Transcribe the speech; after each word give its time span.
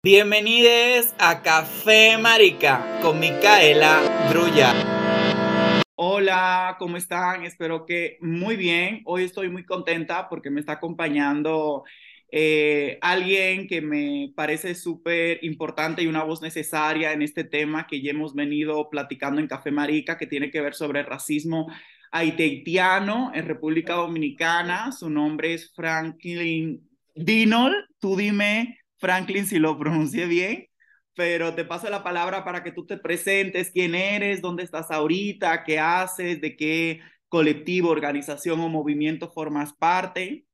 Bienvenidos 0.00 1.12
a 1.18 1.42
Café 1.42 2.18
Marica 2.18 3.00
con 3.02 3.18
Micaela 3.18 4.28
Druya. 4.30 4.72
Hola, 5.96 6.76
¿cómo 6.78 6.96
están? 6.96 7.42
Espero 7.42 7.84
que 7.84 8.16
muy 8.20 8.54
bien. 8.54 9.02
Hoy 9.06 9.24
estoy 9.24 9.48
muy 9.48 9.64
contenta 9.64 10.28
porque 10.28 10.50
me 10.50 10.60
está 10.60 10.74
acompañando 10.74 11.82
eh, 12.30 12.98
alguien 13.00 13.66
que 13.66 13.80
me 13.80 14.32
parece 14.36 14.76
súper 14.76 15.40
importante 15.42 16.00
y 16.00 16.06
una 16.06 16.22
voz 16.22 16.42
necesaria 16.42 17.12
en 17.12 17.22
este 17.22 17.42
tema 17.42 17.88
que 17.88 18.00
ya 18.00 18.12
hemos 18.12 18.36
venido 18.36 18.88
platicando 18.90 19.40
en 19.40 19.48
Café 19.48 19.72
Marica, 19.72 20.16
que 20.16 20.28
tiene 20.28 20.52
que 20.52 20.60
ver 20.60 20.74
sobre 20.74 21.00
el 21.00 21.06
racismo 21.06 21.66
haitiano 22.12 23.32
en 23.34 23.46
República 23.46 23.94
Dominicana. 23.94 24.92
Su 24.92 25.10
nombre 25.10 25.54
es 25.54 25.74
Franklin 25.74 26.88
Dinol. 27.16 27.74
Tú 27.98 28.14
dime 28.16 28.78
Franklin, 28.98 29.46
si 29.46 29.58
lo 29.58 29.78
pronuncié 29.78 30.26
bien, 30.26 30.66
pero 31.14 31.54
te 31.54 31.64
paso 31.64 31.90
la 31.90 32.04
palabra 32.04 32.44
para 32.44 32.62
que 32.62 32.72
tú 32.72 32.86
te 32.86 32.96
presentes, 32.96 33.70
quién 33.72 33.94
eres, 33.94 34.40
dónde 34.40 34.62
estás 34.62 34.90
ahorita, 34.90 35.64
qué 35.64 35.78
haces, 35.78 36.40
de 36.40 36.56
qué 36.56 37.00
colectivo, 37.28 37.90
organización 37.90 38.60
o 38.60 38.68
movimiento 38.68 39.30
formas 39.30 39.72
parte, 39.72 40.46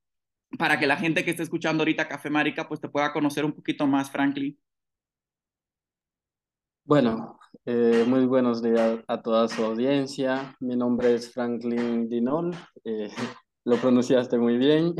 para 0.58 0.78
que 0.78 0.86
la 0.86 0.96
gente 0.96 1.24
que 1.24 1.30
esté 1.32 1.42
escuchando 1.42 1.82
ahorita 1.82 2.08
Café 2.08 2.30
Marica 2.30 2.68
pues 2.68 2.80
te 2.80 2.88
pueda 2.88 3.12
conocer 3.12 3.44
un 3.44 3.52
poquito 3.52 3.86
más, 3.86 4.10
Franklin. 4.10 4.58
Bueno, 6.84 7.38
eh, 7.64 8.04
muy 8.06 8.26
buenos 8.26 8.62
días 8.62 9.00
a 9.06 9.22
toda 9.22 9.48
su 9.48 9.64
audiencia. 9.64 10.54
Mi 10.60 10.76
nombre 10.76 11.14
es 11.14 11.32
Franklin 11.32 12.08
Dinol, 12.08 12.54
eh, 12.84 13.08
lo 13.64 13.76
pronunciaste 13.76 14.38
muy 14.38 14.58
bien. 14.58 14.94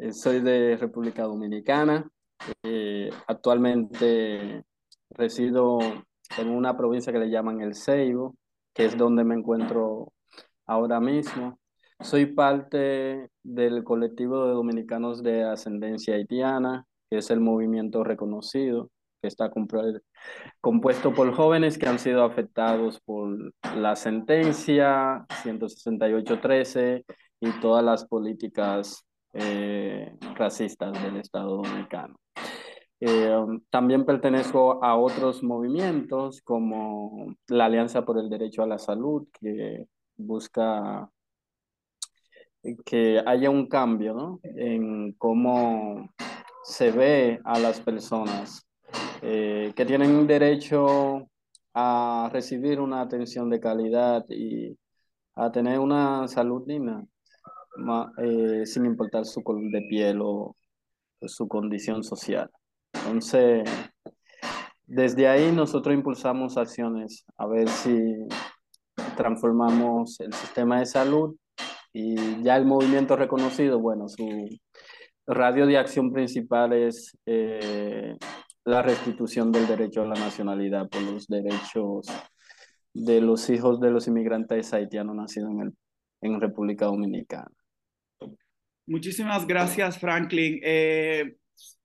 Eh, 0.00 0.12
soy 0.12 0.40
de 0.40 0.76
República 0.76 1.22
Dominicana. 1.22 2.08
Eh, 2.62 3.10
actualmente 3.26 4.64
resido 5.10 5.78
en 6.38 6.50
una 6.50 6.76
provincia 6.76 7.12
que 7.12 7.18
le 7.18 7.30
llaman 7.30 7.62
El 7.62 7.74
Ceibo, 7.74 8.36
que 8.74 8.84
es 8.84 8.96
donde 8.96 9.24
me 9.24 9.34
encuentro 9.34 10.12
ahora 10.66 11.00
mismo. 11.00 11.58
Soy 12.00 12.26
parte 12.26 13.30
del 13.42 13.84
colectivo 13.84 14.46
de 14.46 14.52
dominicanos 14.52 15.22
de 15.22 15.44
ascendencia 15.44 16.16
haitiana, 16.16 16.84
que 17.08 17.18
es 17.18 17.30
el 17.30 17.40
movimiento 17.40 18.04
reconocido, 18.04 18.90
que 19.22 19.28
está 19.28 19.50
compuesto 20.60 21.14
por 21.14 21.32
jóvenes 21.32 21.78
que 21.78 21.88
han 21.88 21.98
sido 21.98 22.22
afectados 22.24 23.00
por 23.00 23.54
la 23.74 23.96
sentencia 23.96 25.24
168.13 25.42 27.04
y 27.40 27.60
todas 27.60 27.82
las 27.82 28.04
políticas 28.04 29.06
eh, 29.38 30.16
racistas 30.34 30.92
del 31.02 31.16
Estado 31.16 31.56
Dominicano. 31.56 32.16
Eh, 32.98 33.36
también 33.68 34.06
pertenezco 34.06 34.82
a 34.82 34.96
otros 34.96 35.42
movimientos 35.42 36.40
como 36.42 37.34
la 37.48 37.66
Alianza 37.66 38.04
por 38.04 38.18
el 38.18 38.30
Derecho 38.30 38.62
a 38.62 38.66
la 38.66 38.78
Salud, 38.78 39.28
que 39.38 39.86
busca 40.16 41.10
que 42.84 43.22
haya 43.24 43.50
un 43.50 43.68
cambio 43.68 44.14
¿no? 44.14 44.40
en 44.42 45.12
cómo 45.12 46.10
se 46.64 46.90
ve 46.90 47.40
a 47.44 47.58
las 47.58 47.80
personas 47.80 48.66
eh, 49.22 49.72
que 49.76 49.84
tienen 49.84 50.26
derecho 50.26 51.28
a 51.74 52.30
recibir 52.32 52.80
una 52.80 53.02
atención 53.02 53.50
de 53.50 53.60
calidad 53.60 54.24
y 54.28 54.76
a 55.34 55.52
tener 55.52 55.78
una 55.78 56.26
salud 56.28 56.64
digna. 56.66 57.04
Eh, 58.18 58.64
sin 58.66 58.86
importar 58.86 59.24
su 59.26 59.42
color 59.42 59.70
de 59.70 59.82
piel 59.82 60.20
o 60.22 60.56
su 61.22 61.46
condición 61.46 62.02
social. 62.02 62.50
Entonces, 62.92 63.68
desde 64.86 65.28
ahí 65.28 65.52
nosotros 65.52 65.94
impulsamos 65.94 66.56
acciones 66.56 67.24
a 67.36 67.46
ver 67.46 67.68
si 67.68 68.14
transformamos 69.16 70.20
el 70.20 70.32
sistema 70.32 70.78
de 70.78 70.86
salud 70.86 71.36
y 71.92 72.42
ya 72.42 72.56
el 72.56 72.64
movimiento 72.64 73.16
reconocido, 73.16 73.78
bueno, 73.78 74.08
su 74.08 74.48
radio 75.26 75.66
de 75.66 75.78
acción 75.78 76.12
principal 76.12 76.72
es 76.72 77.16
eh, 77.26 78.16
la 78.64 78.82
restitución 78.82 79.52
del 79.52 79.66
derecho 79.66 80.02
a 80.02 80.06
la 80.06 80.14
nacionalidad 80.14 80.88
por 80.88 81.02
los 81.02 81.26
derechos 81.26 82.06
de 82.94 83.20
los 83.20 83.50
hijos 83.50 83.80
de 83.80 83.90
los 83.90 84.08
inmigrantes 84.08 84.72
haitianos 84.72 85.14
nacidos 85.14 85.50
en, 85.50 85.60
el, 85.60 85.76
en 86.22 86.40
República 86.40 86.86
Dominicana. 86.86 87.50
Muchísimas 88.86 89.46
gracias, 89.46 89.98
Franklin. 89.98 90.60
Eh, 90.62 91.36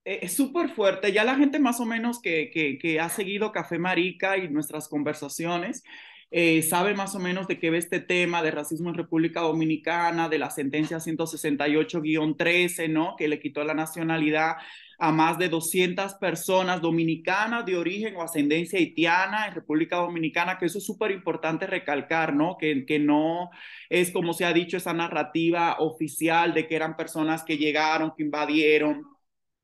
eh, 0.06 0.20
es 0.22 0.34
súper 0.34 0.70
fuerte. 0.70 1.12
Ya 1.12 1.24
la 1.24 1.36
gente 1.36 1.60
más 1.60 1.80
o 1.80 1.86
menos 1.86 2.22
que, 2.22 2.52
que, 2.52 2.78
que, 2.78 3.00
ha 3.00 3.10
seguido 3.10 3.52
Café 3.52 3.80
Marica 3.80 4.38
y 4.38 4.50
nuestras 4.50 4.88
conversaciones 4.88 5.84
eh, 6.32 6.62
sabe 6.62 6.94
más 6.94 7.14
o 7.14 7.20
menos 7.20 7.48
de 7.48 7.60
qué 7.60 7.70
ve 7.70 7.78
este 7.78 8.00
tema 8.00 8.42
de 8.42 8.52
racismo 8.52 8.90
en 8.90 8.96
República 8.96 9.42
Dominicana, 9.42 10.30
de 10.30 10.40
la 10.40 10.50
sentencia 10.50 11.00
168-13, 11.00 12.90
¿no? 12.90 13.16
Que 13.18 13.28
le 13.28 13.40
quitó 13.40 13.66
la 13.66 13.74
nacionalidad 13.74 14.56
a 14.98 15.12
más 15.12 15.38
de 15.38 15.50
200 15.50 16.14
personas 16.16 16.80
dominicanas 16.80 17.66
de 17.66 17.76
origen 17.76 18.16
o 18.16 18.22
ascendencia 18.22 18.80
haitiana 18.80 19.48
en 19.48 19.56
República 19.56 19.98
Dominicana, 19.98 20.58
que 20.58 20.68
eso 20.68 20.78
es 20.78 20.86
súper 20.86 21.12
importante 21.12 21.68
recalcar, 21.68 22.34
¿no? 22.34 22.56
Que, 22.58 22.86
que 22.86 22.98
no 23.00 23.50
es 23.90 24.12
como 24.12 24.34
se 24.34 24.46
ha 24.46 24.54
dicho 24.54 24.78
esa 24.78 24.94
narrativa 24.94 25.78
oficial 25.80 26.54
de 26.54 26.66
que 26.68 26.76
eran 26.78 26.96
personas 26.96 27.44
que 27.44 27.58
llegaron, 27.58 28.14
que 28.16 28.24
invadieron, 28.24 29.06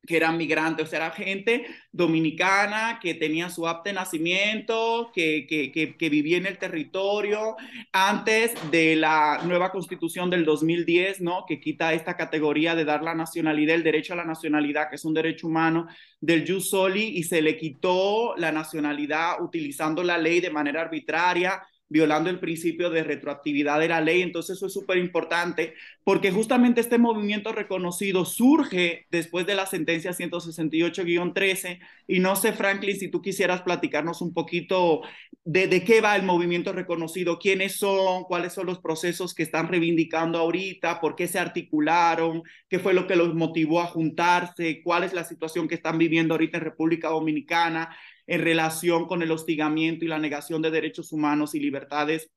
que 0.06 0.16
eran 0.16 0.36
migrantes, 0.36 0.86
o 0.86 0.88
sea, 0.88 0.98
era 1.06 1.10
gente 1.10 1.66
dominicana 1.92 2.98
que 3.00 3.14
tenía 3.14 3.50
su 3.50 3.68
apte 3.68 3.92
nacimiento, 3.92 5.10
que, 5.14 5.46
que, 5.46 5.70
que, 5.70 5.96
que, 5.96 6.08
vivía 6.08 6.38
en 6.38 6.46
el 6.46 6.58
territorio 6.58 7.56
antes 7.92 8.54
de 8.70 8.96
la 8.96 9.40
nueva 9.44 9.70
constitución 9.70 10.30
del 10.30 10.44
2010, 10.44 11.20
¿no? 11.20 11.44
Que 11.46 11.60
quita 11.60 11.92
esta 11.92 12.16
categoría 12.16 12.74
de 12.74 12.84
dar 12.84 13.02
la 13.02 13.14
nacionalidad, 13.14 13.74
el 13.74 13.82
derecho 13.82 14.14
a 14.14 14.16
la 14.16 14.24
nacionalidad, 14.24 14.88
que 14.88 14.96
es 14.96 15.04
un 15.04 15.14
derecho 15.14 15.46
humano 15.46 15.86
del 16.20 16.46
jus 16.50 16.70
soli, 16.70 17.18
y 17.18 17.24
se 17.24 17.42
le 17.42 17.56
quitó 17.56 18.34
la 18.36 18.50
nacionalidad 18.50 19.42
utilizando 19.42 20.02
la 20.02 20.16
ley 20.16 20.40
de 20.40 20.50
manera 20.50 20.80
arbitraria 20.80 21.62
violando 21.88 22.30
el 22.30 22.38
principio 22.38 22.90
de 22.90 23.02
retroactividad 23.02 23.80
de 23.80 23.88
la 23.88 24.00
ley. 24.00 24.22
Entonces 24.22 24.56
eso 24.56 24.66
es 24.66 24.72
súper 24.72 24.98
importante 24.98 25.74
porque 26.04 26.30
justamente 26.30 26.80
este 26.80 26.98
movimiento 26.98 27.52
reconocido 27.52 28.24
surge 28.24 29.06
después 29.10 29.46
de 29.46 29.54
la 29.54 29.66
sentencia 29.66 30.12
168-13 30.12 31.80
y 32.06 32.20
no 32.20 32.36
sé, 32.36 32.52
Franklin, 32.52 32.98
si 32.98 33.08
tú 33.08 33.20
quisieras 33.22 33.62
platicarnos 33.62 34.20
un 34.22 34.32
poquito 34.32 35.02
de, 35.44 35.82
qué 35.84 36.00
va 36.00 36.16
el 36.16 36.24
movimiento 36.24 36.72
reconocido, 36.72 37.38
quiénes 37.38 37.76
son, 37.76 38.24
cuáles 38.24 38.52
son 38.52 38.66
los 38.66 38.80
procesos 38.80 39.34
que 39.34 39.42
están 39.42 39.68
reivindicando 39.68 40.38
ahorita, 40.38 41.00
por 41.00 41.16
qué 41.16 41.26
se 41.26 41.38
articularon, 41.38 42.42
qué 42.68 42.78
fue 42.78 42.92
lo 42.92 43.06
que 43.06 43.16
los 43.16 43.34
motivó 43.34 43.80
a 43.80 43.86
juntarse, 43.86 44.82
cuál 44.82 45.04
es 45.04 45.14
la 45.14 45.24
situación 45.24 45.68
que 45.68 45.76
están 45.76 45.96
viviendo 45.96 46.34
ahorita 46.34 46.58
en 46.58 46.64
República 46.64 47.08
Dominicana 47.08 47.96
en 48.28 48.42
relación 48.42 49.06
con 49.08 49.22
el 49.22 49.32
hostigamiento 49.32 50.04
y 50.04 50.08
la 50.08 50.18
negación 50.20 50.62
de 50.62 50.70
derechos 50.70 51.12
humanos 51.12 51.56
y 51.56 51.60
libertades 51.60 52.30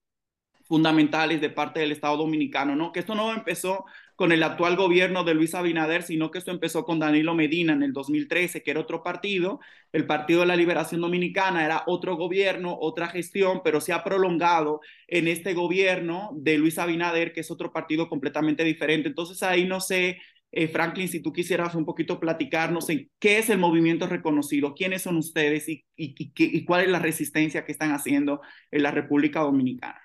fundamentales 0.63 1.41
de 1.41 1.49
parte 1.49 1.81
del 1.81 1.91
Estado 1.91 2.15
dominicano, 2.15 2.77
¿no? 2.77 2.93
Que 2.93 3.01
esto 3.01 3.13
no 3.13 3.33
empezó 3.33 3.83
con 4.15 4.31
el 4.31 4.41
actual 4.41 4.77
gobierno 4.77 5.25
de 5.25 5.33
Luis 5.33 5.53
Abinader, 5.53 6.03
sino 6.03 6.31
que 6.31 6.37
esto 6.37 6.51
empezó 6.51 6.85
con 6.85 6.97
Danilo 6.97 7.35
Medina 7.35 7.73
en 7.73 7.83
el 7.83 7.91
2013, 7.91 8.63
que 8.63 8.71
era 8.71 8.79
otro 8.79 9.03
partido, 9.03 9.59
el 9.91 10.05
Partido 10.07 10.41
de 10.41 10.45
la 10.45 10.55
Liberación 10.55 11.01
Dominicana 11.01 11.65
era 11.65 11.83
otro 11.87 12.15
gobierno, 12.15 12.77
otra 12.79 13.09
gestión, 13.09 13.61
pero 13.63 13.81
se 13.81 13.91
ha 13.91 14.03
prolongado 14.03 14.79
en 15.07 15.27
este 15.27 15.53
gobierno 15.53 16.29
de 16.35 16.57
Luis 16.57 16.79
Abinader, 16.79 17.33
que 17.33 17.41
es 17.41 17.51
otro 17.51 17.73
partido 17.73 18.07
completamente 18.07 18.63
diferente. 18.63 19.09
Entonces 19.09 19.43
ahí 19.43 19.65
no 19.65 19.81
sé 19.81 20.21
eh, 20.51 20.67
Franklin, 20.67 21.07
si 21.07 21.21
tú 21.21 21.31
quisieras 21.31 21.75
un 21.75 21.85
poquito 21.85 22.19
platicarnos 22.19 22.89
en 22.89 23.09
qué 23.19 23.39
es 23.39 23.49
el 23.49 23.57
movimiento 23.57 24.05
reconocido, 24.07 24.73
quiénes 24.73 25.01
son 25.03 25.17
ustedes 25.17 25.69
y, 25.69 25.85
y, 25.95 26.65
cuál 26.65 26.83
es 26.83 26.89
la 26.89 26.99
resistencia 26.99 27.63
que 27.63 27.71
están 27.71 27.91
haciendo 27.91 28.41
en 28.69 28.83
la 28.83 28.91
República 28.91 29.41
Dominicana. 29.41 30.01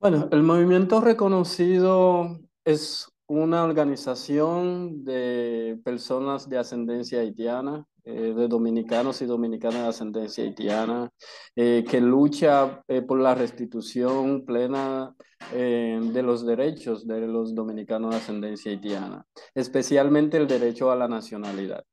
Bueno, 0.00 0.28
el 0.32 0.42
movimiento 0.42 1.00
reconocido 1.00 2.40
es 2.64 3.08
una 3.26 3.64
organización 3.64 5.04
de 5.04 5.78
personas 5.84 6.48
de 6.48 6.58
ascendencia 6.58 7.20
haitiana 7.20 7.84
eh, 8.10 8.32
de 8.34 8.48
dominicanos 8.48 9.20
y 9.20 9.26
dominicanas 9.26 9.82
de 9.82 9.88
ascendencia 9.88 10.42
haitiana, 10.42 11.10
eh, 11.54 11.84
que 11.86 12.00
lucha 12.00 12.82
eh, 12.88 13.02
por 13.02 13.20
la 13.20 13.34
restitución 13.34 14.46
plena 14.46 15.14
de 15.52 16.22
los 16.22 16.44
derechos 16.44 17.06
de 17.06 17.26
los 17.26 17.54
dominicanos 17.54 18.10
de 18.10 18.16
ascendencia 18.16 18.72
haitiana, 18.72 19.24
especialmente 19.54 20.36
el 20.38 20.46
derecho 20.46 20.90
a 20.90 20.96
la 20.96 21.06
nacionalidad. 21.06 21.84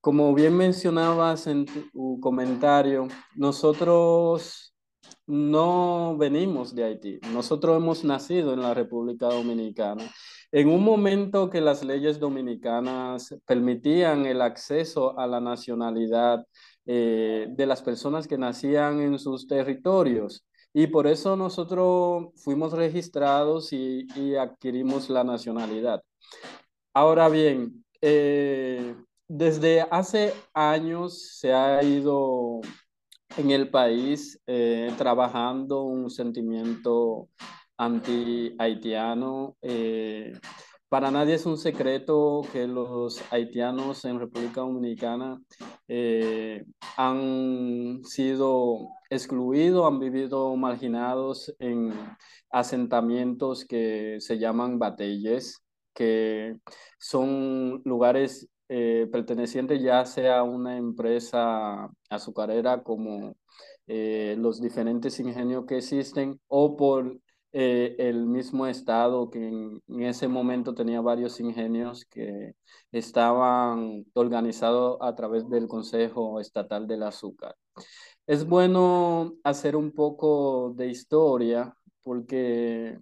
Como 0.00 0.32
bien 0.34 0.56
mencionabas 0.56 1.46
en 1.46 1.64
tu 1.64 2.20
comentario, 2.20 3.08
nosotros 3.34 4.65
no 5.26 6.16
venimos 6.16 6.74
de 6.74 6.84
Haití. 6.84 7.20
Nosotros 7.32 7.76
hemos 7.76 8.04
nacido 8.04 8.52
en 8.52 8.60
la 8.60 8.74
República 8.74 9.26
Dominicana. 9.26 10.04
En 10.52 10.68
un 10.68 10.84
momento 10.84 11.50
que 11.50 11.60
las 11.60 11.84
leyes 11.84 12.20
dominicanas 12.20 13.34
permitían 13.44 14.26
el 14.26 14.40
acceso 14.40 15.18
a 15.18 15.26
la 15.26 15.40
nacionalidad 15.40 16.46
eh, 16.86 17.48
de 17.50 17.66
las 17.66 17.82
personas 17.82 18.28
que 18.28 18.38
nacían 18.38 19.00
en 19.00 19.18
sus 19.18 19.46
territorios. 19.46 20.46
Y 20.72 20.86
por 20.86 21.06
eso 21.06 21.36
nosotros 21.36 22.28
fuimos 22.36 22.72
registrados 22.72 23.72
y, 23.72 24.06
adquirimos 24.36 25.10
la 25.10 25.24
nacionalidad. 25.24 26.02
Ahora 26.94 27.28
bien, 27.28 27.84
eh, 28.00 28.94
desde 29.26 29.80
hace 29.90 30.32
años 30.54 31.38
se 31.38 31.52
ha 31.52 31.82
ido 31.82 32.60
en 33.36 33.50
el 33.50 33.70
país 33.70 34.40
eh, 34.46 34.92
trabajando 34.96 35.82
un 35.82 36.10
sentimiento 36.10 37.28
anti-haitiano. 37.76 39.56
Eh, 39.62 40.32
para 40.88 41.10
nadie 41.10 41.34
es 41.34 41.46
un 41.46 41.58
secreto 41.58 42.42
que 42.52 42.66
los 42.66 43.20
haitianos 43.30 44.04
en 44.04 44.20
República 44.20 44.60
Dominicana 44.60 45.40
eh, 45.88 46.64
han 46.96 48.00
sido 48.04 48.88
excluidos, 49.10 49.86
han 49.86 49.98
vivido 49.98 50.56
marginados 50.56 51.54
en 51.58 51.92
asentamientos 52.50 53.64
que 53.64 54.16
se 54.20 54.38
llaman 54.38 54.78
batelles, 54.78 55.62
que 55.92 56.56
son 56.98 57.82
lugares 57.84 58.48
eh, 58.68 59.08
pertenecientes 59.12 59.80
ya 59.80 60.04
sea 60.04 60.40
a 60.40 60.42
una 60.42 60.76
empresa 60.76 61.88
azucarera 62.10 62.82
como 62.82 63.36
eh, 63.86 64.34
los 64.38 64.60
diferentes 64.60 65.20
ingenios 65.20 65.66
que 65.66 65.78
existen 65.78 66.40
o 66.48 66.76
por 66.76 67.20
eh, 67.52 67.94
el 67.98 68.26
mismo 68.26 68.66
Estado 68.66 69.30
que 69.30 69.46
en, 69.46 69.82
ese 70.02 70.28
momento 70.28 70.74
tenía 70.74 71.00
varios 71.00 71.40
ingenios 71.40 72.04
que 72.04 72.54
estaban 72.92 74.04
organizados 74.14 74.98
a 75.00 75.14
través 75.14 75.48
del 75.48 75.68
Consejo 75.68 76.40
Estatal 76.40 76.86
del 76.86 77.04
Azúcar. 77.04 77.54
Es 78.26 78.46
bueno 78.46 79.34
hacer 79.44 79.76
un 79.76 79.92
poco 79.92 80.74
de 80.76 80.88
historia 80.88 81.74
porque 82.02 82.98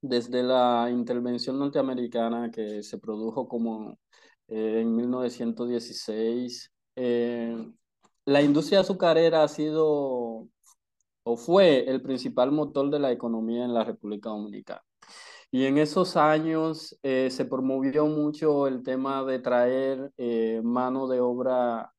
desde 0.00 0.42
la 0.42 0.88
intervención 0.90 1.58
norteamericana 1.58 2.50
que 2.50 2.82
se 2.82 2.98
produjo 2.98 3.46
como 3.48 3.98
eh, 4.48 4.80
en 4.80 4.94
1916, 4.96 6.72
eh, 6.96 7.72
la 8.24 8.42
industria 8.42 8.80
azucarera 8.80 9.42
ha 9.42 9.48
sido 9.48 10.48
o 11.28 11.36
fue 11.36 11.88
el 11.90 12.02
principal 12.02 12.52
motor 12.52 12.88
de 12.88 13.00
la 13.00 13.10
economía 13.10 13.64
en 13.64 13.74
la 13.74 13.82
República 13.82 14.30
Dominicana. 14.30 14.82
Y 15.50 15.64
en 15.66 15.78
esos 15.78 16.16
años 16.16 16.98
eh, 17.02 17.30
se 17.30 17.44
promovió 17.44 18.06
mucho 18.06 18.68
el 18.68 18.82
tema 18.84 19.24
de 19.24 19.40
traer 19.40 20.12
eh, 20.18 20.60
mano 20.62 21.08
de 21.08 21.20
obra 21.20 21.92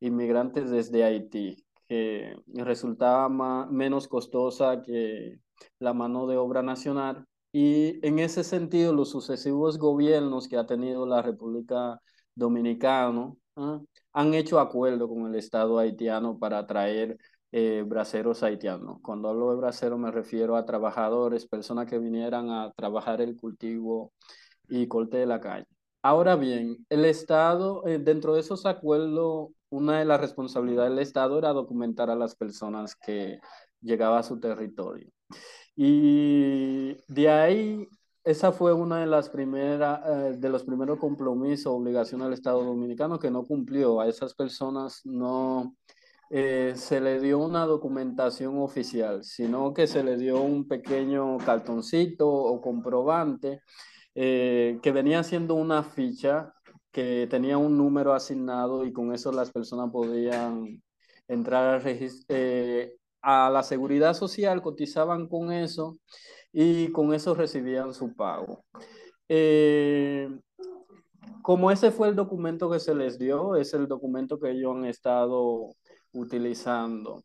inmigrantes 0.00 0.70
desde 0.70 1.04
Haití, 1.04 1.64
que 1.88 2.34
resultaba 2.54 3.28
menos 3.66 4.08
costosa 4.08 4.82
que 4.82 5.38
la 5.78 5.92
mano 5.94 6.26
de 6.26 6.36
obra 6.36 6.62
nacional. 6.62 7.24
Y 7.52 8.04
en 8.06 8.18
ese 8.18 8.44
sentido, 8.44 8.92
los 8.94 9.10
sucesivos 9.10 9.78
gobiernos 9.78 10.48
que 10.48 10.56
ha 10.56 10.66
tenido 10.66 11.06
la 11.06 11.20
República 11.22 12.00
Dominicana 12.34 13.32
¿ah? 13.56 13.80
han 14.14 14.34
hecho 14.34 14.58
acuerdo 14.58 15.08
con 15.08 15.26
el 15.26 15.34
Estado 15.34 15.78
haitiano 15.78 16.38
para 16.38 16.66
traer 16.66 17.18
eh, 17.52 17.84
braceros 17.86 18.42
haitianos. 18.42 19.00
Cuando 19.02 19.28
hablo 19.28 19.50
de 19.50 19.56
bracero 19.56 19.98
me 19.98 20.10
refiero 20.10 20.56
a 20.56 20.64
trabajadores, 20.64 21.46
personas 21.46 21.86
que 21.86 21.98
vinieran 21.98 22.48
a 22.50 22.72
trabajar 22.72 23.20
el 23.20 23.36
cultivo 23.36 24.12
y 24.68 24.88
corte 24.88 25.18
de 25.18 25.26
la 25.26 25.40
calle. 25.40 25.66
Ahora 26.02 26.36
bien, 26.36 26.78
el 26.88 27.04
Estado, 27.04 27.86
eh, 27.86 27.98
dentro 27.98 28.34
de 28.34 28.40
esos 28.40 28.66
acuerdos, 28.66 29.50
una 29.70 29.98
de 29.98 30.04
las 30.06 30.20
responsabilidades 30.20 30.90
del 30.90 30.98
Estado 31.00 31.38
era 31.38 31.50
documentar 31.52 32.10
a 32.10 32.16
las 32.16 32.34
personas 32.34 32.96
que 32.96 33.38
llegaban 33.80 34.18
a 34.20 34.22
su 34.22 34.40
territorio. 34.40 35.08
Y 35.76 36.96
de 37.08 37.30
ahí, 37.30 37.88
esa 38.24 38.52
fue 38.52 38.72
una 38.72 39.00
de 39.00 39.06
las 39.06 39.28
primeras, 39.30 40.00
eh, 40.06 40.36
de 40.38 40.48
los 40.48 40.64
primeros 40.64 40.98
compromisos, 40.98 41.72
obligaciones 41.72 42.26
del 42.26 42.34
Estado 42.34 42.64
Dominicano 42.64 43.18
que 43.18 43.30
no 43.30 43.44
cumplió. 43.44 44.00
A 44.00 44.08
esas 44.08 44.34
personas 44.34 45.00
no 45.04 45.76
eh, 46.30 46.72
se 46.76 47.00
le 47.00 47.20
dio 47.20 47.38
una 47.38 47.66
documentación 47.66 48.58
oficial, 48.58 49.22
sino 49.24 49.74
que 49.74 49.86
se 49.86 50.02
le 50.02 50.16
dio 50.16 50.40
un 50.40 50.66
pequeño 50.66 51.38
cartoncito 51.38 52.28
o 52.28 52.60
comprobante 52.62 53.60
eh, 54.14 54.78
que 54.82 54.92
venía 54.92 55.22
siendo 55.24 55.54
una 55.54 55.82
ficha 55.82 56.54
que 56.90 57.26
tenía 57.30 57.58
un 57.58 57.76
número 57.78 58.12
asignado 58.14 58.84
y 58.84 58.92
con 58.92 59.14
eso 59.14 59.32
las 59.32 59.50
personas 59.50 59.90
podían 59.90 60.82
entrar 61.28 61.82
eh, 61.86 62.96
a 63.22 63.50
la 63.50 63.62
seguridad 63.62 64.14
social, 64.14 64.62
cotizaban 64.62 65.28
con 65.28 65.52
eso 65.52 65.98
y 66.52 66.90
con 66.92 67.14
eso 67.14 67.34
recibían 67.34 67.94
su 67.94 68.14
pago. 68.14 68.64
como 71.42 71.70
ese 71.70 71.90
fue 71.90 72.08
el 72.08 72.16
documento 72.16 72.70
que 72.70 72.78
se 72.80 72.94
les 72.94 73.18
dio, 73.18 73.56
es 73.56 73.74
el 73.74 73.88
documento 73.88 74.38
que 74.38 74.50
ellos 74.50 74.76
han 74.76 74.84
estado 74.84 75.74
utilizando. 76.12 77.22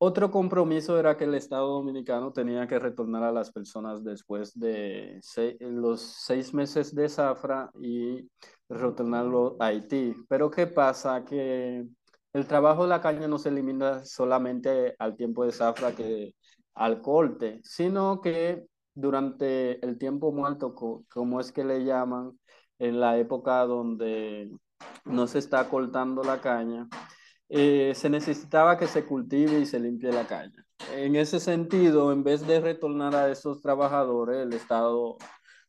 Otro 0.00 0.30
compromiso 0.30 0.98
era 0.98 1.16
que 1.16 1.24
el 1.24 1.34
Estado 1.34 1.66
Dominicano 1.66 2.32
tenía 2.32 2.68
que 2.68 2.78
retornar 2.78 3.24
a 3.24 3.32
las 3.32 3.50
personas 3.50 4.04
después 4.04 4.56
de 4.56 5.20
los 5.58 6.00
seis 6.00 6.54
meses 6.54 6.94
de 6.94 7.08
zafra 7.08 7.68
y 7.80 8.30
retornarlo 8.68 9.56
a 9.58 9.66
Haití. 9.66 10.14
Pero 10.28 10.50
¿qué 10.52 10.68
pasa? 10.68 11.24
Que 11.24 11.84
el 12.38 12.46
trabajo 12.46 12.84
de 12.84 12.88
la 12.88 13.00
caña 13.00 13.26
no 13.28 13.38
se 13.38 13.48
elimina 13.48 14.04
solamente 14.04 14.94
al 14.98 15.16
tiempo 15.16 15.44
de 15.44 15.52
zafra 15.52 15.92
que 15.92 16.34
al 16.74 17.02
corte, 17.02 17.60
sino 17.64 18.20
que 18.20 18.66
durante 18.94 19.84
el 19.84 19.98
tiempo 19.98 20.32
muerto, 20.32 20.74
como 20.74 21.40
es 21.40 21.52
que 21.52 21.64
le 21.64 21.84
llaman, 21.84 22.38
en 22.78 23.00
la 23.00 23.18
época 23.18 23.66
donde 23.66 24.50
no 25.04 25.26
se 25.26 25.40
está 25.40 25.68
cortando 25.68 26.22
la 26.22 26.40
caña, 26.40 26.88
eh, 27.48 27.92
se 27.96 28.08
necesitaba 28.08 28.76
que 28.78 28.86
se 28.86 29.04
cultive 29.04 29.58
y 29.58 29.66
se 29.66 29.80
limpie 29.80 30.12
la 30.12 30.26
caña. 30.26 30.64
En 30.94 31.16
ese 31.16 31.40
sentido, 31.40 32.12
en 32.12 32.22
vez 32.22 32.46
de 32.46 32.60
retornar 32.60 33.16
a 33.16 33.30
esos 33.30 33.60
trabajadores, 33.60 34.46
el 34.46 34.52
Estado 34.52 35.16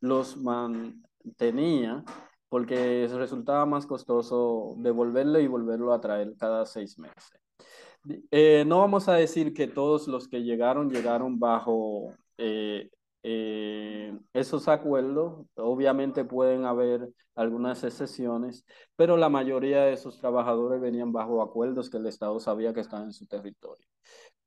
los 0.02 0.38
mantenía 0.38 2.04
porque 2.50 3.08
resultaba 3.12 3.66
más 3.66 3.86
costoso 3.86 4.76
devolverlo 4.78 5.40
y 5.40 5.48
volverlo 5.48 5.94
a 5.94 6.02
traer 6.02 6.36
cada 6.38 6.66
seis 6.66 6.98
meses. 7.00 7.32
Eh, 8.32 8.64
no 8.66 8.80
vamos 8.80 9.08
a 9.08 9.14
decir 9.14 9.54
que 9.54 9.68
todos 9.68 10.08
los 10.08 10.28
que 10.28 10.42
llegaron 10.44 10.90
llegaron 10.90 11.40
bajo 11.40 12.14
eh, 12.38 12.90
eh, 13.24 14.18
esos 14.34 14.68
acuerdos. 14.68 15.46
Obviamente 15.56 16.26
pueden 16.26 16.66
haber 16.66 17.10
algunas 17.36 17.84
excepciones, 17.84 18.66
pero 18.96 19.18
la 19.18 19.30
mayoría 19.30 19.84
de 19.84 19.94
esos 19.94 20.20
trabajadores 20.20 20.82
venían 20.82 21.12
bajo 21.12 21.42
acuerdos 21.42 21.90
que 21.90 21.98
el 21.98 22.08
Estado 22.08 22.40
sabía 22.40 22.74
que 22.74 22.82
estaban 22.82 23.08
en 23.08 23.14
su 23.14 23.28
territorio. 23.28 23.86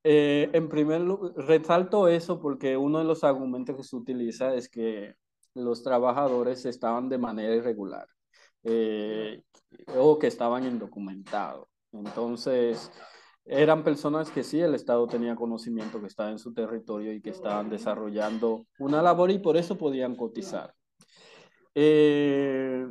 Eh, 0.03 0.49
en 0.53 0.67
primer 0.69 1.01
lugar, 1.01 1.33
resalto 1.35 2.07
eso 2.07 2.41
porque 2.41 2.75
uno 2.75 2.99
de 2.99 3.05
los 3.05 3.23
argumentos 3.23 3.77
que 3.77 3.83
se 3.83 3.95
utiliza 3.95 4.53
es 4.53 4.69
que 4.69 5.15
los 5.53 5.83
trabajadores 5.83 6.65
estaban 6.65 7.09
de 7.09 7.17
manera 7.17 7.55
irregular 7.55 8.07
eh, 8.63 9.43
o 9.97 10.17
que 10.17 10.27
estaban 10.27 10.65
indocumentados. 10.65 11.67
Entonces, 11.91 12.91
eran 13.45 13.83
personas 13.83 14.31
que 14.31 14.43
sí, 14.43 14.59
el 14.59 14.73
Estado 14.73 15.05
tenía 15.07 15.35
conocimiento 15.35 15.99
que 15.99 16.07
estaba 16.07 16.31
en 16.31 16.39
su 16.39 16.53
territorio 16.53 17.13
y 17.13 17.21
que 17.21 17.31
estaban 17.31 17.69
desarrollando 17.69 18.65
una 18.79 19.01
labor 19.01 19.31
y 19.31 19.39
por 19.39 19.57
eso 19.57 19.77
podían 19.77 20.15
cotizar. 20.15 20.73
Eh, 21.75 22.85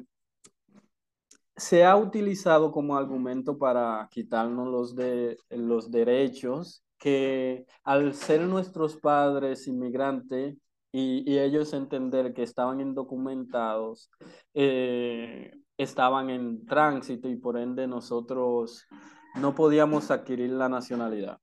se 1.56 1.84
ha 1.84 1.96
utilizado 1.96 2.72
como 2.72 2.96
argumento 2.96 3.56
para 3.58 4.08
quitarnos 4.10 4.68
los, 4.68 4.94
de, 4.96 5.38
los 5.50 5.90
derechos 5.90 6.84
que 6.98 7.66
al 7.84 8.14
ser 8.14 8.42
nuestros 8.42 8.96
padres 8.96 9.66
inmigrantes 9.66 10.56
y, 10.92 11.38
ellos 11.38 11.72
entender 11.72 12.34
que 12.34 12.42
estaban 12.42 12.80
indocumentados, 12.80 14.10
eh, 14.52 15.50
estaban 15.78 16.28
en 16.28 16.66
tránsito 16.66 17.28
y 17.28 17.36
por 17.36 17.56
ende 17.56 17.86
nosotros 17.86 18.86
no 19.36 19.54
podíamos 19.54 20.10
adquirir 20.10 20.50
la 20.50 20.68
nacionalidad. 20.68 21.38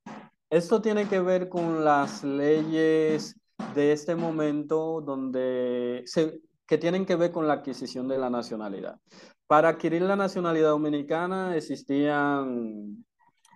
Esto 0.51 0.81
tiene 0.81 1.07
que 1.07 1.19
ver 1.19 1.49
con 1.49 1.83
las 1.83 2.23
leyes 2.23 3.35
de 3.73 3.91
este 3.91 4.15
momento 4.15 5.01
donde 5.01 6.03
se, 6.05 6.41
que 6.67 6.77
tienen 6.77 7.05
que 7.05 7.15
ver 7.15 7.31
con 7.31 7.47
la 7.47 7.53
adquisición 7.53 8.07
de 8.07 8.19
la 8.19 8.29
nacionalidad. 8.29 8.99
Para 9.47 9.69
adquirir 9.69 10.03
la 10.03 10.15
nacionalidad 10.15 10.69
dominicana 10.69 11.55
existían 11.55 13.03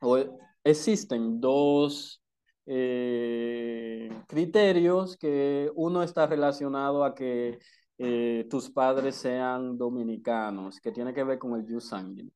o 0.01 0.17
existen 0.63 1.39
dos 1.39 2.23
eh, 2.65 4.10
criterios 4.27 5.17
que 5.17 5.70
uno 5.75 6.03
está 6.03 6.27
relacionado 6.27 7.03
a 7.03 7.13
que 7.13 7.60
eh, 7.98 8.48
tus 8.50 8.70
padres 8.70 9.15
sean 9.15 9.77
dominicanos, 9.77 10.79
que 10.79 10.91
tiene 10.91 11.13
que 11.13 11.24
ver 11.24 11.39
con 11.39 11.60
el 11.60 11.65
jus 11.67 11.89
sanguíneo. 11.89 12.34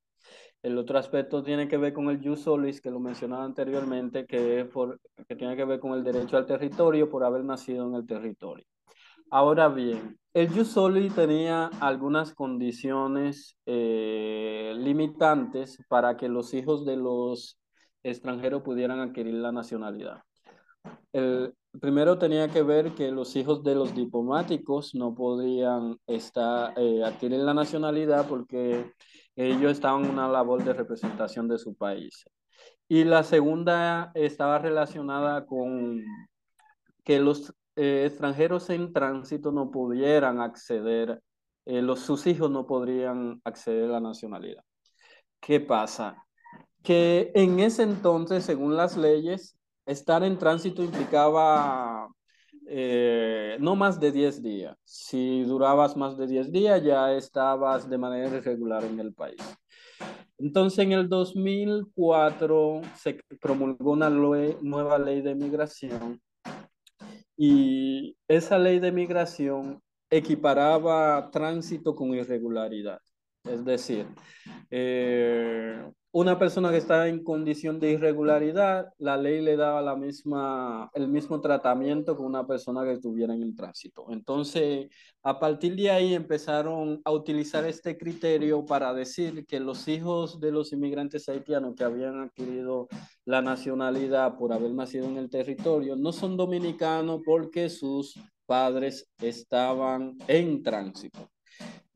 El 0.63 0.77
otro 0.77 0.98
aspecto 0.98 1.43
tiene 1.43 1.67
que 1.67 1.77
ver 1.77 1.93
con 1.93 2.10
el 2.10 2.22
jus 2.22 2.41
solis, 2.41 2.81
que 2.81 2.91
lo 2.91 3.00
mencionaba 3.00 3.43
anteriormente, 3.43 4.25
que, 4.25 4.65
por, 4.65 5.00
que 5.27 5.36
tiene 5.36 5.55
que 5.55 5.65
ver 5.65 5.79
con 5.79 5.93
el 5.93 6.03
derecho 6.03 6.38
al 6.38 6.46
territorio 6.46 7.10
por 7.10 7.24
haber 7.24 7.43
nacido 7.43 7.88
en 7.88 7.96
el 7.96 8.05
territorio. 8.05 8.65
Ahora 9.29 9.67
bien, 9.67 10.17
el 10.34 10.50
jus 10.50 10.69
soli 10.69 11.10
tenía 11.10 11.67
algunas 11.79 12.34
condiciones 12.34 13.57
eh, 13.65 14.74
limitantes 14.77 15.77
para 15.89 16.15
que 16.15 16.29
los 16.29 16.53
hijos 16.53 16.86
de 16.86 16.96
los 16.96 17.57
extranjeros 18.04 18.62
pudieran 18.62 19.00
adquirir 19.00 19.36
la 19.36 19.51
nacionalidad. 19.51 20.24
El 21.12 21.54
primero 21.80 22.18
tenía 22.18 22.48
que 22.48 22.63
ver 22.63 22.94
que 22.96 23.12
los 23.12 23.36
hijos 23.36 23.63
de 23.63 23.75
los 23.75 23.94
diplomáticos 23.94 24.96
no 24.96 25.13
podían 25.13 25.98
estar, 26.08 26.74
eh, 26.77 27.04
adquirir 27.04 27.39
la 27.39 27.54
nacionalidad 27.54 28.27
porque 28.27 28.92
ellos 29.36 29.72
estaban 29.72 30.06
en 30.06 30.12
una 30.12 30.27
labor 30.27 30.63
de 30.63 30.74
representación 30.74 31.48
de 31.48 31.58
su 31.58 31.75
país. 31.75 32.25
Y 32.88 33.04
la 33.04 33.24
segunda 33.24 34.12
estaba 34.13 34.60
relacionada 34.60 35.46
con 35.46 36.04
que 37.04 37.20
los 37.20 37.54
eh, 37.75 38.06
extranjeros 38.08 38.70
en 38.70 38.92
tránsito 38.94 39.51
no 39.51 39.70
pudieran 39.70 40.42
acceder, 40.42 41.22
eh, 41.66 41.82
los, 41.82 42.00
sus 42.00 42.25
hijos 42.27 42.50
no 42.50 42.66
podrían 42.66 43.42
acceder 43.44 43.86
a 43.86 43.94
la 43.94 44.00
nacionalidad. 44.00 44.63
¿Qué 45.39 45.60
pasa? 45.60 46.26
Que 46.84 47.31
en 47.36 47.60
ese 47.60 47.84
entonces, 47.84 48.46
según 48.46 48.75
las 48.75 48.96
leyes, 48.98 49.57
estar 49.86 50.24
en 50.24 50.38
tránsito 50.38 50.84
implicaba 50.84 52.10
eh, 52.69 53.57
no 53.60 53.75
más 53.75 54.00
de 54.00 54.12
10 54.12 54.41
días. 54.43 54.77
Si 54.84 55.43
durabas 55.43 55.96
más 55.96 56.17
de 56.17 56.27
10 56.27 56.51
días, 56.51 56.84
ya 56.84 57.13
estabas 57.13 57.89
de 57.89 57.98
manera 57.98 58.38
irregular 58.38 58.84
en 58.84 59.00
el 59.00 59.13
país. 59.13 59.41
Entonces, 60.38 60.79
en 60.79 60.91
el 60.91 61.10
2004 61.10 62.81
se 62.96 63.19
promulgó 63.41 63.91
una 63.91 64.10
nueva 64.10 65.00
ley 65.00 65.22
de 65.22 65.34
migración 65.34 66.22
y 67.38 68.17
esa 68.27 68.57
ley 68.60 68.79
de 68.79 68.91
migración 68.91 69.81
equiparaba 70.10 71.29
tránsito 71.31 71.96
con 71.96 72.13
irregularidad. 72.13 73.00
Es 73.43 73.63
decir, 73.63 74.07
eh, 74.69 75.89
una 76.19 76.39
persona 76.39 76.71
que 76.71 76.77
está 76.77 77.07
en 77.07 77.24
condición 77.24 77.79
de 77.79 77.91
irregularidad, 77.91 78.91
la 78.97 79.17
ley 79.17 79.39
le 79.39 79.55
daba 79.55 79.83
la 79.83 79.95
misma, 79.95 80.89
el 80.95 81.07
mismo 81.07 81.39
tratamiento 81.41 82.17
que 82.17 82.24
una 82.24 82.47
persona 82.47 82.83
que 82.83 82.93
estuviera 82.93 83.36
en 83.36 83.43
el 83.43 83.55
tránsito. 83.55 84.07
Entonces, 84.09 84.88
a 85.21 85.39
partir 85.39 85.75
de 85.75 85.91
ahí 85.91 86.15
empezaron 86.15 87.03
a 87.05 87.12
utilizar 87.12 87.65
este 87.65 88.00
criterio 88.00 88.65
para 88.65 88.95
decir 88.95 89.45
que 89.45 89.59
los 89.59 89.88
hijos 89.88 90.39
de 90.39 90.51
los 90.51 90.74
inmigrantes 90.74 91.29
haitianos 91.29 91.75
que 91.75 91.83
habían 91.83 92.19
adquirido 92.19 92.88
la 93.24 93.43
nacionalidad 93.43 94.39
por 94.39 94.53
haber 94.53 94.71
nacido 94.71 95.05
en 95.05 95.17
el 95.17 95.29
territorio 95.29 95.95
no 95.95 96.12
son 96.12 96.36
dominicanos 96.36 97.21
porque 97.24 97.69
sus 97.69 98.19
padres 98.47 99.07
estaban 99.19 100.17
en 100.27 100.63
tránsito. 100.63 101.29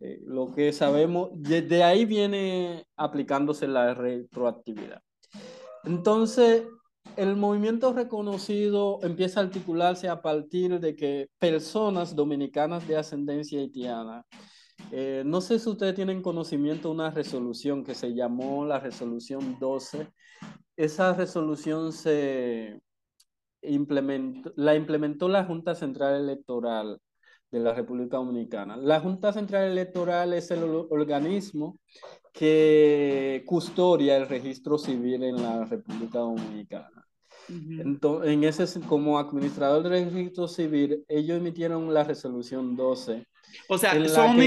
Eh, 0.02 0.20
lo 0.26 0.52
que 0.52 0.74
sabemos, 0.74 1.30
desde 1.34 1.84
ahí 1.84 2.06
viene 2.06 2.86
aplicándose 2.98 3.68
la 3.68 3.94
retroactividad. 3.94 5.02
Entonces, 5.84 6.64
el 7.18 7.36
movimiento 7.36 7.94
reconocido 7.94 9.00
empieza 9.04 9.40
a 9.40 9.44
articularse 9.44 10.10
a 10.10 10.22
partir 10.22 10.80
de 10.80 10.96
que 10.96 11.30
personas 11.38 12.16
dominicanas 12.16 12.88
de 12.88 12.98
ascendencia 12.98 13.60
haitiana, 13.60 14.26
eh, 14.92 15.24
no 15.26 15.40
sé 15.42 15.60
si 15.60 15.70
ustedes 15.70 15.94
tienen 15.94 16.24
conocimiento 16.24 16.88
de 16.88 16.96
una 16.96 17.12
resolución 17.12 17.84
que 17.84 17.94
se 17.94 18.14
llamó 18.16 18.66
la 18.66 18.80
resolución 18.80 19.58
12. 19.60 20.08
Esa 20.76 21.14
resolución 21.14 21.94
se 21.94 22.82
implementó, 23.62 24.52
la 24.56 24.76
implementó 24.76 25.30
la 25.30 25.46
Junta 25.46 25.76
Central 25.76 26.16
Electoral 26.16 27.00
de 27.52 27.60
la 27.60 27.74
República 27.74 28.18
Dominicana. 28.18 28.78
La 28.78 29.00
Junta 29.00 29.34
Central 29.34 29.72
Electoral 29.72 30.34
es 30.34 30.52
el 30.52 30.64
organismo 30.64 31.80
que 32.34 33.44
custodia 33.46 34.16
el 34.16 34.28
registro 34.28 34.78
civil 34.78 35.24
en 35.24 35.42
la 35.42 35.66
República 35.66 36.20
Dominicana. 36.20 37.08
Entonces, 37.50 38.32
en 38.32 38.44
ese, 38.46 38.80
como 38.82 39.20
administrador 39.20 39.84
del 39.84 40.12
registro 40.12 40.48
civil, 40.48 41.04
ellos 41.10 41.38
emitieron 41.38 41.94
la 41.94 42.06
resolución 42.06 42.78
12. 42.78 43.26
O 43.68 43.78
sea, 43.78 43.94
son, 44.08 44.38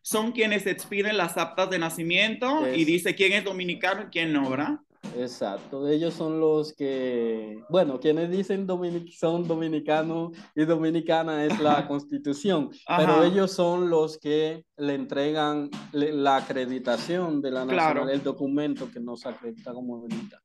son 0.00 0.32
quienes 0.32 0.66
expiden 0.66 1.18
las 1.18 1.36
actas 1.36 1.68
de 1.68 1.78
nacimiento 1.78 2.66
y 2.74 2.86
dice 2.86 3.14
quién 3.14 3.34
es 3.34 3.44
dominicano 3.44 4.04
y 4.04 4.06
quién 4.06 4.32
no, 4.32 4.48
¿verdad? 4.48 4.78
Exacto, 5.16 5.88
ellos 5.88 6.14
son 6.14 6.40
los 6.40 6.72
que, 6.72 7.62
bueno, 7.68 7.98
quienes 7.98 8.30
dicen 8.30 8.66
son 9.10 9.46
dominicanos 9.46 10.30
y 10.54 10.64
dominicana 10.64 11.44
es 11.44 11.58
la 11.60 11.86
constitución, 11.88 12.70
pero 12.86 13.24
ellos 13.24 13.50
son 13.50 13.90
los 13.90 14.18
que 14.18 14.64
le 14.76 14.94
entregan 14.94 15.70
la 15.92 16.36
acreditación 16.36 17.40
de 17.40 17.50
la 17.50 17.64
nacionalidad, 17.64 18.14
el 18.14 18.22
documento 18.22 18.90
que 18.90 19.00
nos 19.00 19.26
acredita 19.26 19.72
como 19.72 19.98
dominicano. 19.98 20.42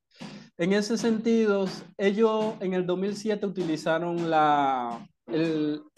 En 0.57 0.71
ese 0.71 0.97
sentido, 0.97 1.65
ellos 1.97 2.53
en 2.61 2.73
el 2.73 2.85
2007 2.85 3.45
utilizaron 3.45 4.29
la, 4.29 5.05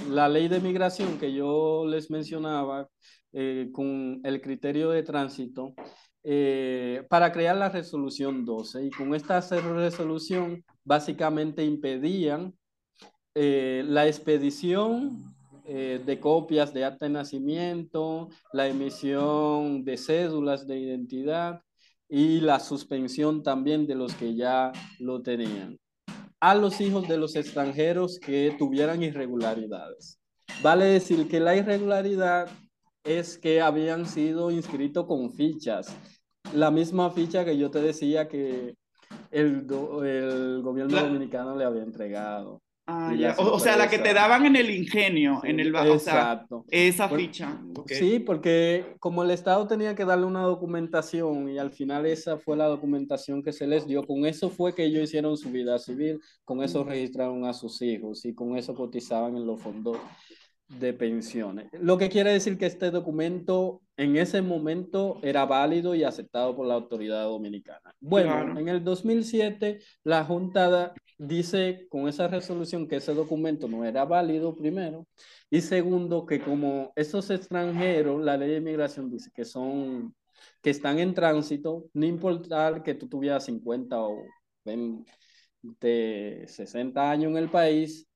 la 0.09 0.29
ley 0.29 0.47
de 0.47 0.59
migración 0.59 1.19
que 1.19 1.31
yo 1.31 1.86
les 1.88 2.09
mencionaba 2.09 2.88
eh, 3.33 3.69
con 3.71 4.19
el 4.24 4.41
criterio 4.41 4.89
de 4.89 5.03
tránsito 5.03 5.75
eh, 6.24 7.03
para 7.09 7.31
crear 7.31 7.55
la 7.55 7.69
resolución 7.69 8.45
12. 8.45 8.86
Y 8.86 8.89
con 8.91 9.13
esta 9.15 9.39
resolución 9.39 10.63
básicamente 10.83 11.63
impedían 11.63 12.53
eh, 13.36 13.83
la 13.86 14.07
expedición 14.07 15.36
eh, 15.65 16.01
de 16.05 16.19
copias 16.19 16.74
de 16.74 16.86
acta 16.86 17.05
de 17.05 17.12
nacimiento, 17.12 18.29
la 18.53 18.67
emisión 18.67 19.83
de 19.83 19.97
cédulas 19.97 20.65
de 20.67 20.79
identidad 20.79 21.62
y 22.09 22.39
la 22.39 22.59
suspensión 22.59 23.43
también 23.43 23.86
de 23.86 23.95
los 23.95 24.13
que 24.15 24.36
ya 24.36 24.71
lo 25.00 25.21
tenían 25.21 25.77
a 26.39 26.55
los 26.55 26.79
hijos 26.81 27.07
de 27.07 27.17
los 27.17 27.36
extranjeros 27.36 28.19
que 28.19 28.55
tuvieran 28.57 29.01
irregularidades. 29.01 30.19
Vale 30.62 30.86
decir 30.86 31.27
que 31.27 31.39
la 31.39 31.55
irregularidad 31.55 32.50
es 33.07 33.37
que 33.37 33.61
habían 33.61 34.05
sido 34.05 34.51
inscritos 34.51 35.05
con 35.05 35.31
fichas 35.31 35.95
la 36.53 36.71
misma 36.71 37.11
ficha 37.11 37.45
que 37.45 37.57
yo 37.57 37.69
te 37.71 37.81
decía 37.81 38.27
que 38.27 38.75
el, 39.31 39.67
el 40.03 40.61
gobierno 40.61 41.01
dominicano 41.01 41.55
le 41.55 41.65
había 41.65 41.83
entregado. 41.83 42.61
Ah, 42.89 43.13
o, 43.37 43.59
sea, 43.59 43.75
la 43.75 43.89
que 43.89 43.99
te 43.99 44.13
daban 44.13 44.45
en 44.45 44.55
el 44.55 44.69
ingenio, 44.69 45.41
en 45.43 45.59
el 45.59 45.75
Exacto. 45.75 46.63
esa 46.69 47.09
ficha. 47.09 47.61
Sí, 47.85 48.19
porque 48.19 48.95
como 49.01 49.23
el 49.23 49.31
Estado 49.31 49.67
tenía 49.67 49.93
que 49.93 50.05
darle 50.05 50.25
una 50.25 50.43
documentación 50.43 51.49
y 51.49 51.57
al 51.57 51.71
final 51.71 52.05
esa 52.05 52.37
fue 52.37 52.55
la 52.55 52.67
documentación 52.67 53.43
que 53.43 53.51
se 53.51 53.67
les 53.67 53.85
dio, 53.87 54.07
con 54.07 54.25
eso 54.25 54.49
fue 54.49 54.73
que 54.73 54.85
ellos 54.85 55.03
hicieron 55.03 55.35
su 55.35 55.51
vida 55.51 55.77
civil, 55.79 56.21
con 56.45 56.63
eso 56.63 56.85
registraron 56.85 57.43
a 57.43 57.51
sus 57.51 57.81
hijos 57.81 58.23
y 58.23 58.33
con 58.33 58.55
eso 58.55 58.73
cotizaban 58.73 59.35
en 59.35 59.45
los 59.45 59.61
fondos 59.61 59.97
de 60.67 60.93
pensiones. 60.93 61.69
Lo 61.79 61.97
que 61.97 62.09
quiere 62.09 62.31
decir 62.31 62.57
que 62.57 62.65
este 62.65 62.91
documento 62.91 63.81
en 63.95 64.17
ese 64.17 64.41
momento 64.41 65.19
era 65.24 65.45
válido 65.45 65.95
y 65.95 66.03
aceptado 66.03 66.55
por 66.55 66.67
la 66.67 66.74
autoridad 66.74 67.24
dominicana. 67.24 67.95
Bueno, 68.00 68.59
en 68.59 68.67
el 68.67 68.83
2007 68.83 69.79
la 70.03 70.25
Junta 70.25 70.93
dice 71.17 71.88
con 71.89 72.07
esa 72.07 72.27
resolución 72.27 72.88
que 72.88 72.97
ese 72.97 73.13
documento 73.13 73.67
no 73.67 73.86
era 73.86 74.05
válido 74.05 74.55
primero 74.55 75.07
y 75.50 75.62
segundo 75.62 76.25
que 76.25 76.39
como 76.41 76.91
esos 76.95 77.29
extranjeros, 77.29 78.24
la 78.24 78.38
ley 78.38 78.50
de 78.50 78.57
inmigración 78.57 79.09
dice 79.09 79.31
que 79.33 79.45
son 79.45 80.13
que 80.62 80.69
están 80.69 81.00
en 81.00 81.13
tránsito, 81.13 81.86
no 81.93 82.05
importa 82.05 82.83
que 82.83 82.93
tú 82.93 83.07
tuvieras 83.07 83.45
50 83.45 84.00
o 84.00 84.24
20, 84.65 86.45
60 86.47 87.09
años 87.12 87.31
en 87.31 87.38
el 87.38 87.50
país, 87.50 88.07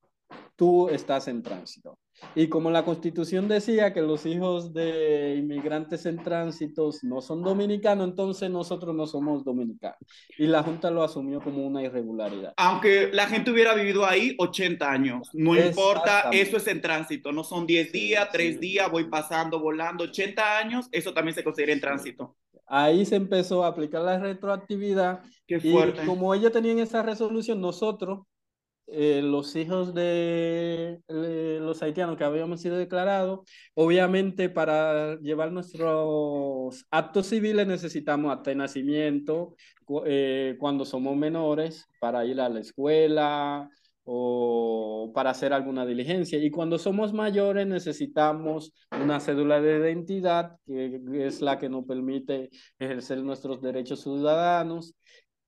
tú 0.55 0.89
estás 0.89 1.27
en 1.27 1.41
tránsito. 1.41 1.97
Y 2.35 2.47
como 2.47 2.71
la 2.71 2.85
constitución 2.85 3.47
decía 3.47 3.93
que 3.93 4.01
los 4.01 4.25
hijos 4.25 4.73
de 4.73 5.35
inmigrantes 5.37 6.05
en 6.05 6.23
tránsito 6.23 6.89
no 7.03 7.21
son 7.21 7.41
dominicanos, 7.41 8.07
entonces 8.07 8.49
nosotros 8.49 8.95
no 8.95 9.07
somos 9.07 9.43
dominicanos. 9.43 9.99
Y 10.37 10.47
la 10.47 10.63
Junta 10.63 10.91
lo 10.91 11.03
asumió 11.03 11.41
como 11.41 11.65
una 11.65 11.83
irregularidad. 11.83 12.53
Aunque 12.57 13.09
la 13.11 13.27
gente 13.27 13.51
hubiera 13.51 13.73
vivido 13.73 14.05
ahí 14.05 14.35
80 14.37 14.91
años, 14.91 15.29
no 15.33 15.55
importa, 15.55 16.29
eso 16.31 16.57
es 16.57 16.67
en 16.67 16.81
tránsito, 16.81 17.31
no 17.31 17.43
son 17.43 17.65
10 17.65 17.91
días, 17.91 18.29
3 18.31 18.59
días, 18.59 18.89
voy 18.89 19.05
pasando, 19.05 19.59
volando, 19.59 20.03
80 20.05 20.57
años, 20.57 20.87
eso 20.91 21.13
también 21.13 21.35
se 21.35 21.43
considera 21.43 21.73
en 21.73 21.81
tránsito. 21.81 22.37
Ahí 22.67 23.05
se 23.05 23.17
empezó 23.17 23.65
a 23.65 23.67
aplicar 23.67 24.01
la 24.01 24.17
retroactividad. 24.17 25.21
Qué 25.45 25.59
fuerte. 25.59 26.03
Y 26.03 26.05
como 26.05 26.33
ellos 26.33 26.53
tenían 26.53 26.79
esa 26.79 27.03
resolución, 27.03 27.59
nosotros 27.59 28.21
eh, 28.93 29.21
los 29.23 29.55
hijos 29.55 29.93
de 29.93 30.99
los 31.07 31.81
haitianos 31.81 32.17
que 32.17 32.25
habíamos 32.25 32.61
sido 32.61 32.77
declarados, 32.77 33.41
obviamente 33.73 34.49
para 34.49 35.17
llevar 35.19 35.51
nuestros 35.51 36.85
actos 36.91 37.27
civiles 37.27 37.67
necesitamos 37.67 38.43
de 38.43 38.55
nacimiento 38.55 39.55
eh, 40.05 40.55
cuando 40.59 40.83
somos 40.85 41.15
menores 41.15 41.87
para 41.99 42.25
ir 42.25 42.41
a 42.41 42.49
la 42.49 42.59
escuela 42.59 43.69
o 44.03 45.11
para 45.13 45.29
hacer 45.29 45.53
alguna 45.53 45.85
diligencia. 45.85 46.37
Y 46.39 46.51
cuando 46.51 46.77
somos 46.77 47.13
mayores 47.13 47.67
necesitamos 47.67 48.73
una 48.91 49.19
cédula 49.19 49.61
de 49.61 49.79
identidad, 49.79 50.57
que 50.65 51.01
es 51.25 51.41
la 51.41 51.57
que 51.57 51.69
nos 51.69 51.85
permite 51.85 52.49
ejercer 52.77 53.23
nuestros 53.23 53.61
derechos 53.61 54.01
ciudadanos 54.01 54.95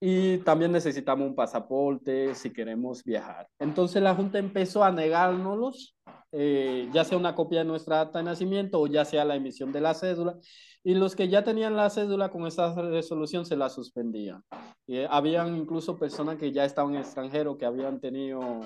y 0.05 0.39
también 0.39 0.74
necesitamos 0.74 1.25
un 1.25 1.33
pasaporte 1.33 2.36
si 2.36 2.51
queremos 2.51 3.05
viajar. 3.05 3.48
Entonces 3.57 4.03
la 4.03 4.13
Junta 4.13 4.38
empezó 4.38 4.83
a 4.83 4.91
negárnoslos, 4.91 5.95
eh, 6.33 6.89
ya 6.91 7.05
sea 7.05 7.17
una 7.17 7.36
copia 7.36 7.60
de 7.60 7.65
nuestra 7.65 8.01
acta 8.01 8.19
de 8.19 8.25
nacimiento 8.25 8.81
o 8.81 8.88
ya 8.88 9.05
sea 9.05 9.24
la 9.24 9.38
emisión 9.38 9.72
de 9.72 9.79
la 9.79 9.93
cédula, 9.93 10.36
y 10.83 10.95
los 10.95 11.15
que 11.15 11.29
ya 11.29 11.45
tenían 11.45 11.77
la 11.77 11.89
cédula 11.89 12.27
con 12.31 12.45
esa 12.45 12.75
resolución 12.81 13.45
se 13.45 13.55
la 13.55 13.69
suspendían. 13.69 14.43
Eh, 14.88 15.07
habían 15.10 15.55
incluso 15.55 15.98
personas 15.98 16.38
que 16.38 16.51
ya 16.51 16.65
estaban 16.65 16.95
en 16.95 17.00
extranjero, 17.00 17.57
que 17.57 17.65
habían 17.65 18.01
tenido 18.01 18.60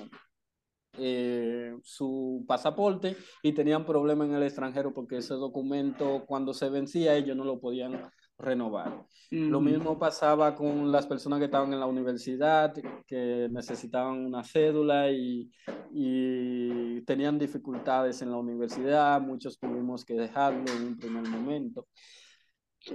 eh, 0.94 1.72
su 1.84 2.44
pasaporte 2.48 3.16
y 3.44 3.52
tenían 3.52 3.86
problema 3.86 4.24
en 4.24 4.32
el 4.32 4.42
extranjero 4.42 4.92
porque 4.92 5.18
ese 5.18 5.34
documento 5.34 6.24
cuando 6.26 6.52
se 6.52 6.68
vencía 6.68 7.14
ellos 7.14 7.36
no 7.36 7.44
lo 7.44 7.60
podían 7.60 8.10
renovar. 8.38 9.04
Lo 9.30 9.60
mismo 9.60 9.98
pasaba 9.98 10.54
con 10.54 10.90
las 10.90 11.06
personas 11.06 11.38
que 11.38 11.46
estaban 11.46 11.72
en 11.72 11.80
la 11.80 11.86
universidad, 11.86 12.72
que 13.06 13.48
necesitaban 13.50 14.24
una 14.24 14.42
cédula 14.42 15.10
y, 15.10 15.50
y 15.92 17.02
tenían 17.02 17.38
dificultades 17.38 18.22
en 18.22 18.30
la 18.30 18.36
universidad. 18.36 19.20
Muchos 19.20 19.58
tuvimos 19.58 20.04
que 20.04 20.14
dejarlo 20.14 20.64
en 20.72 20.86
un 20.86 20.96
primer 20.96 21.28
momento. 21.28 21.86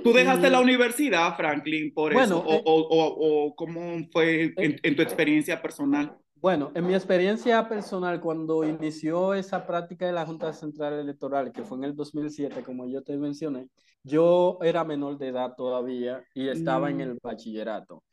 ¿Tú 0.02 0.14
dejaste 0.14 0.50
la 0.50 0.60
universidad, 0.60 1.36
Franklin, 1.36 1.94
por 1.94 2.14
eso? 2.14 2.40
¿O, 2.40 2.54
eh, 2.54 2.62
o, 2.66 2.74
o, 2.74 3.46
o, 3.46 3.56
cómo 3.56 3.82
fue 4.12 4.54
en, 4.58 4.72
eh, 4.72 4.80
en, 4.82 4.96
tu 4.96 5.02
experiencia 5.02 5.62
personal? 5.62 6.18
Bueno, 6.44 6.74
en 6.76 6.86
mi 6.86 6.94
experiencia 6.94 7.70
personal, 7.70 8.20
cuando 8.20 8.66
inició 8.66 9.34
esa 9.34 9.66
práctica 9.66 10.08
de 10.08 10.12
la 10.12 10.26
Junta 10.26 10.52
Central 10.52 10.92
Electoral, 10.96 11.54
que 11.54 11.64
fue 11.64 11.78
en 11.78 11.86
el 11.86 11.96
2007, 11.96 12.64
como 12.64 12.86
yo 12.86 13.02
te 13.02 13.16
mencioné, 13.16 13.70
yo 14.04 14.58
era 14.62 14.84
menor 14.84 15.18
de 15.18 15.30
edad 15.30 15.56
todavía 15.56 16.22
y 16.34 16.50
estaba 16.50 16.90
en 16.90 16.98
mm. 16.98 17.02
el 17.02 17.20
bachillerato. 17.24 18.04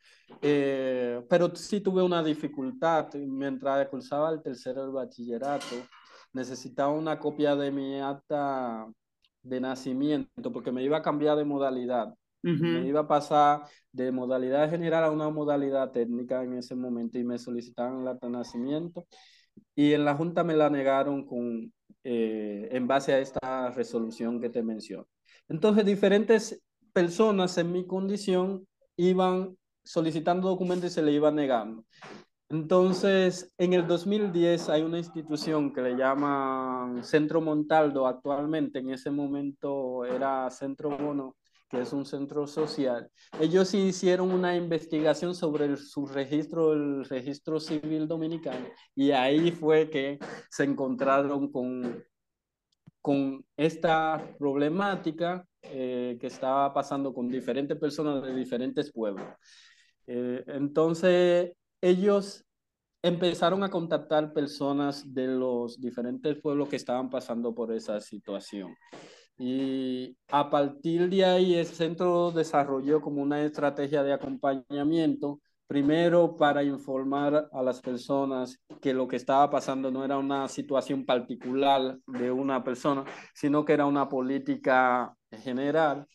Eh, 0.41 1.21
pero 1.29 1.53
sí 1.53 1.81
tuve 1.81 2.01
una 2.01 2.23
dificultad 2.23 3.13
mientras 3.15 3.89
cursaba 3.89 4.29
el 4.31 4.41
tercero 4.41 4.83
del 4.83 4.91
bachillerato. 4.91 5.75
Necesitaba 6.31 6.93
una 6.93 7.19
copia 7.19 7.53
de 7.57 7.69
mi 7.69 7.99
acta 7.99 8.87
de 9.43 9.59
nacimiento 9.59 10.53
porque 10.53 10.71
me 10.71 10.81
iba 10.83 10.99
a 10.99 11.01
cambiar 11.01 11.35
de 11.35 11.43
modalidad. 11.43 12.15
Me 12.43 12.87
iba 12.87 13.01
a 13.01 13.07
pasar 13.07 13.63
de 13.91 14.11
modalidad 14.11 14.69
general 14.69 15.03
a 15.03 15.11
una 15.11 15.29
modalidad 15.29 15.91
técnica 15.91 16.43
en 16.43 16.57
ese 16.57 16.75
momento 16.75 17.19
y 17.19 17.23
me 17.23 17.37
solicitaban 17.37 18.07
el 18.07 18.19
de 18.19 18.29
nacimiento 18.29 19.05
y 19.75 19.93
en 19.93 20.05
la 20.05 20.15
Junta 20.15 20.43
me 20.43 20.55
la 20.55 20.69
negaron 20.69 21.25
con, 21.25 21.71
eh, 22.03 22.69
en 22.71 22.87
base 22.87 23.13
a 23.13 23.19
esta 23.19 23.69
resolución 23.71 24.39
que 24.39 24.49
te 24.49 24.63
menciono. 24.63 25.07
Entonces, 25.47 25.85
diferentes 25.85 26.61
personas 26.93 27.57
en 27.57 27.71
mi 27.71 27.85
condición 27.85 28.67
iban 28.95 29.57
solicitando 29.83 30.49
documentos 30.49 30.91
y 30.91 30.93
se 30.93 31.01
le 31.01 31.11
iban 31.11 31.35
negando. 31.35 31.85
Entonces, 32.49 33.51
en 33.57 33.73
el 33.73 33.87
2010 33.87 34.69
hay 34.69 34.81
una 34.81 34.97
institución 34.97 35.73
que 35.73 35.81
le 35.81 35.95
llaman 35.95 37.03
Centro 37.03 37.39
Montaldo 37.39 38.05
actualmente, 38.05 38.79
en 38.79 38.89
ese 38.89 39.09
momento 39.09 40.03
era 40.03 40.49
Centro 40.49 40.97
Bono, 40.97 41.37
que 41.71 41.81
es 41.81 41.93
un 41.93 42.05
centro 42.05 42.45
social, 42.45 43.09
ellos 43.39 43.73
hicieron 43.73 44.31
una 44.31 44.55
investigación 44.55 45.33
sobre 45.33 45.77
su 45.77 46.05
registro, 46.05 46.73
el 46.73 47.05
registro 47.05 47.59
civil 47.59 48.07
dominicano, 48.07 48.67
y 48.93 49.11
ahí 49.11 49.51
fue 49.51 49.89
que 49.89 50.19
se 50.49 50.65
encontraron 50.65 51.51
con, 51.51 52.03
con 53.01 53.45
esta 53.55 54.35
problemática 54.37 55.45
eh, 55.63 56.17
que 56.19 56.27
estaba 56.27 56.73
pasando 56.73 57.13
con 57.13 57.29
diferentes 57.29 57.77
personas 57.77 58.23
de 58.23 58.35
diferentes 58.35 58.91
pueblos. 58.91 59.27
Eh, 60.07 60.43
entonces, 60.47 61.53
ellos 61.79 62.43
empezaron 63.03 63.63
a 63.63 63.69
contactar 63.69 64.33
personas 64.33 65.11
de 65.13 65.27
los 65.27 65.79
diferentes 65.79 66.39
pueblos 66.41 66.69
que 66.69 66.75
estaban 66.75 67.09
pasando 67.09 67.53
por 67.53 67.73
esa 67.73 67.99
situación. 67.99 68.75
Y 69.37 70.17
a 70.29 70.49
partir 70.49 71.09
de 71.09 71.25
ahí, 71.25 71.55
el 71.55 71.65
centro 71.65 72.31
desarrolló 72.31 73.01
como 73.01 73.21
una 73.21 73.43
estrategia 73.43 74.03
de 74.03 74.13
acompañamiento, 74.13 75.41
primero 75.67 76.35
para 76.35 76.63
informar 76.63 77.49
a 77.51 77.63
las 77.63 77.81
personas 77.81 78.59
que 78.81 78.93
lo 78.93 79.07
que 79.07 79.15
estaba 79.15 79.49
pasando 79.49 79.89
no 79.89 80.03
era 80.03 80.17
una 80.17 80.47
situación 80.47 81.05
particular 81.05 81.97
de 82.07 82.31
una 82.31 82.63
persona, 82.63 83.05
sino 83.33 83.63
que 83.63 83.73
era 83.73 83.85
una 83.85 84.09
política 84.09 85.15
general. 85.31 86.05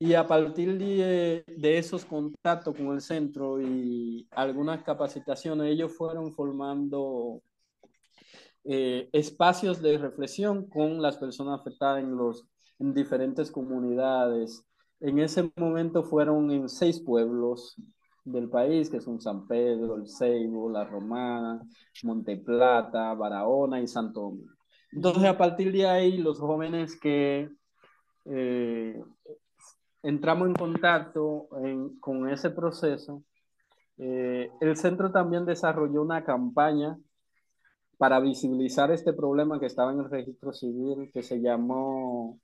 Y 0.00 0.14
a 0.14 0.26
partir 0.26 0.78
de, 0.78 1.44
de, 1.46 1.78
esos 1.78 2.04
contactos 2.04 2.74
con 2.76 2.88
el 2.88 3.00
centro 3.00 3.60
y 3.60 4.28
algunas 4.32 4.82
capacitaciones, 4.82 5.72
ellos 5.72 5.92
fueron 5.96 6.32
formando 6.32 7.42
eh, 8.70 9.08
espacios 9.12 9.80
de 9.80 9.96
reflexión 9.96 10.68
con 10.68 11.00
las 11.00 11.16
personas 11.16 11.58
afectadas 11.58 12.02
en 12.02 12.14
los 12.14 12.46
en 12.78 12.92
diferentes 12.92 13.50
comunidades. 13.50 14.62
En 15.00 15.18
ese 15.18 15.50
momento 15.56 16.02
fueron 16.02 16.50
en 16.50 16.68
seis 16.68 17.00
pueblos 17.00 17.76
del 18.24 18.50
país, 18.50 18.90
que 18.90 19.00
son 19.00 19.22
San 19.22 19.46
Pedro, 19.46 19.96
El 19.96 20.06
Ceibo, 20.06 20.70
La 20.70 20.84
Romana, 20.84 21.62
Monteplata, 22.02 23.14
Barahona 23.14 23.80
y 23.80 23.88
Santo 23.88 24.20
Domingo. 24.20 24.52
Entonces, 24.92 25.24
a 25.24 25.38
partir 25.38 25.72
de 25.72 25.86
ahí, 25.86 26.18
los 26.18 26.38
jóvenes 26.38 26.98
que 27.00 27.50
eh, 28.26 29.02
entramos 30.02 30.48
en 30.48 30.54
contacto 30.54 31.48
con 32.00 32.28
ese 32.28 32.50
proceso, 32.50 33.22
eh, 33.96 34.50
el 34.60 34.76
centro 34.76 35.10
también 35.10 35.46
desarrolló 35.46 36.02
una 36.02 36.22
campaña 36.22 36.98
para 37.98 38.20
visibilizar 38.20 38.90
este 38.90 39.12
problema 39.12 39.60
que 39.60 39.66
estaba 39.66 39.92
en 39.92 39.98
el 39.98 40.10
registro 40.10 40.52
civil, 40.52 41.10
que 41.12 41.22
se 41.22 41.40
llamó 41.40 42.40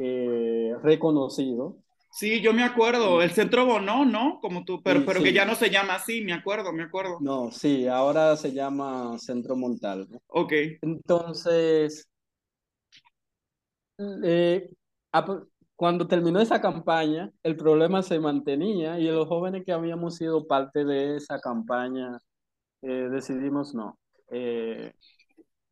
eh, 0.00 0.74
reconocido. 0.82 1.78
Sí, 2.10 2.40
yo 2.40 2.52
me 2.52 2.62
acuerdo, 2.62 3.20
el 3.22 3.32
Centro 3.32 3.66
Bono, 3.66 4.04
¿no? 4.04 4.38
Como 4.40 4.64
tú, 4.64 4.80
pero, 4.84 5.04
pero 5.04 5.20
que 5.20 5.32
ya 5.32 5.44
no 5.44 5.56
se 5.56 5.68
llama 5.68 5.96
así, 5.96 6.22
me 6.22 6.32
acuerdo, 6.32 6.72
me 6.72 6.84
acuerdo. 6.84 7.18
No, 7.20 7.50
sí, 7.50 7.88
ahora 7.88 8.36
se 8.36 8.52
llama 8.52 9.18
Centro 9.18 9.56
Montalvo. 9.56 10.22
Ok. 10.28 10.52
Entonces, 10.80 12.08
eh, 13.98 14.70
cuando 15.74 16.06
terminó 16.06 16.40
esa 16.40 16.60
campaña, 16.60 17.32
el 17.42 17.56
problema 17.56 18.00
se 18.04 18.20
mantenía 18.20 19.00
y 19.00 19.08
los 19.08 19.26
jóvenes 19.26 19.64
que 19.64 19.72
habíamos 19.72 20.14
sido 20.14 20.46
parte 20.46 20.84
de 20.84 21.16
esa 21.16 21.40
campaña 21.40 22.18
eh, 22.82 23.08
decidimos 23.10 23.74
no. 23.74 23.98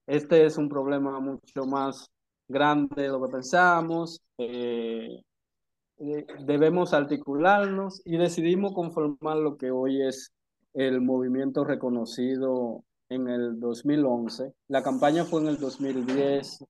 Este 0.06 0.46
es 0.46 0.56
un 0.58 0.68
problema 0.68 1.20
mucho 1.20 1.64
más 1.66 2.10
grande 2.48 3.02
de 3.02 3.08
lo 3.08 3.22
que 3.22 3.32
pensamos, 3.32 4.20
eh, 4.38 5.22
eh, 5.98 6.26
debemos 6.44 6.94
articularnos 6.94 8.02
y 8.04 8.16
decidimos 8.16 8.72
conformar 8.74 9.38
lo 9.38 9.56
que 9.56 9.70
hoy 9.70 10.02
es 10.02 10.32
el 10.74 11.00
movimiento 11.00 11.64
reconocido 11.64 12.84
en 13.08 13.28
el 13.28 13.60
2011. 13.60 14.52
La 14.68 14.82
campaña 14.82 15.24
fue 15.24 15.42
en 15.42 15.48
el 15.48 15.58
2010 15.58 16.64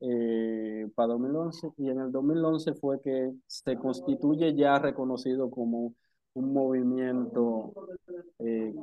eh, 0.00 0.86
para 0.94 1.08
2011 1.08 1.72
y 1.76 1.90
en 1.90 2.00
el 2.00 2.12
2011 2.12 2.74
fue 2.74 3.00
que 3.00 3.32
se 3.46 3.76
constituye 3.76 4.54
ya 4.54 4.78
reconocido 4.78 5.50
como 5.50 5.94
un 6.34 6.52
movimiento 6.52 7.72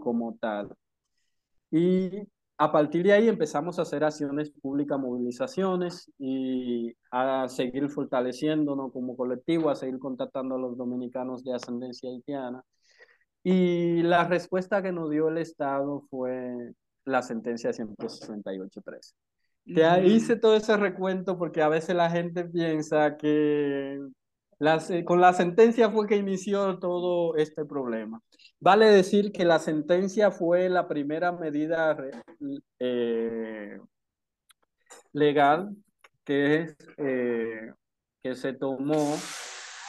como 0.01 0.35
tal. 0.35 0.75
Y 1.71 2.27
a 2.57 2.71
partir 2.71 3.03
de 3.03 3.13
ahí 3.13 3.27
empezamos 3.27 3.79
a 3.79 3.81
hacer 3.81 4.03
acciones 4.03 4.49
públicas, 4.49 4.97
movilizaciones 4.97 6.11
y 6.17 6.93
a 7.11 7.47
seguir 7.49 7.89
fortaleciéndonos 7.89 8.93
como 8.93 9.17
colectivo, 9.17 9.69
a 9.69 9.75
seguir 9.75 9.99
contactando 9.99 10.55
a 10.55 10.59
los 10.59 10.77
dominicanos 10.77 11.43
de 11.43 11.53
ascendencia 11.53 12.09
haitiana. 12.09 12.63
Y 13.43 14.01
la 14.03 14.23
respuesta 14.23 14.81
que 14.81 14.91
nos 14.91 15.09
dio 15.09 15.27
el 15.27 15.37
Estado 15.37 16.01
fue 16.09 16.73
la 17.03 17.21
sentencia 17.21 17.71
168.3. 17.71 19.13
Te 19.65 20.07
hice 20.07 20.35
todo 20.35 20.55
ese 20.55 20.77
recuento 20.77 21.37
porque 21.37 21.61
a 21.61 21.69
veces 21.69 21.95
la 21.95 22.09
gente 22.09 22.45
piensa 22.45 23.17
que 23.17 23.99
con 25.05 25.21
la 25.21 25.33
sentencia 25.33 25.89
fue 25.91 26.07
que 26.07 26.15
inició 26.15 26.79
todo 26.79 27.35
este 27.35 27.65
problema. 27.65 28.21
Vale 28.65 28.87
decir 28.87 29.31
que 29.31 29.45
la 29.45 29.59
sentencia 29.59 30.31
fue 30.31 30.69
la 30.69 30.87
primera 30.87 31.31
medida 31.31 31.95
eh, 32.79 33.77
legal 35.13 35.75
que, 36.23 36.75
eh, 36.97 37.71
que 38.23 38.35
se 38.35 38.53
tomó 38.53 39.19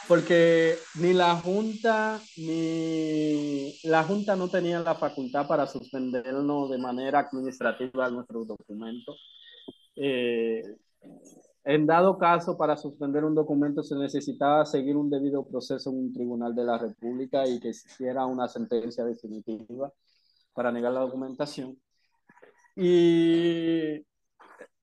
porque 0.07 0.75
ni 0.93 1.13
la 1.13 1.37
Junta 1.37 2.21
ni 2.37 3.79
la 3.81 4.03
Junta 4.03 4.35
no 4.35 4.47
tenía 4.47 4.79
la 4.81 4.93
facultad 4.93 5.47
para 5.47 5.65
suspendernos 5.65 6.69
de 6.69 6.77
manera 6.77 7.21
administrativa 7.21 8.11
nuestro 8.11 8.45
documento. 8.45 9.15
Eh, 9.95 10.61
en 11.67 11.85
dado 11.85 12.17
caso, 12.17 12.57
para 12.57 12.77
suspender 12.77 13.25
un 13.25 13.35
documento 13.35 13.83
se 13.83 13.95
necesitaba 13.95 14.65
seguir 14.65 14.95
un 14.95 15.09
debido 15.09 15.45
proceso 15.45 15.89
en 15.89 15.97
un 15.97 16.13
tribunal 16.13 16.55
de 16.55 16.63
la 16.63 16.77
República 16.77 17.45
y 17.45 17.59
que 17.59 17.69
existiera 17.69 18.25
una 18.25 18.47
sentencia 18.47 19.03
definitiva 19.03 19.91
para 20.53 20.71
negar 20.71 20.93
la 20.93 21.01
documentación. 21.01 21.77
Y 22.73 24.01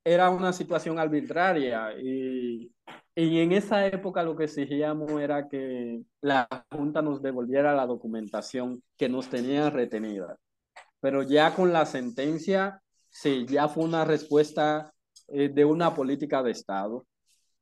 era 0.05 0.29
una 0.29 0.53
situación 0.53 0.99
arbitraria 0.99 1.99
y, 1.99 2.71
y 3.15 3.41
en 3.41 3.53
esa 3.53 3.87
época 3.87 4.23
lo 4.23 4.37
que 4.37 4.45
exigíamos 4.45 5.11
era 5.13 5.49
que 5.49 6.03
la 6.21 6.47
Junta 6.71 7.01
nos 7.01 7.23
devolviera 7.23 7.75
la 7.75 7.87
documentación 7.87 8.83
que 8.99 9.09
nos 9.09 9.31
tenía 9.31 9.71
retenida. 9.71 10.37
Pero 11.01 11.23
ya 11.23 11.55
con 11.55 11.73
la 11.73 11.87
sentencia, 11.87 12.83
sí, 13.09 13.47
ya 13.49 13.69
fue 13.69 13.85
una 13.85 14.05
respuesta 14.05 14.94
eh, 15.29 15.49
de 15.49 15.65
una 15.65 15.95
política 15.95 16.43
de 16.43 16.51
Estado, 16.53 17.07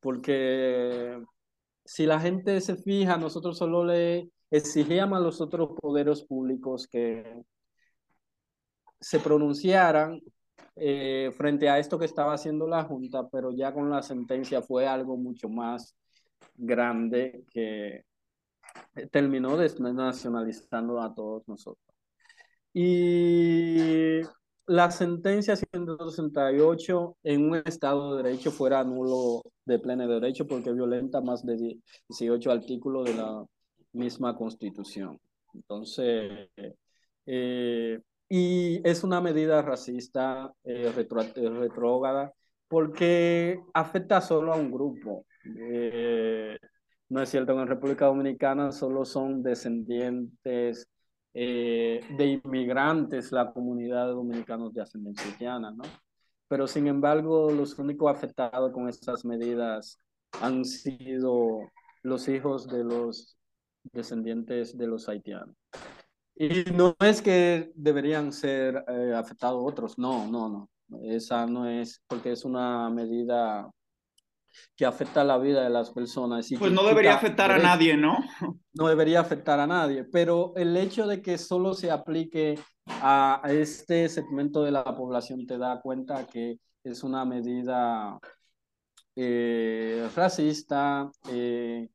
porque 0.01 1.23
si 1.85 2.07
la 2.07 2.21
gente 2.21 2.61
se 2.61 2.77
fija, 2.77 3.17
nosotros 3.17 3.59
solo 3.59 3.85
le 3.85 4.31
exigíamos 4.51 5.19
a 5.19 5.23
los 5.23 5.41
otros 5.41 5.71
poderes 5.81 6.23
públicos 6.23 6.87
que 6.87 7.43
se 9.01 9.19
pronunciaran 9.19 10.21
eh, 10.77 11.31
frente 11.37 11.69
a 11.69 11.79
esto 11.79 11.99
que 11.99 12.05
estaba 12.05 12.35
haciendo 12.35 12.67
la 12.67 12.85
Junta, 12.85 13.29
pero 13.29 13.53
ya 13.53 13.73
con 13.73 13.91
la 13.91 14.03
sentencia 14.03 14.63
fue 14.63 14.87
algo 14.87 15.17
mucho 15.17 15.49
más 15.49 15.97
grande 16.55 17.45
que 17.51 18.05
terminó 19.11 19.57
desnacionalizando 19.57 21.01
a 21.01 21.15
todos 21.15 21.47
nosotros. 21.49 21.95
Y 22.73 24.21
la 24.67 24.91
sentencia 24.91 25.57
168 25.57 27.17
en 27.25 27.51
un 27.51 27.63
Estado 27.65 28.17
de 28.17 28.23
Derecho 28.23 28.51
fuera 28.51 28.85
nulo 28.85 29.43
de 29.65 29.79
pleno 29.79 30.07
derecho 30.07 30.47
porque 30.47 30.73
violenta 30.73 31.21
más 31.21 31.45
de 31.45 31.79
18 32.09 32.51
artículos 32.51 33.05
de 33.07 33.15
la 33.15 33.45
misma 33.93 34.37
Constitución. 34.37 35.19
Entonces, 35.55 36.49
eh, 37.27 38.01
y 38.29 38.81
es 38.89 39.05
una 39.05 39.21
medida 39.21 39.63
racista, 39.63 40.53
eh, 40.65 40.93
retrógrada, 40.95 42.33
porque 42.69 43.61
afecta 43.75 44.21
solo 44.21 44.53
a 44.53 44.57
un 44.57 44.71
grupo. 44.73 45.27
Eh, 45.45 46.57
no 47.11 47.21
es 47.21 47.29
cierto, 47.29 47.61
en 47.61 47.69
República 47.69 48.07
Dominicana 48.07 48.73
solo 48.73 49.05
son 49.05 49.43
descendientes 49.43 50.89
eh, 51.35 52.01
de 52.17 52.41
inmigrantes 52.45 53.33
la 53.33 53.53
comunidad 53.53 54.07
de 54.07 54.13
dominicanos 54.13 54.73
de 54.75 54.83
ascendencia 54.83 55.27
haitiana, 55.27 55.71
¿no? 55.71 55.85
Pero 56.49 56.67
sin 56.67 56.87
embargo, 56.87 57.51
los 57.51 57.79
únicos 57.79 58.11
afectados 58.11 58.73
con 58.73 58.89
estas 58.89 59.25
medidas 59.25 59.99
han 60.41 60.65
sido 60.65 61.61
los 62.03 62.29
hijos 62.29 62.67
de 62.69 62.85
los 62.85 63.39
descendientes 63.93 64.77
de 64.77 64.87
los 64.87 65.09
haitianos. 65.09 65.57
Y 66.35 66.65
no 66.73 66.97
es 67.01 67.23
que 67.23 67.73
deberían 67.75 68.33
ser 68.33 68.85
eh, 68.89 69.13
afectados 69.15 69.63
otros, 69.65 69.99
no, 69.99 70.27
no, 70.27 70.49
no. 70.49 70.69
Esa 71.03 71.47
no 71.47 71.67
es, 71.67 72.03
porque 72.07 72.33
es 72.33 72.45
una 72.45 72.91
medida 72.91 73.71
que 74.77 74.85
afecta 74.85 75.25
la 75.25 75.39
vida 75.39 75.63
de 75.63 75.71
las 75.71 75.91
personas. 75.91 76.51
Y 76.51 76.57
pues 76.57 76.73
no 76.73 76.85
debería 76.85 77.15
afectar 77.15 77.51
a 77.51 77.59
nadie, 77.59 77.97
¿no? 77.97 78.19
No 78.75 78.89
debería 78.89 79.21
afectar 79.21 79.61
a 79.61 79.67
nadie, 79.67 80.05
pero 80.05 80.55
el 80.57 80.77
hecho 80.77 81.07
de 81.07 81.21
que 81.21 81.37
solo 81.39 81.75
se 81.75 81.91
aplique 81.91 82.59
a 82.87 83.43
este 83.49 84.09
segmento 84.09 84.63
de 84.63 84.71
la 84.71 84.85
población 84.85 85.47
te 85.47 85.59
da 85.59 85.81
cuenta 85.81 86.27
que 86.27 86.59
es 86.83 87.03
una 87.03 87.25
medida 87.25 88.19
eh, 89.15 90.09
racista, 90.17 91.11
eh, 91.29 91.89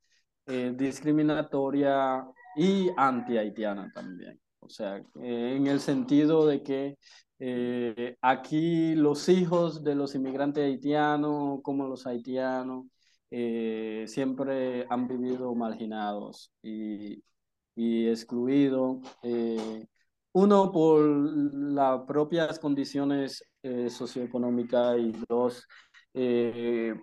eh, 0.45 0.73
discriminatoria 0.75 2.23
y 2.55 2.89
anti-haitiana 2.95 3.91
también. 3.93 4.39
O 4.59 4.69
sea, 4.69 5.01
en 5.15 5.67
el 5.67 5.79
sentido 5.79 6.45
de 6.45 6.61
que 6.61 6.97
eh, 7.39 8.17
aquí 8.21 8.95
los 8.95 9.29
hijos 9.29 9.83
de 9.83 9.95
los 9.95 10.15
inmigrantes 10.15 10.63
haitianos, 10.63 11.59
como 11.61 11.87
los 11.87 12.07
haitianos, 12.07 12.85
eh, 13.29 14.05
siempre 14.07 14.85
han 14.89 15.07
vivido 15.07 15.53
marginados 15.55 16.51
y, 16.61 17.23
y 17.75 18.07
excluidos. 18.07 18.99
Eh, 19.23 19.85
uno, 20.33 20.71
por 20.71 21.01
las 21.01 22.01
propias 22.05 22.59
condiciones 22.59 23.43
socioeconómicas 23.89 24.97
y 24.99 25.13
dos, 25.27 25.67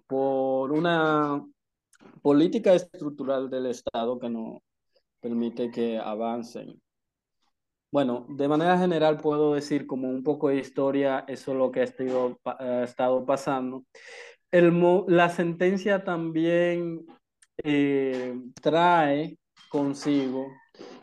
por 0.06 0.72
una 0.72 1.44
política 2.22 2.74
estructural 2.74 3.50
del 3.50 3.66
Estado 3.66 4.18
que 4.18 4.30
no 4.30 4.62
permite 5.20 5.70
que 5.70 5.98
avancen 5.98 6.80
bueno, 7.94 8.26
de 8.28 8.48
manera 8.48 8.76
general 8.76 9.18
puedo 9.18 9.54
decir 9.54 9.86
como 9.86 10.08
un 10.10 10.24
poco 10.24 10.48
de 10.48 10.56
historia, 10.56 11.24
eso 11.28 11.52
es 11.52 11.58
lo 11.58 11.70
que 11.70 11.78
ha 11.78 12.82
estado, 12.82 13.24
pasando. 13.24 13.84
La 15.06 15.28
sentencia 15.28 16.02
también 16.02 17.06
eh, 17.62 18.34
trae 18.60 19.38
consigo, 19.68 20.48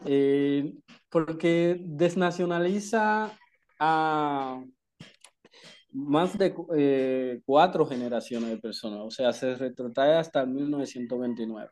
eh, 0.06 0.74
porque 1.10 1.78
desnacionaliza 1.80 3.32
a 3.80 4.62
más 5.94 6.38
de 6.38 6.54
eh, 6.76 7.40
cuatro 7.46 7.86
generaciones 7.86 8.50
de 8.50 8.58
personas, 8.58 9.00
o 9.00 9.12
sea, 9.12 9.32
se 9.32 9.56
retrotrae 9.56 10.18
hasta 10.18 10.46
1929. 10.46 11.70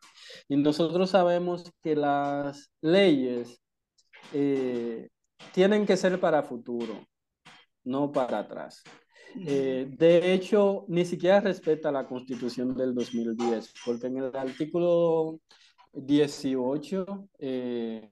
Y 0.48 0.56
nosotros 0.56 1.10
sabemos 1.10 1.70
que 1.82 1.94
las 1.94 2.70
leyes 2.80 3.59
eh, 4.32 5.08
tienen 5.52 5.86
que 5.86 5.96
ser 5.96 6.18
para 6.20 6.42
futuro, 6.42 7.06
no 7.84 8.12
para 8.12 8.40
atrás. 8.40 8.82
Eh, 9.46 9.88
de 9.96 10.32
hecho, 10.32 10.84
ni 10.88 11.04
siquiera 11.04 11.40
respeta 11.40 11.92
la 11.92 12.06
constitución 12.06 12.74
del 12.74 12.94
2010, 12.94 13.74
porque 13.84 14.08
en 14.08 14.18
el 14.18 14.36
artículo 14.36 15.40
18, 15.92 17.28
eh, 17.38 18.10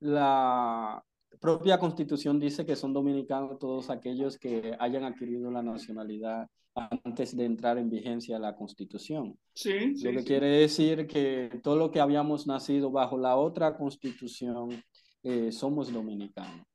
la 0.00 1.02
propia 1.40 1.78
constitución 1.78 2.38
dice 2.38 2.66
que 2.66 2.76
son 2.76 2.92
dominicanos 2.92 3.58
todos 3.58 3.88
aquellos 3.88 4.38
que 4.38 4.76
hayan 4.78 5.04
adquirido 5.04 5.50
la 5.50 5.62
nacionalidad 5.62 6.48
antes 6.74 7.36
de 7.36 7.44
entrar 7.44 7.78
en 7.78 7.90
vigencia 7.90 8.38
la 8.38 8.54
constitución. 8.54 9.36
Sí, 9.52 9.94
lo 10.02 10.12
que 10.12 10.24
quiere 10.24 10.46
decir 10.46 11.06
que 11.06 11.60
todo 11.62 11.76
lo 11.76 11.90
que 11.90 12.00
habíamos 12.00 12.46
nacido 12.46 12.90
bajo 12.90 13.18
la 13.18 13.36
otra 13.36 13.76
constitución 13.76 14.82
eh, 15.22 15.52
somos 15.52 15.92
dominicanos. 15.92 16.66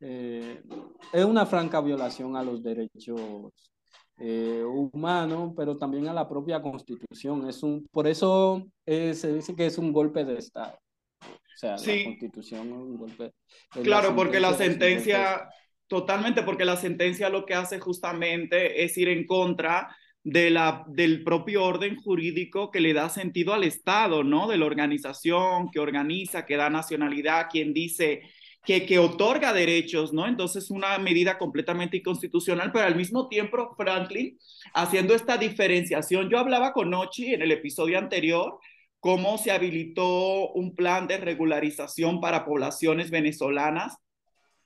Eh, 0.00 0.62
es 1.12 1.24
una 1.24 1.46
franca 1.46 1.80
violación 1.80 2.36
a 2.36 2.42
los 2.42 2.62
derechos 2.62 3.52
eh, 4.18 4.62
humanos, 4.64 5.52
pero 5.56 5.76
también 5.76 6.08
a 6.08 6.12
la 6.12 6.28
propia 6.28 6.60
constitución. 6.60 7.48
Es 7.48 7.62
un, 7.62 7.86
por 7.90 8.06
eso 8.06 8.66
se 8.84 9.32
dice 9.32 9.54
que 9.54 9.66
es 9.66 9.78
un 9.78 9.92
golpe 9.92 10.24
de 10.24 10.38
Estado. 10.38 10.78
O 11.22 11.58
sea, 11.58 11.76
la 11.76 12.04
constitución 12.04 12.68
es 12.68 12.74
un 12.74 12.96
golpe. 12.98 13.32
Claro, 13.82 14.14
porque 14.14 14.40
la 14.40 14.52
sentencia, 14.52 15.48
totalmente, 15.86 16.42
porque 16.42 16.66
la 16.66 16.76
sentencia 16.76 17.30
lo 17.30 17.46
que 17.46 17.54
hace 17.54 17.80
justamente 17.80 18.84
es 18.84 18.98
ir 18.98 19.08
en 19.08 19.26
contra 19.26 19.96
de 20.26 20.50
la, 20.50 20.82
del 20.88 21.22
propio 21.22 21.62
orden 21.62 21.94
jurídico 21.94 22.72
que 22.72 22.80
le 22.80 22.92
da 22.92 23.08
sentido 23.08 23.54
al 23.54 23.62
Estado, 23.62 24.24
¿no? 24.24 24.48
De 24.48 24.58
la 24.58 24.66
organización 24.66 25.70
que 25.70 25.78
organiza, 25.78 26.44
que 26.44 26.56
da 26.56 26.68
nacionalidad, 26.68 27.46
quien 27.48 27.72
dice 27.72 28.22
que, 28.64 28.84
que 28.86 28.98
otorga 28.98 29.52
derechos, 29.52 30.12
¿no? 30.12 30.26
Entonces, 30.26 30.68
una 30.72 30.98
medida 30.98 31.38
completamente 31.38 31.98
inconstitucional, 31.98 32.72
pero 32.72 32.86
al 32.86 32.96
mismo 32.96 33.28
tiempo, 33.28 33.72
Franklin, 33.76 34.36
haciendo 34.74 35.14
esta 35.14 35.36
diferenciación, 35.36 36.28
yo 36.28 36.40
hablaba 36.40 36.72
con 36.72 36.92
Ochi 36.92 37.32
en 37.32 37.42
el 37.42 37.52
episodio 37.52 37.96
anterior, 37.96 38.58
cómo 38.98 39.38
se 39.38 39.52
habilitó 39.52 40.50
un 40.54 40.74
plan 40.74 41.06
de 41.06 41.18
regularización 41.18 42.20
para 42.20 42.44
poblaciones 42.44 43.12
venezolanas 43.12 43.98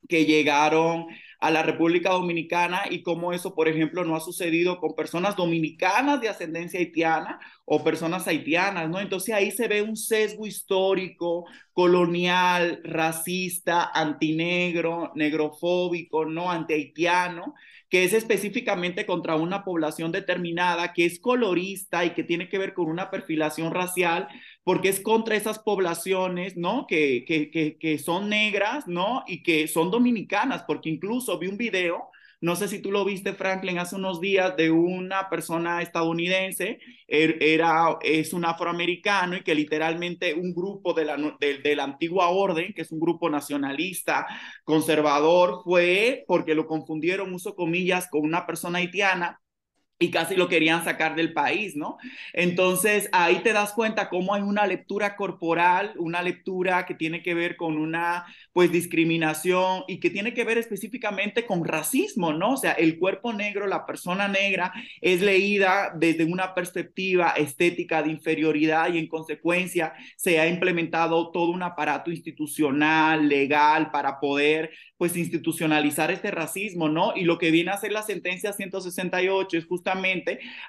que 0.08 0.24
llegaron 0.24 1.06
a 1.40 1.50
la 1.50 1.62
República 1.62 2.10
Dominicana 2.10 2.82
y 2.90 3.02
cómo 3.02 3.32
eso, 3.32 3.54
por 3.54 3.66
ejemplo, 3.66 4.04
no 4.04 4.14
ha 4.14 4.20
sucedido 4.20 4.78
con 4.78 4.94
personas 4.94 5.36
dominicanas 5.36 6.20
de 6.20 6.28
ascendencia 6.28 6.78
haitiana 6.78 7.40
o 7.64 7.82
personas 7.82 8.28
haitianas, 8.28 8.90
¿no? 8.90 9.00
Entonces 9.00 9.34
ahí 9.34 9.50
se 9.50 9.66
ve 9.66 9.80
un 9.80 9.96
sesgo 9.96 10.46
histórico, 10.46 11.46
colonial, 11.72 12.80
racista, 12.84 13.90
antinegro, 13.94 15.12
negrofóbico, 15.14 16.26
¿no? 16.26 16.50
Antihaitiano, 16.50 17.54
que 17.88 18.04
es 18.04 18.12
específicamente 18.12 19.06
contra 19.06 19.36
una 19.36 19.64
población 19.64 20.12
determinada, 20.12 20.92
que 20.92 21.06
es 21.06 21.18
colorista 21.20 22.04
y 22.04 22.10
que 22.10 22.22
tiene 22.22 22.48
que 22.48 22.58
ver 22.58 22.74
con 22.74 22.86
una 22.86 23.10
perfilación 23.10 23.72
racial, 23.72 24.28
porque 24.64 24.88
es 24.88 25.00
contra 25.00 25.36
esas 25.36 25.58
poblaciones, 25.58 26.56
¿no? 26.56 26.86
Que, 26.86 27.24
que, 27.26 27.50
que, 27.50 27.78
que 27.78 27.98
son 27.98 28.28
negras, 28.28 28.86
¿no? 28.86 29.24
Y 29.26 29.42
que 29.42 29.68
son 29.68 29.90
dominicanas, 29.90 30.64
porque 30.66 30.90
incluso 30.90 31.38
vi 31.38 31.48
un 31.48 31.56
video 31.56 32.10
no 32.40 32.56
sé 32.56 32.68
si 32.68 32.80
tú 32.80 32.90
lo 32.90 33.04
viste, 33.04 33.34
Franklin, 33.34 33.78
hace 33.78 33.96
unos 33.96 34.18
días 34.20 34.56
de 34.56 34.70
una 34.70 35.28
persona 35.28 35.82
estadounidense, 35.82 36.78
er, 37.06 37.36
era, 37.42 37.98
es 38.02 38.32
un 38.32 38.46
afroamericano 38.46 39.36
y 39.36 39.42
que 39.42 39.54
literalmente 39.54 40.32
un 40.32 40.54
grupo 40.54 40.94
de 40.94 41.04
la, 41.04 41.16
de, 41.38 41.58
de 41.58 41.76
la 41.76 41.84
antigua 41.84 42.28
orden, 42.30 42.72
que 42.72 42.80
es 42.82 42.92
un 42.92 43.00
grupo 43.00 43.28
nacionalista, 43.28 44.26
conservador, 44.64 45.60
fue 45.64 46.24
porque 46.26 46.54
lo 46.54 46.66
confundieron, 46.66 47.34
uso 47.34 47.54
comillas, 47.54 48.08
con 48.08 48.22
una 48.22 48.46
persona 48.46 48.78
haitiana 48.78 49.38
y 50.02 50.10
casi 50.10 50.34
lo 50.34 50.48
querían 50.48 50.82
sacar 50.82 51.14
del 51.14 51.34
país, 51.34 51.76
¿no? 51.76 51.98
Entonces 52.32 53.10
ahí 53.12 53.40
te 53.42 53.52
das 53.52 53.72
cuenta 53.74 54.08
cómo 54.08 54.32
hay 54.32 54.40
una 54.40 54.66
lectura 54.66 55.14
corporal, 55.14 55.92
una 55.98 56.22
lectura 56.22 56.86
que 56.86 56.94
tiene 56.94 57.22
que 57.22 57.34
ver 57.34 57.56
con 57.56 57.76
una, 57.76 58.24
pues, 58.54 58.72
discriminación 58.72 59.84
y 59.88 60.00
que 60.00 60.08
tiene 60.08 60.32
que 60.32 60.44
ver 60.44 60.56
específicamente 60.56 61.44
con 61.44 61.66
racismo, 61.66 62.32
¿no? 62.32 62.52
O 62.52 62.56
sea, 62.56 62.72
el 62.72 62.98
cuerpo 62.98 63.34
negro, 63.34 63.66
la 63.66 63.84
persona 63.84 64.26
negra 64.26 64.72
es 65.02 65.20
leída 65.20 65.92
desde 65.94 66.24
una 66.24 66.54
perspectiva 66.54 67.32
estética 67.36 68.02
de 68.02 68.10
inferioridad 68.10 68.90
y 68.94 68.98
en 68.98 69.06
consecuencia 69.06 69.92
se 70.16 70.40
ha 70.40 70.48
implementado 70.48 71.30
todo 71.30 71.50
un 71.50 71.62
aparato 71.62 72.10
institucional, 72.10 73.28
legal, 73.28 73.90
para 73.90 74.18
poder, 74.18 74.70
pues, 74.96 75.14
institucionalizar 75.14 76.10
este 76.10 76.30
racismo, 76.30 76.88
¿no? 76.88 77.12
Y 77.14 77.24
lo 77.24 77.36
que 77.36 77.50
viene 77.50 77.70
a 77.70 77.76
ser 77.76 77.92
la 77.92 78.02
sentencia 78.02 78.54
168 78.54 79.58
es 79.58 79.66
justamente 79.66 79.89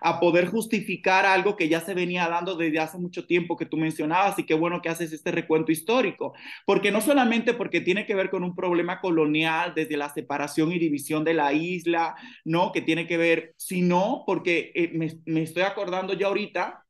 a 0.01 0.19
poder 0.19 0.47
justificar 0.47 1.25
algo 1.25 1.55
que 1.55 1.69
ya 1.69 1.81
se 1.81 1.93
venía 1.93 2.27
dando 2.27 2.55
desde 2.55 2.79
hace 2.79 2.97
mucho 2.97 3.25
tiempo 3.25 3.57
que 3.57 3.65
tú 3.65 3.77
mencionabas 3.77 4.37
y 4.39 4.45
qué 4.45 4.53
bueno 4.53 4.81
que 4.81 4.89
haces 4.89 5.11
este 5.13 5.31
recuento 5.31 5.71
histórico, 5.71 6.33
porque 6.65 6.91
no 6.91 7.01
solamente 7.01 7.53
porque 7.53 7.81
tiene 7.81 8.05
que 8.05 8.15
ver 8.15 8.29
con 8.29 8.43
un 8.43 8.55
problema 8.55 8.99
colonial 9.01 9.73
desde 9.75 9.97
la 9.97 10.09
separación 10.09 10.71
y 10.71 10.79
división 10.79 11.23
de 11.23 11.33
la 11.33 11.53
isla, 11.53 12.15
¿no? 12.45 12.71
Que 12.71 12.81
tiene 12.81 13.07
que 13.07 13.17
ver, 13.17 13.53
sino 13.57 14.23
porque 14.25 14.71
eh, 14.75 14.91
me, 15.25 15.41
estoy 15.41 15.63
acordando 15.63 16.13
ya 16.13 16.27
ahorita 16.27 16.85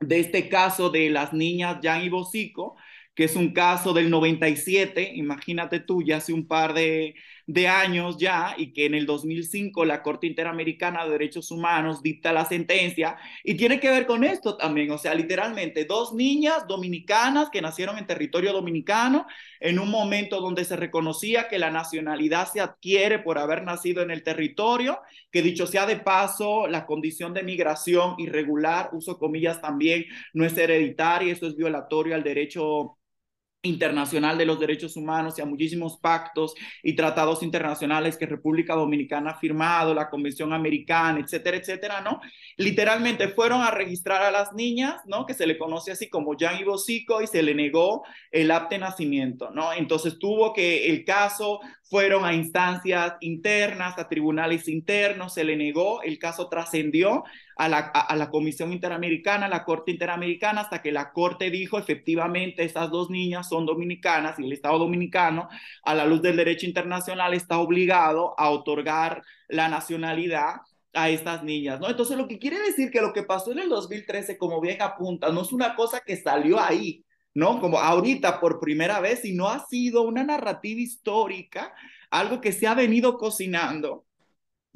de 0.00 0.20
este 0.20 0.48
caso 0.48 0.90
de 0.90 1.10
las 1.10 1.32
niñas 1.32 1.78
Jan 1.82 2.02
y 2.02 2.08
Bosico, 2.08 2.76
que 3.14 3.24
es 3.24 3.36
un 3.36 3.52
caso 3.52 3.92
del 3.92 4.10
97, 4.10 5.12
imagínate 5.14 5.80
tú, 5.80 6.02
ya 6.02 6.18
hace 6.18 6.32
un 6.32 6.46
par 6.46 6.74
de, 6.74 7.14
de 7.52 7.66
años 7.66 8.16
ya 8.16 8.54
y 8.56 8.72
que 8.72 8.86
en 8.86 8.94
el 8.94 9.06
2005 9.06 9.84
la 9.84 10.02
Corte 10.02 10.28
Interamericana 10.28 11.04
de 11.04 11.10
Derechos 11.10 11.50
Humanos 11.50 12.00
dicta 12.00 12.32
la 12.32 12.44
sentencia 12.44 13.16
y 13.42 13.56
tiene 13.56 13.80
que 13.80 13.90
ver 13.90 14.06
con 14.06 14.22
esto 14.22 14.56
también, 14.56 14.90
o 14.92 14.98
sea, 14.98 15.14
literalmente 15.14 15.84
dos 15.84 16.14
niñas 16.14 16.68
dominicanas 16.68 17.50
que 17.50 17.60
nacieron 17.60 17.98
en 17.98 18.06
territorio 18.06 18.52
dominicano 18.52 19.26
en 19.58 19.80
un 19.80 19.90
momento 19.90 20.40
donde 20.40 20.64
se 20.64 20.76
reconocía 20.76 21.48
que 21.48 21.58
la 21.58 21.72
nacionalidad 21.72 22.48
se 22.50 22.60
adquiere 22.60 23.18
por 23.18 23.36
haber 23.38 23.64
nacido 23.64 24.02
en 24.02 24.12
el 24.12 24.22
territorio, 24.22 25.00
que 25.32 25.42
dicho 25.42 25.66
sea 25.66 25.86
de 25.86 25.96
paso, 25.96 26.68
la 26.68 26.86
condición 26.86 27.34
de 27.34 27.42
migración 27.42 28.14
irregular, 28.18 28.90
uso 28.92 29.18
comillas 29.18 29.60
también, 29.60 30.04
no 30.34 30.44
es 30.44 30.56
hereditaria, 30.56 31.32
eso 31.32 31.48
es 31.48 31.56
violatorio 31.56 32.14
al 32.14 32.22
derecho 32.22 32.99
internacional 33.62 34.38
de 34.38 34.46
los 34.46 34.58
derechos 34.58 34.96
humanos 34.96 35.38
y 35.38 35.42
a 35.42 35.46
muchísimos 35.46 35.98
pactos 35.98 36.54
y 36.82 36.94
tratados 36.94 37.42
internacionales 37.42 38.16
que 38.16 38.26
República 38.26 38.74
Dominicana 38.74 39.32
ha 39.32 39.38
firmado, 39.38 39.92
la 39.92 40.08
Convención 40.08 40.52
Americana, 40.52 41.20
etcétera, 41.20 41.58
etcétera, 41.58 42.00
¿no? 42.00 42.20
Literalmente 42.56 43.28
fueron 43.28 43.60
a 43.60 43.70
registrar 43.70 44.22
a 44.22 44.30
las 44.30 44.54
niñas, 44.54 45.02
¿no? 45.06 45.26
Que 45.26 45.34
se 45.34 45.46
le 45.46 45.58
conoce 45.58 45.92
así 45.92 46.08
como 46.08 46.36
Jan 46.38 46.58
y 46.60 46.64
Bosico 46.64 47.20
y 47.20 47.26
se 47.26 47.42
le 47.42 47.54
negó 47.54 48.02
el 48.30 48.50
acta 48.50 48.76
de 48.76 48.78
nacimiento, 48.78 49.50
¿no? 49.50 49.72
Entonces 49.72 50.18
tuvo 50.18 50.54
que 50.54 50.88
el 50.88 51.04
caso 51.04 51.60
fueron 51.90 52.24
a 52.24 52.32
instancias 52.32 53.14
internas, 53.20 53.98
a 53.98 54.08
tribunales 54.08 54.68
internos, 54.68 55.34
se 55.34 55.42
le 55.42 55.56
negó, 55.56 56.02
el 56.02 56.20
caso 56.20 56.48
trascendió 56.48 57.24
a 57.56 57.68
la, 57.68 57.78
a, 57.78 58.14
la, 58.14 58.30
Comisión 58.30 58.72
Interamericana, 58.72 59.46
a 59.46 59.48
la 59.48 59.64
Corte 59.64 59.90
Interamericana, 59.90 60.60
hasta 60.60 60.82
que 60.82 60.92
la 60.92 61.12
Corte 61.12 61.50
dijo 61.50 61.78
efectivamente 61.78 62.62
estas 62.62 62.90
dos 62.90 63.10
niñas 63.10 63.48
son 63.48 63.66
dominicanas 63.66 64.38
y 64.38 64.44
el 64.44 64.52
Estado 64.52 64.78
dominicano, 64.78 65.48
a 65.82 65.94
la 65.96 66.06
luz 66.06 66.22
del 66.22 66.36
derecho 66.36 66.64
internacional, 66.64 67.34
está 67.34 67.58
obligado 67.58 68.38
a 68.38 68.50
otorgar 68.50 69.22
la 69.48 69.68
nacionalidad 69.68 70.60
a 70.94 71.10
estas 71.10 71.42
niñas, 71.42 71.80
¿no? 71.80 71.88
Entonces, 71.88 72.16
lo 72.16 72.28
que 72.28 72.38
quiere 72.38 72.60
decir 72.60 72.90
que 72.92 73.00
lo 73.00 73.12
que 73.12 73.24
pasó 73.24 73.50
en 73.50 73.58
el 73.58 73.68
2013, 73.68 74.38
como 74.38 74.60
bien 74.60 74.80
apunta, 74.80 75.30
no 75.30 75.42
es 75.42 75.50
una 75.50 75.74
cosa 75.74 76.00
que 76.06 76.16
salió 76.16 76.60
ahí, 76.60 77.04
¿no? 77.34 77.60
Como 77.60 77.78
ahorita 77.78 78.40
por 78.40 78.60
primera 78.60 79.00
vez, 79.00 79.24
y 79.24 79.32
no 79.32 79.48
ha 79.48 79.66
sido 79.66 80.02
una 80.02 80.24
narrativa 80.24 80.80
histórica, 80.80 81.72
algo 82.10 82.40
que 82.40 82.52
se 82.52 82.66
ha 82.66 82.74
venido 82.74 83.18
cocinando 83.18 84.04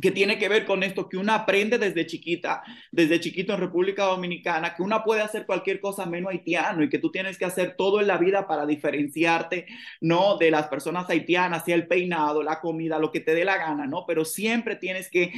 que 0.01 0.11
tiene 0.11 0.39
que 0.39 0.49
ver 0.49 0.67
con 0.67 0.83
esto, 0.83 1.09
que 1.09 1.17
una 1.17 1.37
aprende 1.37 1.79
desde 1.79 2.07
chiquita, 2.07 2.63
desde 2.91 3.21
chiquito 3.21 3.55
en 3.55 3.61
República 3.61 4.05
Dominicana, 4.05 4.75
que 4.75 4.83
una 4.83 5.05
puede 5.05 5.23
hacer 5.23 5.47
cualquier 5.47 5.81
cosa 5.81 6.05
menos 6.05 6.33
haitiano 6.33 6.83
y 6.83 6.89
que 6.89 6.99
tú 6.99 7.11
tienes 7.11 7.39
que 7.39 7.45
hacer 7.45 7.77
todo 7.77 8.01
en 8.01 8.09
la 8.09 8.19
vida 8.19 8.47
para 8.47 8.67
diferenciarte, 8.67 9.67
¿no? 10.01 10.37
De 10.37 10.51
las 10.51 10.67
personas 10.67 11.09
haitianas, 11.09 11.65
sea 11.65 11.77
el 11.77 11.87
peinado, 11.87 12.43
la 12.43 12.61
comida, 12.61 12.99
lo 12.99 13.13
que 13.13 13.21
te 13.21 13.35
dé 13.35 13.45
la 13.45 13.57
gana, 13.57 13.87
¿no? 13.87 14.05
Pero 14.07 14.25
siempre 14.25 14.77
tienes 14.77 15.09
que 15.11 15.33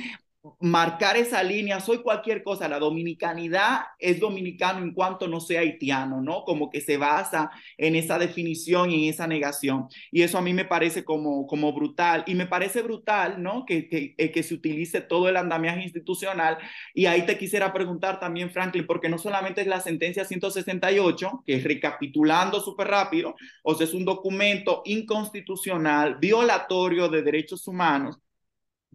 marcar 0.60 1.16
esa 1.16 1.42
línea, 1.42 1.80
soy 1.80 1.98
cualquier 1.98 2.42
cosa, 2.42 2.68
la 2.68 2.78
dominicanidad 2.78 3.80
es 3.98 4.20
dominicano 4.20 4.80
en 4.80 4.92
cuanto 4.92 5.28
no 5.28 5.40
sea 5.40 5.60
haitiano, 5.60 6.20
¿no? 6.20 6.44
Como 6.44 6.70
que 6.70 6.80
se 6.80 6.96
basa 6.96 7.50
en 7.76 7.96
esa 7.96 8.18
definición 8.18 8.90
y 8.90 9.04
en 9.04 9.14
esa 9.14 9.26
negación. 9.26 9.88
Y 10.10 10.22
eso 10.22 10.38
a 10.38 10.42
mí 10.42 10.52
me 10.52 10.64
parece 10.64 11.04
como, 11.04 11.46
como 11.46 11.72
brutal. 11.72 12.24
Y 12.26 12.34
me 12.34 12.46
parece 12.46 12.82
brutal, 12.82 13.42
¿no? 13.42 13.64
Que, 13.66 13.88
que, 13.88 14.14
eh, 14.18 14.30
que 14.30 14.42
se 14.42 14.54
utilice 14.54 15.00
todo 15.00 15.28
el 15.28 15.36
andamiaje 15.36 15.82
institucional. 15.82 16.58
Y 16.94 17.06
ahí 17.06 17.26
te 17.26 17.38
quisiera 17.38 17.72
preguntar 17.72 18.20
también, 18.20 18.50
Franklin, 18.50 18.86
porque 18.86 19.08
no 19.08 19.18
solamente 19.18 19.60
es 19.60 19.66
la 19.66 19.80
sentencia 19.80 20.24
168, 20.24 21.42
que 21.46 21.56
es 21.56 21.64
recapitulando 21.64 22.60
súper 22.60 22.88
rápido, 22.88 23.34
o 23.62 23.74
sea, 23.74 23.86
es 23.86 23.94
un 23.94 24.04
documento 24.04 24.82
inconstitucional, 24.84 26.16
violatorio 26.18 27.08
de 27.08 27.22
derechos 27.22 27.66
humanos, 27.66 28.18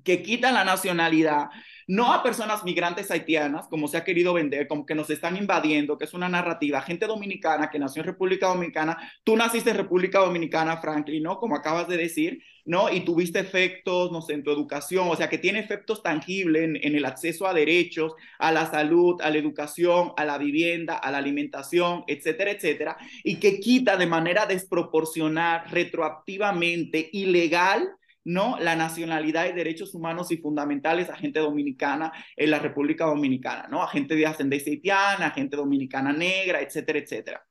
que 0.03 0.23
quita 0.23 0.51
la 0.51 0.63
nacionalidad, 0.63 1.49
no 1.87 2.13
a 2.13 2.23
personas 2.23 2.63
migrantes 2.63 3.11
haitianas, 3.11 3.67
como 3.67 3.87
se 3.87 3.97
ha 3.97 4.03
querido 4.03 4.33
vender, 4.33 4.67
como 4.67 4.85
que 4.85 4.95
nos 4.95 5.09
están 5.09 5.35
invadiendo, 5.35 5.97
que 5.97 6.05
es 6.05 6.13
una 6.13 6.29
narrativa, 6.29 6.81
gente 6.81 7.05
dominicana 7.05 7.69
que 7.69 7.79
nació 7.79 8.01
en 8.01 8.07
República 8.07 8.47
Dominicana, 8.47 8.97
tú 9.23 9.35
naciste 9.35 9.71
en 9.71 9.77
República 9.77 10.19
Dominicana, 10.19 10.77
Franklin, 10.77 11.23
¿no? 11.23 11.37
Como 11.37 11.55
acabas 11.55 11.87
de 11.87 11.97
decir, 11.97 12.41
¿no? 12.65 12.91
Y 12.91 13.01
tuviste 13.01 13.39
efectos, 13.39 14.11
no 14.11 14.21
sé, 14.21 14.33
en 14.33 14.43
tu 14.43 14.51
educación, 14.51 15.09
o 15.09 15.15
sea, 15.15 15.27
que 15.29 15.37
tiene 15.37 15.59
efectos 15.59 16.01
tangibles 16.01 16.63
en, 16.63 16.77
en 16.77 16.95
el 16.95 17.05
acceso 17.05 17.45
a 17.45 17.53
derechos, 17.53 18.13
a 18.39 18.51
la 18.51 18.69
salud, 18.71 19.19
a 19.21 19.29
la 19.29 19.37
educación, 19.37 20.13
a 20.15 20.23
la 20.23 20.37
vivienda, 20.37 20.95
a 20.95 21.11
la 21.11 21.17
alimentación, 21.17 22.03
etcétera, 22.07 22.51
etcétera, 22.51 22.97
y 23.23 23.35
que 23.35 23.59
quita 23.59 23.97
de 23.97 24.07
manera 24.07 24.45
desproporcional, 24.45 25.63
retroactivamente, 25.69 27.09
ilegal, 27.11 27.89
no 28.23 28.57
la 28.59 28.75
nacionalidad 28.75 29.47
y 29.47 29.53
derechos 29.53 29.95
humanos 29.95 30.31
y 30.31 30.37
fundamentales 30.37 31.09
a 31.09 31.15
gente 31.15 31.39
dominicana 31.39 32.11
en 32.35 32.51
la 32.51 32.59
República 32.59 33.05
Dominicana, 33.05 33.67
¿no? 33.69 33.81
A 33.81 33.87
gente 33.87 34.15
de 34.15 34.25
ascendencia 34.25 34.71
haitiana, 34.71 35.27
a 35.27 35.31
gente 35.31 35.57
dominicana 35.57 36.13
negra, 36.13 36.61
etcétera, 36.61 36.99
etcétera. 36.99 37.45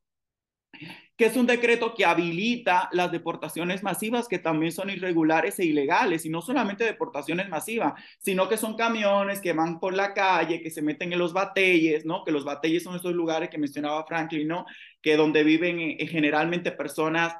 es 1.25 1.37
un 1.37 1.45
decreto 1.45 1.93
que 1.93 2.05
habilita 2.05 2.89
las 2.91 3.11
deportaciones 3.11 3.83
masivas 3.83 4.27
que 4.27 4.39
también 4.39 4.71
son 4.71 4.89
irregulares 4.89 5.59
e 5.59 5.65
ilegales, 5.65 6.25
y 6.25 6.29
no 6.29 6.41
solamente 6.41 6.83
deportaciones 6.83 7.49
masivas, 7.49 7.93
sino 8.19 8.49
que 8.49 8.57
son 8.57 8.75
camiones 8.75 9.41
que 9.41 9.53
van 9.53 9.79
por 9.79 9.93
la 9.93 10.13
calle, 10.13 10.61
que 10.61 10.69
se 10.71 10.81
meten 10.81 11.13
en 11.13 11.19
los 11.19 11.33
batelles, 11.33 12.05
¿no? 12.05 12.23
Que 12.23 12.31
los 12.31 12.45
batelles 12.45 12.83
son 12.83 12.95
esos 12.95 13.13
lugares 13.13 13.49
que 13.49 13.57
mencionaba 13.57 14.05
Franklin, 14.05 14.47
¿no? 14.47 14.65
Que 15.01 15.15
donde 15.17 15.43
viven 15.43 15.79
eh, 15.79 16.07
generalmente 16.07 16.71
personas 16.71 17.35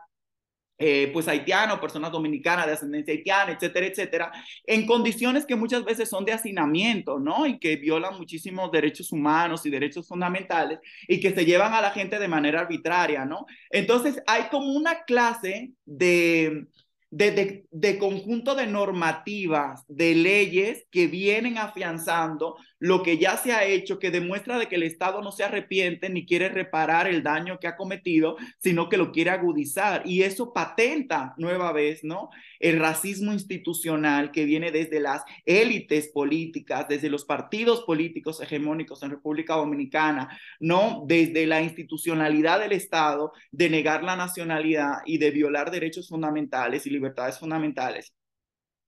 eh, 0.77 1.09
pues 1.13 1.27
haitiano, 1.27 1.79
personas 1.79 2.11
dominicanas 2.11 2.65
de 2.65 2.73
ascendencia 2.73 3.13
haitiana, 3.13 3.51
etcétera, 3.53 3.85
etcétera, 3.85 4.31
en 4.65 4.85
condiciones 4.85 5.45
que 5.45 5.55
muchas 5.55 5.85
veces 5.85 6.09
son 6.09 6.25
de 6.25 6.33
hacinamiento, 6.33 7.19
¿no? 7.19 7.45
Y 7.45 7.59
que 7.59 7.75
violan 7.75 8.17
muchísimos 8.17 8.71
derechos 8.71 9.11
humanos 9.11 9.65
y 9.65 9.69
derechos 9.69 10.07
fundamentales 10.07 10.79
y 11.07 11.19
que 11.19 11.31
se 11.31 11.45
llevan 11.45 11.73
a 11.73 11.81
la 11.81 11.91
gente 11.91 12.17
de 12.17 12.27
manera 12.27 12.61
arbitraria, 12.61 13.23
¿no? 13.23 13.45
Entonces 13.69 14.21
hay 14.25 14.43
como 14.49 14.73
una 14.73 15.03
clase 15.03 15.71
de, 15.85 16.65
de, 17.11 17.65
de, 17.69 17.99
conjunto 17.99 18.55
de 18.55 18.65
normativas, 18.65 19.83
de 19.87 20.15
leyes 20.15 20.87
que 20.89 21.05
vienen 21.05 21.59
afianzando 21.59 22.57
lo 22.83 23.01
que 23.01 23.17
ya 23.17 23.37
se 23.37 23.53
ha 23.53 23.63
hecho, 23.63 23.97
que 23.97 24.11
demuestra 24.11 24.59
de 24.59 24.67
que 24.67 24.75
el 24.75 24.83
Estado 24.83 25.21
no 25.21 25.31
se 25.31 25.45
arrepiente 25.45 26.09
ni 26.09 26.25
quiere 26.25 26.49
reparar 26.49 27.07
el 27.07 27.23
daño 27.23 27.57
que 27.57 27.67
ha 27.67 27.77
cometido, 27.77 28.35
sino 28.57 28.89
que 28.89 28.97
lo 28.97 29.13
quiere 29.13 29.29
agudizar. 29.29 30.01
Y 30.05 30.23
eso 30.23 30.51
patenta 30.51 31.33
nueva 31.37 31.71
vez, 31.71 32.03
¿no? 32.03 32.29
El 32.59 32.81
racismo 32.81 33.31
institucional 33.31 34.31
que 34.31 34.43
viene 34.43 34.69
desde 34.69 34.99
las 34.99 35.23
élites 35.45 36.09
políticas, 36.09 36.85
desde 36.89 37.09
los 37.09 37.23
partidos 37.23 37.83
políticos 37.83 38.41
hegemónicos 38.41 39.01
en 39.01 39.11
República 39.11 39.55
Dominicana, 39.55 40.37
¿no? 40.59 41.05
Desde 41.07 41.47
la 41.47 41.61
institucionalidad 41.61 42.59
del 42.59 42.73
Estado 42.73 43.31
de 43.53 43.69
negar 43.69 44.03
la 44.03 44.17
nacionalidad 44.17 44.95
y 45.05 45.19
de 45.19 45.31
violar 45.31 45.71
derechos 45.71 46.09
fundamentales 46.09 46.85
y 46.85 46.89
libertades 46.89 47.39
fundamentales 47.39 48.13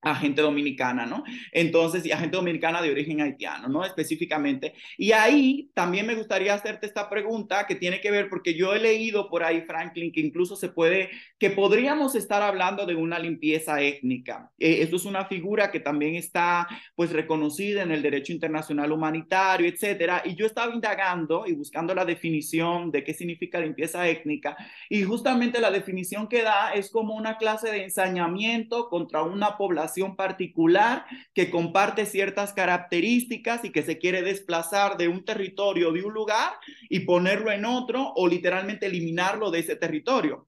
a 0.05 0.15
gente 0.15 0.41
dominicana, 0.43 1.05
¿no? 1.07 1.23
Entonces, 1.51 2.05
y 2.05 2.11
a 2.11 2.17
gente 2.17 2.37
dominicana 2.37 2.79
de 2.79 2.91
origen 2.91 3.21
haitiano, 3.21 3.67
¿no? 3.67 3.83
Específicamente. 3.83 4.75
Y 4.99 5.11
ahí 5.13 5.71
también 5.73 6.05
me 6.05 6.13
gustaría 6.13 6.53
hacerte 6.53 6.85
esta 6.85 7.09
pregunta 7.09 7.65
que 7.65 7.73
tiene 7.73 7.99
que 7.99 8.11
ver, 8.11 8.29
porque 8.29 8.53
yo 8.53 8.75
he 8.75 8.79
leído 8.79 9.27
por 9.29 9.43
ahí, 9.43 9.61
Franklin, 9.61 10.11
que 10.11 10.21
incluso 10.21 10.55
se 10.55 10.69
puede, 10.69 11.09
que 11.39 11.49
podríamos 11.49 12.13
estar 12.13 12.43
hablando 12.43 12.85
de 12.85 12.93
una 12.93 13.17
limpieza 13.17 13.81
étnica. 13.81 14.51
Eh, 14.59 14.83
esto 14.83 14.97
es 14.97 15.05
una 15.05 15.25
figura 15.25 15.71
que 15.71 15.79
también 15.79 16.13
está, 16.13 16.67
pues, 16.95 17.11
reconocida 17.11 17.81
en 17.81 17.91
el 17.91 18.03
derecho 18.03 18.31
internacional 18.31 18.91
humanitario, 18.91 19.67
etcétera. 19.67 20.21
Y 20.23 20.35
yo 20.35 20.45
estaba 20.45 20.71
indagando 20.71 21.45
y 21.47 21.53
buscando 21.53 21.95
la 21.95 22.05
definición 22.05 22.91
de 22.91 23.03
qué 23.03 23.15
significa 23.15 23.59
limpieza 23.59 24.07
étnica. 24.07 24.55
Y 24.87 25.01
justamente 25.01 25.59
la 25.59 25.71
definición 25.71 26.27
que 26.27 26.43
da 26.43 26.75
es 26.75 26.91
como 26.91 27.15
una 27.15 27.37
clase 27.37 27.71
de 27.71 27.85
ensañamiento 27.85 28.87
contra 28.87 29.23
una 29.23 29.57
población 29.57 29.94
particular 30.15 31.05
que 31.33 31.49
comparte 31.49 32.05
ciertas 32.05 32.53
características 32.53 33.63
y 33.63 33.71
que 33.71 33.83
se 33.83 33.97
quiere 33.97 34.21
desplazar 34.21 34.97
de 34.97 35.07
un 35.07 35.23
territorio, 35.25 35.91
de 35.91 36.03
un 36.03 36.13
lugar 36.13 36.53
y 36.89 37.01
ponerlo 37.01 37.51
en 37.51 37.65
otro 37.65 38.13
o 38.15 38.27
literalmente 38.27 38.87
eliminarlo 38.87 39.51
de 39.51 39.59
ese 39.59 39.75
territorio. 39.75 40.47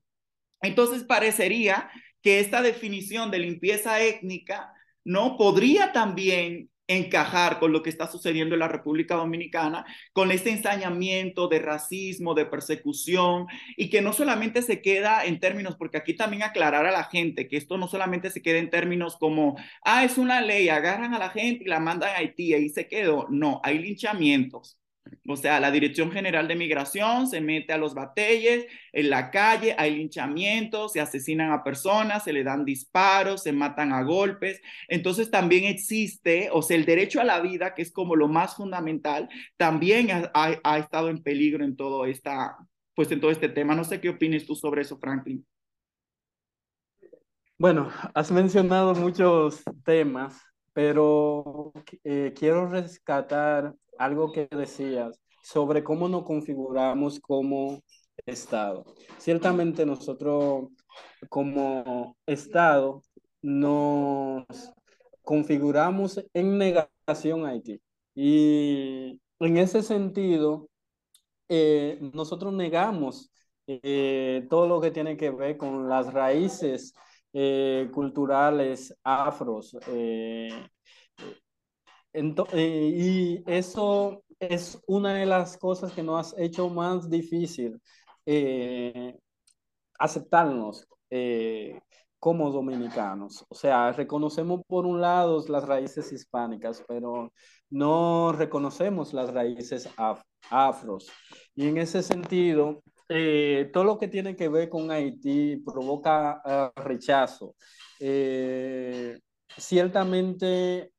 Entonces 0.62 1.04
parecería 1.04 1.90
que 2.22 2.40
esta 2.40 2.62
definición 2.62 3.32
de 3.32 3.40
limpieza 3.40 4.02
étnica 4.02 4.74
no 5.04 5.38
podría 5.38 5.94
también 5.94 6.70
encajar 6.88 7.60
con 7.60 7.71
lo 7.71 7.84
que 7.84 7.89
está 7.89 8.08
sucediendo 8.08 8.56
en 8.56 8.60
la 8.60 8.67
República 8.67 9.15
Dominicana, 9.15 9.86
con 10.13 10.32
este 10.32 10.52
ensañamiento 10.52 11.47
de 11.47 11.60
racismo, 11.60 12.34
de 12.34 12.45
persecución, 12.45 13.47
y 13.76 13.89
que 13.89 14.02
no 14.02 14.13
solamente 14.13 14.62
se 14.62 14.82
queda 14.82 15.26
en 15.26 15.39
términos, 15.39 15.76
porque 15.78 15.97
aquí 15.97 16.15
también 16.15 16.43
aclarar 16.43 16.86
a 16.86 16.91
la 16.91 17.04
gente 17.04 17.47
que 17.47 17.58
esto 17.58 17.78
no 17.78 17.88
solamente 17.88 18.30
se 18.30 18.41
queda 18.41 18.60
en 18.60 18.69
términos 18.69 19.17
como, 19.17 19.58
ah, 19.84 20.04
es 20.04 20.17
una 20.17 20.41
ley, 20.41 20.69
agarran 20.69 21.13
a 21.13 21.19
la 21.19 21.30
gente 21.30 21.63
y 21.65 21.67
la 21.67 21.80
mandan 21.80 22.12
a 22.12 22.17
Haití, 22.17 22.56
y 22.56 22.69
se 22.69 22.88
quedó. 22.88 23.28
No, 23.30 23.62
hay 23.63 23.80
linchamientos 23.80 24.78
o 25.28 25.36
sea, 25.36 25.60
la 25.60 25.72
Dirección 25.72 26.12
General 26.12 26.48
de 26.48 26.56
Migración 26.56 27.28
se 27.28 27.41
mete 27.41 27.74
a 27.74 27.78
los 27.78 27.93
batalles, 27.93 28.65
en 28.91 29.10
la 29.10 29.32
calle 29.32 29.76
hay 29.78 29.96
linchamientos, 29.96 30.93
se 30.93 31.02
asesinan 31.02 31.52
a 31.52 31.63
personas, 31.63 32.24
se 32.24 32.34
le 32.34 32.43
dan 32.43 32.65
disparos, 32.65 33.43
se 33.43 33.52
matan 33.52 33.93
a 33.93 34.04
golpes. 34.04 34.62
Entonces 34.88 35.30
también 35.30 35.65
existe, 35.65 36.50
o 36.52 36.62
sea, 36.62 36.78
el 36.78 36.86
derecho 36.86 37.22
a 37.22 37.24
la 37.24 37.39
vida, 37.39 37.74
que 37.74 37.82
es 37.82 37.91
como 37.91 38.15
lo 38.15 38.28
más 38.28 38.56
fundamental, 38.56 39.30
también 39.58 40.10
ha, 40.34 40.78
estado 40.78 41.10
en 41.10 41.22
peligro 41.22 41.63
en 41.63 41.76
todo, 41.76 42.06
esta, 42.06 42.58
pues 42.96 43.12
en 43.12 43.20
todo 43.20 43.32
este 43.32 43.50
tema. 43.50 43.76
No 43.76 43.84
sé 43.84 44.00
qué 44.00 44.10
opinas 44.10 44.46
tú 44.46 44.56
sobre 44.56 44.82
eso, 44.82 44.98
Franklin. 44.98 45.46
Bueno, 47.60 47.89
has 48.13 48.32
mencionado 48.32 48.93
muchos 48.93 49.63
temas, 49.84 50.39
pero 50.74 51.74
eh, 52.04 52.32
quiero 52.38 52.70
rescatar 52.70 53.74
algo 54.00 54.32
que 54.32 54.48
decías 54.52 55.20
sobre 55.44 55.84
cómo 55.84 56.10
nos 56.10 56.24
configuramos 56.24 57.20
como 57.20 57.82
Estado. 58.26 58.86
Ciertamente 59.18 59.86
nosotros 59.86 60.70
como 61.30 62.18
Estado 62.26 63.04
nos 63.42 64.46
configuramos 65.22 66.24
en 66.34 66.58
negación 66.58 67.46
a 67.46 67.50
Haití. 67.50 67.82
Y 68.16 69.20
en 69.40 69.58
ese 69.58 69.84
sentido, 69.84 70.70
eh, 71.50 72.00
nosotros 72.14 72.54
negamos 72.54 73.32
eh, 73.68 74.48
todo 74.50 74.68
lo 74.68 74.82
que 74.82 74.92
tiene 74.92 75.18
que 75.18 75.30
ver 75.30 75.58
con 75.58 75.88
las 75.90 76.14
raíces 76.14 76.94
eh, 77.34 77.90
culturales 77.94 78.96
afros. 79.04 79.78
Eh, 82.17 82.91
y 82.95 83.43
eso 83.45 84.23
es 84.39 84.82
una 84.88 85.13
de 85.13 85.25
las 85.27 85.56
cosas 85.58 85.91
que 85.93 86.01
nos 86.01 86.34
ha 86.34 86.41
hecho 86.41 86.67
más 86.67 87.10
difícil 87.10 87.80
eh, 88.25 89.15
aceptarnos 89.99 90.88
eh, 91.12 91.80
como 92.19 92.49
dominicanos. 92.51 93.45
O 93.49 93.56
sea, 93.56 93.91
reconocemos 93.91 94.62
por 94.67 94.88
un 94.88 94.99
lado 94.99 95.45
las 95.47 95.65
raíces 95.67 96.12
hispánicas, 96.12 96.84
pero 96.88 97.32
no 97.69 98.32
reconocemos 98.32 99.13
las 99.13 99.32
raíces 99.32 99.88
afros. 100.49 101.12
Y 101.53 101.67
en 101.67 101.77
ese 101.77 102.01
sentido, 102.01 102.82
todo 103.73 103.84
lo 103.84 103.97
que 103.99 104.08
tiene 104.08 104.36
que 104.36 104.49
ver 104.49 104.69
con 104.69 104.89
Haití 104.91 105.58
provoca 105.58 106.41
rechazo. 106.75 107.56
ciertamente 109.58 110.91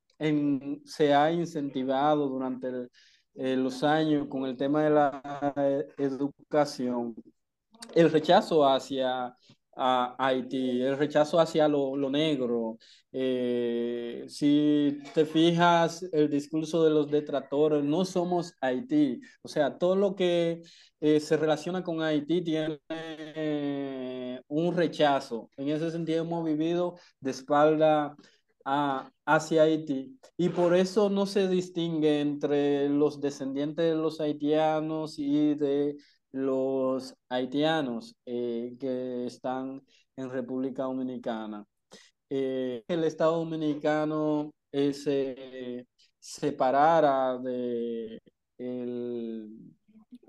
se 0.84 1.14
ha 1.14 1.32
incentivado 1.32 2.28
durante 2.28 2.88
eh, 3.34 3.56
los 3.56 3.84
años 3.84 4.26
con 4.28 4.46
el 4.46 4.56
tema 4.56 4.82
de 4.82 4.90
la 4.90 5.22
eh, 5.56 5.86
educación 5.98 7.14
el 7.94 8.10
rechazo 8.10 8.66
hacia 8.68 9.34
Haití, 9.76 10.82
el 10.82 10.98
rechazo 10.98 11.38
hacia 11.38 11.68
lo, 11.68 12.10
negro. 12.10 12.78
Eh, 13.12 14.24
si 14.28 14.98
te 15.14 15.24
fijas, 15.24 16.02
el 16.12 16.28
discurso 16.28 16.82
de 16.84 16.90
los 16.90 17.08
detractores, 17.10 17.84
no 17.84 18.04
somos 18.04 18.54
Haití. 18.60 19.20
O 19.42 19.48
sea, 19.48 19.78
todo 19.78 19.94
lo 19.96 20.16
que 20.16 20.62
se 21.00 21.36
relaciona 21.36 21.84
con 21.84 22.02
Haití 22.02 22.42
tiene 22.42 22.80
un 24.48 24.76
rechazo. 24.76 25.48
En 25.56 25.68
ese 25.68 25.90
sentido 25.92 26.24
hemos 26.24 26.44
vivido 26.44 26.96
de 27.20 27.30
espalda 27.30 28.16
hacia 29.24 29.62
Haití. 29.62 30.18
Y 30.36 30.50
por 30.50 30.74
eso 30.74 31.08
no 31.10 31.26
se 31.26 31.48
distingue 31.48 32.20
entre 32.20 32.88
los 32.88 33.20
descendientes 33.20 33.84
de 33.84 33.94
los 33.94 34.20
haitianos 34.20 35.18
y 35.18 35.54
de 35.54 35.96
los 36.32 37.14
haitianos 37.28 38.14
eh, 38.26 38.76
que 38.78 39.26
están 39.26 39.82
en 40.16 40.30
República 40.30 40.84
Dominicana. 40.84 41.64
Eh, 42.30 42.84
el 42.88 43.04
Estado 43.04 43.38
Dominicano 43.38 44.52
eh, 44.72 44.92
se 44.92 45.86
separara 46.18 47.38
de 47.38 48.20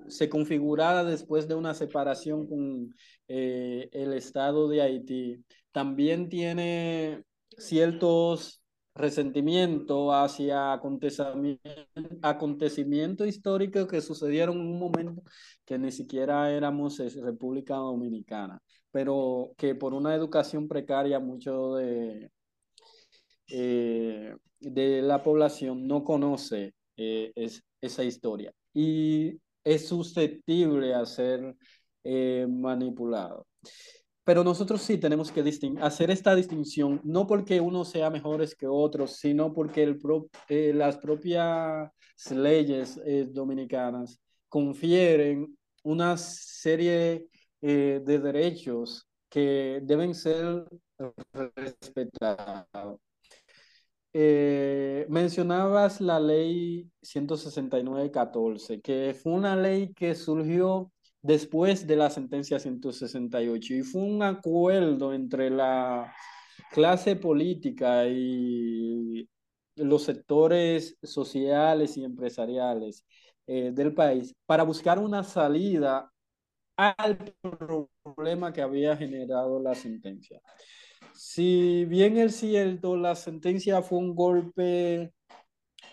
se 0.08 0.30
configurara 0.30 1.04
después 1.04 1.48
de 1.48 1.56
una 1.56 1.74
separación 1.74 2.48
con 2.48 2.96
el 3.28 4.14
Estado 4.14 4.68
de 4.70 4.82
Haití. 4.82 5.44
También 5.72 6.30
tiene 6.30 7.24
ciertos 7.60 8.62
resentimientos 8.96 10.10
hacia 10.12 10.74
acontecimientos 12.22 13.28
históricos 13.28 13.88
que 13.88 14.02
sucedieron 14.02 14.58
en 14.58 14.68
un 14.68 14.80
momento 14.80 15.22
que 15.66 15.78
ni 15.78 15.92
siquiera 15.92 16.52
éramos 16.52 16.98
República 17.22 17.76
Dominicana, 17.76 18.62
pero 18.92 19.52
que 19.58 19.76
por 19.76 19.94
una 19.94 20.16
educación 20.16 20.68
precaria 20.68 21.20
muchos 21.20 21.78
de 21.78 22.32
de 24.60 25.02
la 25.02 25.24
población 25.24 25.88
no 25.88 26.04
conoce 26.04 26.74
es, 26.96 27.64
esa 27.82 28.04
historia 28.04 28.54
y 28.74 29.40
es 29.64 29.88
susceptible 29.88 30.94
a 30.94 31.06
ser 31.06 31.56
manipulado. 32.48 33.46
Pero 34.30 34.44
nosotros 34.44 34.84
sí 34.84 35.00
tenemos 35.00 35.32
que 35.32 35.44
hacer 35.82 36.12
esta 36.12 36.36
distinción, 36.36 37.02
no 37.04 37.26
porque 37.26 37.60
uno 37.60 37.84
sea 37.84 38.12
mejores 38.12 38.54
que 38.54 38.68
otros, 38.68 39.14
sino 39.16 39.52
porque 39.52 39.98
eh, 40.50 40.72
las 40.72 41.00
propias 41.00 41.90
leyes 42.30 43.02
eh, 43.08 43.26
dominicanas 43.28 44.22
confieren 44.48 45.58
una 45.82 46.16
serie 46.16 47.26
eh, 47.60 48.02
de 48.06 48.20
derechos 48.20 49.08
que 49.30 49.80
deben 49.82 50.14
ser 50.14 50.64
respetados. 51.56 53.00
mencionabas 55.08 56.02
la 56.02 56.20
ley 56.20 56.88
169-14, 57.02 58.80
que 58.80 59.16
fue 59.16 59.34
una 59.34 59.56
ley 59.56 59.92
que 59.92 60.14
surgió 60.14 60.92
después 61.22 61.86
de 61.86 61.96
la 61.96 62.10
sentencia 62.10 62.60
168 62.60 63.74
y 63.74 63.84
fue 63.84 64.02
un 64.02 64.24
acuerdo 64.24 65.14
entre 65.14 65.50
la 65.50 66.14
clase 66.72 67.16
política 67.16 68.08
y 68.08 69.28
los 69.76 70.04
sectores 70.04 70.98
sociales 71.02 71.98
y 71.98 72.04
empresariales 72.04 73.06
eh, 73.48 73.72
del 73.74 73.94
país 73.94 74.36
para 74.46 74.64
buscar 74.64 75.00
una 75.00 75.24
salida 75.24 76.12
al 76.76 77.18
problema 77.42 78.54
que 78.54 78.62
había 78.62 78.96
generado 78.96 79.60
la 79.60 79.76
sentencia. 79.76 80.40
Si 81.14 81.84
bien 81.86 82.18
es 82.18 82.38
cierto, 82.38 82.96
la 82.96 83.16
sentencia 83.16 83.82
fue 83.82 83.98
un 83.98 84.16
golpe 84.16 85.14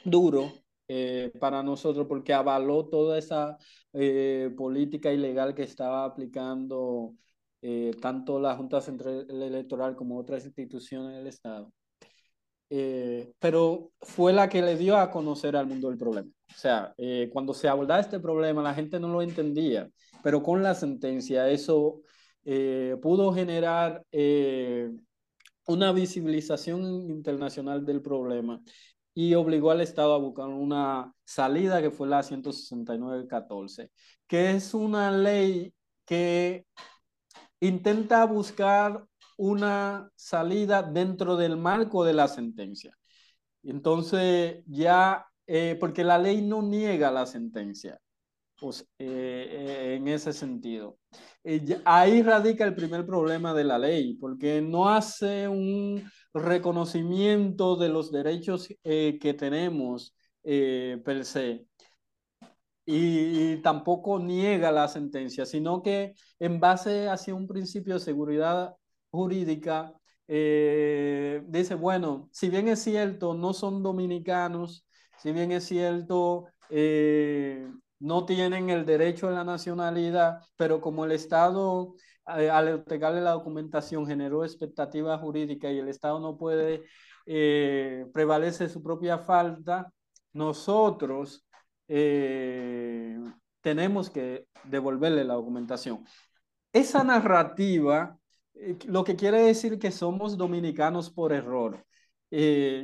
duro 0.04 0.52
eh, 0.88 1.32
para 1.40 1.64
nosotros 1.64 2.06
porque 2.06 2.32
avaló 2.32 2.86
toda 2.88 3.18
esa 3.18 3.56
eh, 3.98 4.50
política 4.56 5.12
ilegal 5.12 5.54
que 5.54 5.62
estaba 5.62 6.04
aplicando 6.04 7.14
eh, 7.62 7.92
tanto 8.00 8.38
la 8.38 8.54
Junta 8.56 8.80
Central 8.80 9.26
Electoral 9.30 9.96
como 9.96 10.18
otras 10.18 10.44
instituciones 10.44 11.16
del 11.16 11.26
Estado. 11.28 11.72
pero 13.38 13.92
fue 14.00 14.32
la 14.32 14.48
que 14.48 14.60
le 14.62 14.76
dio 14.76 14.96
a 14.96 15.10
conocer 15.10 15.56
al 15.56 15.66
mundo 15.66 15.88
el 15.90 15.96
problema. 15.96 16.28
O 16.48 16.58
sea, 16.58 16.94
cuando 17.32 17.54
se 17.54 17.68
abordaba 17.68 18.00
este 18.00 18.20
problema, 18.20 18.62
la 18.62 18.74
gente 18.74 18.98
no 19.00 19.08
lo 19.08 19.22
entendía, 19.22 19.88
pero 20.22 20.42
con 20.42 20.62
la 20.62 20.74
sentencia 20.74 21.48
eso 21.48 22.02
pudo 23.00 23.32
generar 23.32 24.02
una 25.66 25.92
visibilización 25.92 27.10
internacional 27.10 27.84
del 27.84 28.02
problema 28.02 28.60
y 29.16 29.34
obligó 29.34 29.70
al 29.70 29.80
Estado 29.80 30.14
a 30.14 30.18
buscar 30.18 30.48
una 30.48 31.10
salida 31.24 31.80
que 31.80 31.90
fue 31.90 32.06
la 32.06 32.22
169-14, 32.22 33.90
que 34.26 34.50
es 34.50 34.74
una 34.74 35.10
ley 35.10 35.72
que 36.04 36.66
intenta 37.60 38.26
buscar 38.26 39.06
una 39.38 40.10
salida 40.16 40.82
dentro 40.82 41.38
del 41.38 41.56
marco 41.56 42.04
de 42.04 42.12
la 42.12 42.28
sentencia. 42.28 42.94
Entonces, 43.62 44.62
ya, 44.66 45.26
eh, 45.46 45.78
porque 45.80 46.04
la 46.04 46.18
ley 46.18 46.42
no 46.42 46.60
niega 46.60 47.10
la 47.10 47.24
sentencia, 47.24 47.98
pues, 48.60 48.86
eh, 48.98 49.94
en 49.96 50.08
ese 50.08 50.34
sentido. 50.34 50.98
ahí 51.86 52.22
radica 52.22 52.64
el 52.64 52.74
primer 52.74 53.06
problema 53.06 53.54
de 53.54 53.64
la 53.64 53.78
ley, 53.78 54.14
porque 54.16 54.60
no 54.60 54.90
hace 54.90 55.48
un 55.48 56.02
reconocimiento 56.42 57.76
de 57.76 57.88
los 57.88 58.12
derechos 58.12 58.68
eh, 58.84 59.18
que 59.20 59.34
tenemos 59.34 60.14
eh, 60.44 61.00
per 61.04 61.24
se. 61.24 61.66
Y, 62.84 63.56
tampoco 63.62 64.18
niega 64.20 64.70
la 64.70 64.86
sentencia, 64.88 65.44
sino 65.44 65.82
que 65.82 66.14
en 66.38 66.60
base 66.60 67.08
hacia 67.08 67.34
un 67.34 67.48
principio 67.48 67.94
de 67.94 68.00
seguridad 68.00 68.76
jurídica, 69.10 69.92
eh, 70.28 71.42
dice, 71.48 71.74
bueno, 71.74 72.28
si 72.32 72.48
bien 72.48 72.68
es 72.68 72.82
cierto, 72.82 73.34
no 73.34 73.52
son 73.52 73.82
dominicanos, 73.82 74.86
si 75.18 75.32
bien 75.32 75.50
es 75.52 75.64
cierto, 75.64 76.46
no 77.98 78.26
tienen 78.26 78.70
el 78.70 78.84
derecho 78.84 79.28
a 79.28 79.32
la 79.32 79.44
nacionalidad, 79.44 80.40
pero 80.56 80.80
como 80.80 81.04
el 81.04 81.12
Estado 81.12 81.94
eh, 81.94 82.15
al 82.26 82.68
entregarle 82.68 83.20
la 83.20 83.32
documentación 83.32 84.06
generó 84.06 84.44
expectativa 84.44 85.16
jurídica 85.18 85.70
y 85.70 85.78
el 85.78 85.88
Estado 85.88 86.18
no 86.18 86.36
puede 86.36 86.82
eh, 87.24 88.06
prevalecer 88.12 88.68
su 88.68 88.82
propia 88.82 89.18
falta, 89.18 89.92
nosotros 90.32 91.46
eh, 91.88 93.16
tenemos 93.60 94.10
que 94.10 94.46
devolverle 94.64 95.24
la 95.24 95.34
documentación. 95.34 96.04
Esa 96.72 97.04
narrativa 97.04 98.18
lo 98.86 99.04
que 99.04 99.16
quiere 99.16 99.42
decir 99.42 99.78
que 99.78 99.90
somos 99.90 100.36
dominicanos 100.36 101.10
por 101.10 101.32
error. 101.32 101.84
y, 102.30 102.82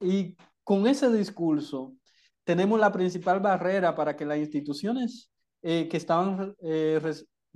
y 0.00 0.36
con 0.62 0.86
ese 0.86 1.10
discurso 1.10 1.94
tenemos 2.44 2.78
la 2.78 2.92
principal 2.92 3.40
barrera 3.40 3.94
para 3.94 4.16
que 4.16 4.24
las 4.24 4.38
instituciones 4.38 5.30
que 5.62 5.96
estaban 5.96 6.54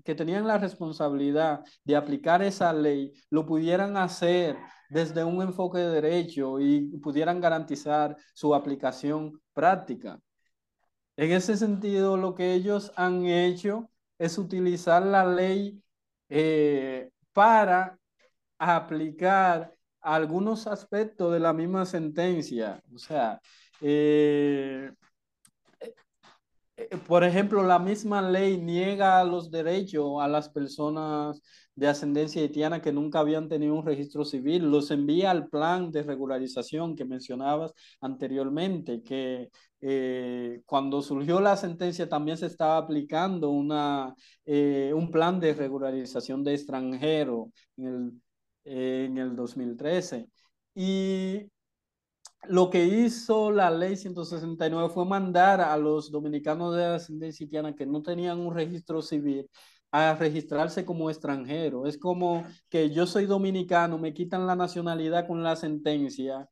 que 0.05 0.14
tenían 0.14 0.47
la 0.47 0.59
responsabilidad 0.59 1.64
de 1.84 1.97
aplicar 1.97 2.42
esa 2.42 2.72
ley 2.72 3.12
lo 3.30 3.47
pudieran 3.47 3.97
hacer 3.97 4.57
desde 4.88 5.24
un 5.24 5.42
enfoque 5.42 5.78
de 5.78 5.90
derecho 6.01 6.61
y 6.61 6.99
pudieran 6.99 7.40
garantizar 7.40 8.16
su 8.34 8.55
aplicación 8.55 9.40
práctica. 9.53 10.20
En 11.16 11.32
ese 11.32 11.57
sentido, 11.57 12.16
lo 12.16 12.34
que 12.34 12.53
ellos 12.53 12.92
han 12.97 13.26
hecho 13.26 13.90
es 14.18 14.38
utilizar 14.38 15.05
la 15.05 15.24
ley 15.24 15.82
eh, 16.28 17.11
para 17.32 17.99
aplicar 18.59 19.74
algunos 20.01 20.66
aspectos 20.66 21.32
de 21.32 21.40
la 21.40 21.53
misma 21.53 21.84
sentencia. 21.86 22.82
O 22.94 22.99
sea, 22.99 23.40
eh, 23.80 24.92
por 27.07 27.24
ejemplo, 27.24 27.62
la 27.62 27.79
misma 27.79 28.22
ley 28.22 28.59
niega 28.59 29.24
los 29.24 29.51
derechos 29.51 30.20
a 30.20 30.29
las 30.29 30.49
personas 30.49 31.41
de 31.74 31.89
ascendencia 31.89 32.43
haitiana 32.43 32.81
que 32.83 32.93
nunca 32.93 33.20
habían 33.20 33.49
tenido 33.49 33.74
un 33.74 33.85
registro 33.85 34.24
civil, 34.24 34.70
los 34.70 34.91
envía 34.91 35.31
al 35.31 35.49
plan 35.49 35.91
de 35.91 36.03
regularización 36.03 36.97
que 36.97 37.05
mencionabas 37.05 37.72
anteriormente, 38.01 39.03
que 39.03 39.51
eh, 39.81 40.62
cuando 40.66 41.03
surgió 41.03 41.41
la 41.41 41.57
sentencia 41.57 42.09
también 42.09 42.39
se 42.39 42.47
estaba 42.47 42.79
aplicando 42.79 43.51
una, 43.51 44.14
eh, 44.45 44.93
un 44.95 45.11
plan 45.11 45.39
de 45.41 45.55
regularización 45.55 46.45
de 46.45 46.55
extranjero 46.55 47.53
en 47.77 47.87
el, 47.87 48.22
en 48.64 49.18
el 49.18 49.37
2013. 49.37 50.29
Y 50.74 51.51
lo 52.49 52.70
que 52.70 52.84
hizo 52.84 53.51
la 53.51 53.70
ley 53.70 53.97
169 53.97 54.88
fue 54.90 55.05
mandar 55.05 55.61
a 55.61 55.76
los 55.76 56.11
dominicanos 56.11 56.74
de 56.76 56.84
ascendencia 56.84 57.44
haitiana 57.44 57.74
que 57.74 57.86
no 57.86 58.03
tenían 58.03 58.40
un 58.40 58.55
registro 58.55 59.03
civil 59.03 59.49
a 59.90 60.14
registrarse 60.14 60.84
como 60.84 61.11
extranjero. 61.11 61.86
Es 61.86 61.99
como 61.99 62.44
que 62.68 62.90
yo 62.90 63.07
soy 63.07 63.26
dominicano, 63.26 63.99
me 63.99 64.14
quitan 64.14 64.47
la 64.47 64.57
nacionalidad 64.57 65.26
con 65.26 65.42
la 65.42 65.57
sentencia 65.57 66.49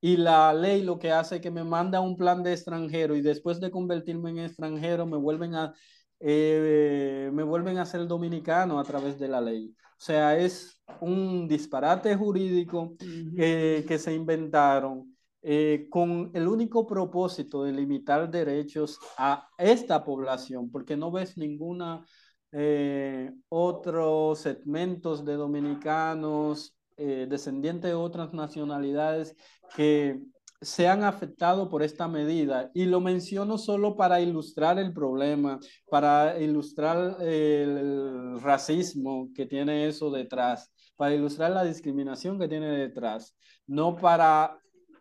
y 0.00 0.16
la 0.16 0.52
ley 0.54 0.82
lo 0.82 0.98
que 0.98 1.12
hace 1.12 1.36
es 1.36 1.40
que 1.42 1.50
me 1.50 1.64
manda 1.64 2.00
un 2.00 2.16
plan 2.16 2.42
de 2.42 2.52
extranjero 2.52 3.16
y 3.16 3.22
después 3.22 3.60
de 3.60 3.70
convertirme 3.70 4.30
en 4.30 4.38
extranjero 4.40 5.06
me 5.06 5.16
vuelven 5.16 5.54
a, 5.54 5.74
eh, 6.20 7.30
me 7.32 7.42
vuelven 7.42 7.78
a 7.78 7.86
ser 7.86 8.06
dominicano 8.06 8.78
a 8.78 8.84
través 8.84 9.18
de 9.18 9.28
la 9.28 9.40
ley. 9.40 9.74
O 9.98 10.02
sea, 10.06 10.38
es 10.38 10.78
un 11.00 11.48
disparate 11.48 12.14
jurídico 12.14 12.96
eh, 13.36 13.84
que 13.88 13.98
se 13.98 14.12
inventaron 14.12 15.16
eh, 15.42 15.86
con 15.90 16.30
el 16.34 16.46
único 16.46 16.86
propósito 16.86 17.64
de 17.64 17.72
limitar 17.72 18.30
derechos 18.30 18.98
a 19.16 19.48
esta 19.56 20.04
población, 20.04 20.70
porque 20.70 20.96
no 20.96 21.10
ves 21.10 21.38
ninguna 21.38 22.04
eh, 22.52 23.32
otros 23.48 24.40
segmentos 24.40 25.24
de 25.24 25.34
dominicanos, 25.34 26.74
descendientes 26.96 27.90
de 27.90 27.94
otras 27.94 28.32
nacionalidades 28.32 29.36
que 29.76 30.18
se 30.60 30.88
han 30.88 31.04
afectado 31.04 31.68
por 31.68 31.82
esta 31.82 32.08
medida. 32.08 32.70
Y 32.74 32.86
lo 32.86 33.00
menciono 33.00 33.58
solo 33.58 33.96
para 33.96 34.20
ilustrar 34.20 34.78
el 34.78 34.92
problema, 34.92 35.58
para 35.90 36.38
ilustrar 36.40 37.16
el 37.20 38.40
racismo 38.40 39.28
que 39.34 39.46
tiene 39.46 39.88
eso 39.88 40.10
detrás, 40.10 40.72
para 40.96 41.14
ilustrar 41.14 41.50
la 41.52 41.64
discriminación 41.64 42.38
que 42.38 42.48
tiene 42.48 42.68
detrás, 42.68 43.36
no 43.66 43.96
para 43.96 44.58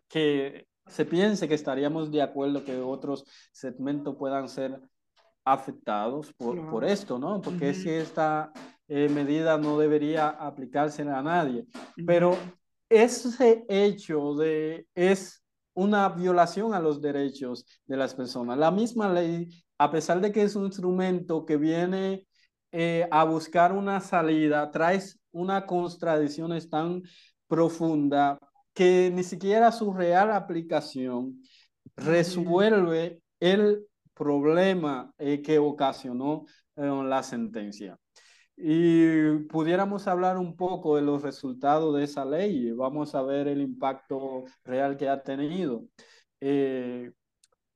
que 0.07 0.67
se 0.87 1.05
piense 1.05 1.47
que 1.47 1.55
estaríamos 1.55 2.11
de 2.11 2.21
acuerdo 2.21 2.63
que 2.63 2.79
otros 2.79 3.25
segmentos 3.51 4.15
puedan 4.17 4.47
ser 4.47 4.79
afectados 5.43 6.33
por, 6.33 6.69
por 6.69 6.83
esto, 6.83 7.19
¿no? 7.19 7.41
Porque 7.41 7.73
si 7.73 7.89
esta 7.89 8.51
eh, 8.87 9.09
medida 9.09 9.57
no 9.57 9.79
debería 9.79 10.29
aplicarse 10.29 11.03
a 11.03 11.21
nadie. 11.21 11.65
Pero 12.05 12.37
ese 12.89 13.65
hecho 13.67 14.35
de, 14.35 14.87
es 14.95 15.44
una 15.75 16.09
violación 16.09 16.73
a 16.73 16.79
los 16.79 17.01
derechos 17.01 17.65
de 17.85 17.97
las 17.97 18.15
personas. 18.15 18.57
La 18.57 18.71
misma 18.71 19.07
ley, 19.13 19.49
a 19.77 19.91
pesar 19.91 20.21
de 20.21 20.31
que 20.31 20.41
es 20.41 20.55
un 20.55 20.65
instrumento 20.65 21.45
que 21.45 21.57
viene 21.57 22.25
eh, 22.71 23.07
a 23.11 23.23
buscar 23.25 23.71
una 23.73 23.99
salida, 24.01 24.71
trae 24.71 24.99
una 25.31 25.65
contradicción 25.67 26.57
tan 26.69 27.03
profunda 27.47 28.39
que 28.73 29.11
ni 29.13 29.23
siquiera 29.23 29.71
su 29.71 29.93
real 29.93 30.31
aplicación 30.31 31.41
resuelve 31.95 33.21
el 33.39 33.85
problema 34.13 35.13
eh, 35.17 35.41
que 35.41 35.59
ocasionó 35.59 36.45
eh, 36.75 36.81
la 37.05 37.21
sentencia. 37.21 37.97
Y 38.57 39.39
pudiéramos 39.49 40.07
hablar 40.07 40.37
un 40.37 40.55
poco 40.55 40.95
de 40.95 41.01
los 41.01 41.21
resultados 41.21 41.95
de 41.95 42.03
esa 42.03 42.23
ley. 42.23 42.71
Vamos 42.71 43.13
a 43.15 43.21
ver 43.21 43.47
el 43.47 43.61
impacto 43.61 44.45
real 44.63 44.95
que 44.97 45.09
ha 45.09 45.21
tenido. 45.21 45.83
Eh, 46.39 47.11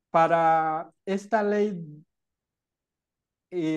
para 0.09 0.91
esta 1.05 1.43
ley 1.43 1.77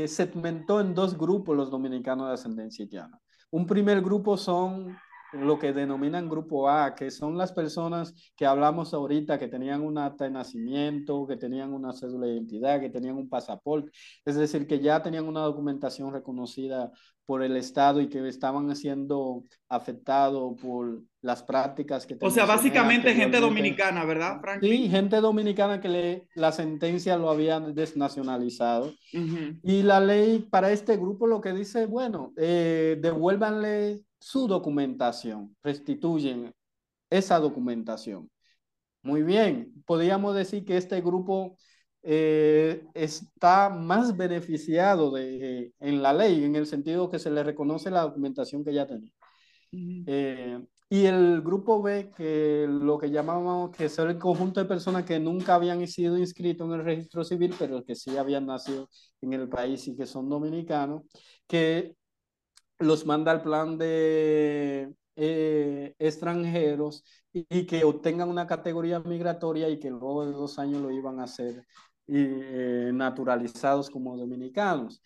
segmentó 0.07 0.80
en 0.80 0.94
dos 0.94 1.16
grupos 1.16 1.57
los 1.57 1.70
dominicanos 1.70 2.28
de 2.28 2.34
ascendencia 2.34 2.84
haitiana. 2.84 3.18
Un 3.50 3.66
primer 3.66 4.00
grupo 4.00 4.36
son 4.36 4.96
lo 5.33 5.59
que 5.59 5.72
denominan 5.72 6.28
grupo 6.28 6.68
A, 6.68 6.95
que 6.95 7.11
son 7.11 7.37
las 7.37 7.53
personas 7.53 8.14
que 8.37 8.47
hablamos 8.47 8.93
ahorita, 8.93 9.39
que 9.39 9.49
tenían 9.49 9.83
un 9.83 9.99
acta 9.99 10.24
de 10.24 10.30
nacimiento, 10.30 11.26
que 11.26 11.37
tenían 11.37 11.72
una 11.72 11.93
cédula 11.93 12.26
de 12.26 12.35
identidad, 12.35 12.80
que 12.80 12.91
tenían 12.91 13.16
un 13.16 13.28
pasaporte, 13.28 13.91
es 14.24 14.37
decir, 14.37 14.66
que 14.66 14.80
ya 14.80 15.03
tenían 15.03 15.26
una 15.26 15.41
documentación 15.41 16.12
reconocida 16.12 16.91
por 17.24 17.43
el 17.43 17.57
Estado 17.57 18.01
y 18.01 18.09
que 18.09 18.26
estaban 18.28 18.74
siendo 18.76 19.45
afectados 19.68 20.61
por 20.61 21.03
las 21.22 21.42
prácticas 21.44 22.04
que 22.04 22.18
O 22.20 22.30
sea, 22.30 22.44
básicamente 22.44 23.14
gente 23.14 23.38
dominicana, 23.38 24.04
¿verdad, 24.04 24.40
Franklin? 24.40 24.72
Sí, 24.72 24.88
gente 24.90 25.16
dominicana 25.20 25.80
que 25.80 25.88
le, 25.88 26.28
la 26.34 26.50
sentencia 26.50 27.16
lo 27.16 27.30
habían 27.30 27.74
desnacionalizado. 27.74 28.92
Y 29.62 29.82
la 29.82 30.00
ley 30.00 30.40
para 30.50 30.72
este 30.72 30.96
grupo 30.96 31.28
lo 31.28 31.40
que 31.40 31.52
dice, 31.52 31.86
bueno, 31.86 32.32
eh, 32.36 32.98
devuélvanle 33.00 34.02
su 34.18 34.48
documentación, 34.48 35.56
restituyen 35.62 36.52
esa 37.08 37.38
documentación. 37.38 38.28
Muy 39.02 39.22
bien, 39.22 39.72
podríamos 39.86 40.34
decir 40.34 40.64
que 40.64 40.76
este 40.76 41.00
grupo 41.00 41.56
eh, 42.02 42.84
está 42.94 43.70
más 43.70 44.16
beneficiado 44.16 45.12
de, 45.12 45.72
en 45.78 46.02
la 46.02 46.12
ley, 46.12 46.42
en 46.44 46.56
el 46.56 46.66
sentido 46.66 47.08
que 47.08 47.20
se 47.20 47.30
le 47.30 47.44
reconoce 47.44 47.92
la 47.92 48.02
documentación 48.02 48.64
que 48.64 48.74
ya 48.74 48.86
tenía. 48.86 49.12
Eh, 49.72 50.60
y 50.93 51.07
el 51.07 51.40
grupo 51.40 51.80
B, 51.80 52.12
que 52.14 52.66
lo 52.68 52.99
que 52.99 53.11
llamamos 53.11 53.70
que 53.74 53.86
es 53.86 53.99
el 53.99 54.18
conjunto 54.18 54.61
de 54.61 54.66
personas 54.66 55.07
que 55.07 55.18
nunca 55.18 55.55
habían 55.55 55.86
sido 55.86 56.18
inscritos 56.18 56.66
en 56.66 56.74
el 56.74 56.84
registro 56.84 57.24
civil, 57.24 57.55
pero 57.59 57.82
que 57.82 57.95
sí 57.95 58.18
habían 58.18 58.45
nacido 58.45 58.90
en 59.22 59.32
el 59.32 59.49
país 59.49 59.88
y 59.88 59.97
que 59.97 60.05
son 60.05 60.28
dominicanos, 60.28 61.05
que 61.47 61.97
los 62.78 63.07
manda 63.07 63.32
al 63.32 63.40
plan 63.40 63.78
de 63.78 64.93
eh, 65.16 65.95
extranjeros 65.99 67.05
y, 67.32 67.64
que 67.64 67.84
obtengan 67.84 68.28
una 68.28 68.47
categoría 68.47 69.01
migratoria 69.01 69.70
y 69.70 69.78
que 69.78 69.88
luego 69.88 70.26
de 70.26 70.32
dos 70.32 70.59
años 70.59 70.82
lo 70.82 70.90
iban 70.90 71.20
a 71.20 71.24
hacer 71.24 71.64
eh, 72.09 72.90
naturalizados 72.93 73.88
como 73.88 74.14
dominicanos. 74.18 75.03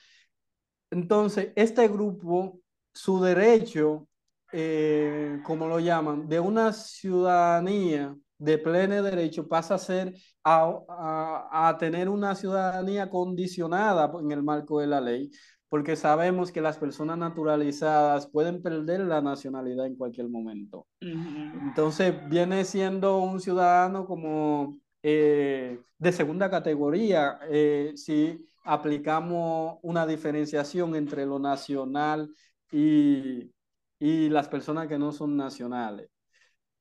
Entonces, 0.90 1.52
este 1.54 1.86
grupo, 1.86 2.58
su 2.92 3.20
derecho, 3.22 4.08
eh, 4.52 5.40
como 5.44 5.68
lo 5.68 5.80
llaman, 5.80 6.28
de 6.28 6.40
una 6.40 6.72
ciudadanía 6.72 8.16
de 8.38 8.58
pleno 8.58 9.02
derecho 9.02 9.48
pasa 9.48 9.74
a 9.74 9.78
ser 9.78 10.14
a, 10.44 10.78
a, 10.88 11.68
a, 11.68 11.78
tener 11.78 12.08
una 12.08 12.34
ciudadanía 12.34 13.08
condicionada 13.08 14.12
en 14.20 14.30
el 14.30 14.42
marco 14.42 14.80
de 14.80 14.86
la 14.86 15.00
ley, 15.00 15.30
porque 15.68 15.96
sabemos 15.96 16.52
que 16.52 16.60
las 16.60 16.78
personas 16.78 17.18
naturalizadas 17.18 18.26
pueden 18.28 18.62
perder 18.62 19.00
la 19.00 19.20
nacionalidad 19.20 19.86
en 19.86 19.96
cualquier 19.96 20.28
momento. 20.28 20.86
Entonces 21.00 22.14
viene 22.28 22.64
siendo 22.64 23.18
un 23.18 23.40
ciudadano 23.40 24.06
como 24.06 24.78
eh, 25.02 25.80
de 25.98 26.12
segunda 26.12 26.50
categoría 26.50 27.38
eh, 27.50 27.92
si 27.96 28.44
aplicamos 28.64 29.78
una 29.82 30.06
diferenciación 30.06 30.94
entre 30.96 31.24
lo 31.26 31.38
nacional 31.38 32.28
y, 32.70 33.50
y 33.98 34.28
las 34.28 34.48
personas 34.48 34.88
que 34.88 34.98
no 34.98 35.12
son 35.12 35.36
nacionales. 35.36 36.10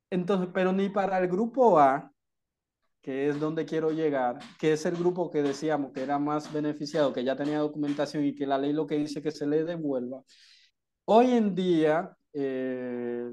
Entonces, 0.10 0.50
pero 0.54 0.72
ni 0.72 0.90
para 0.90 1.20
el 1.20 1.28
grupo 1.28 1.80
A, 1.80 2.12
que 3.02 3.30
es 3.30 3.40
donde 3.40 3.66
quiero 3.66 3.92
llegar, 3.92 4.40
que 4.60 4.74
es 4.74 4.86
el 4.86 4.96
grupo 4.96 5.30
que 5.30 5.44
decíamos 5.44 5.92
que 5.94 6.02
era 6.02 6.18
más 6.20 6.52
beneficiado, 6.52 7.14
que 7.14 7.24
ya 7.24 7.36
tenía 7.36 7.60
documentación 7.60 8.26
y 8.26 8.34
que 8.34 8.48
la 8.48 8.58
ley 8.58 8.74
lo 8.74 8.88
que 8.88 8.98
dice 8.98 9.22
que 9.22 9.32
se 9.32 9.46
le 9.46 9.64
devuelva. 9.64 10.24
Hoy 11.06 11.32
en 11.32 11.54
día, 11.54 12.18
eh, 12.34 13.30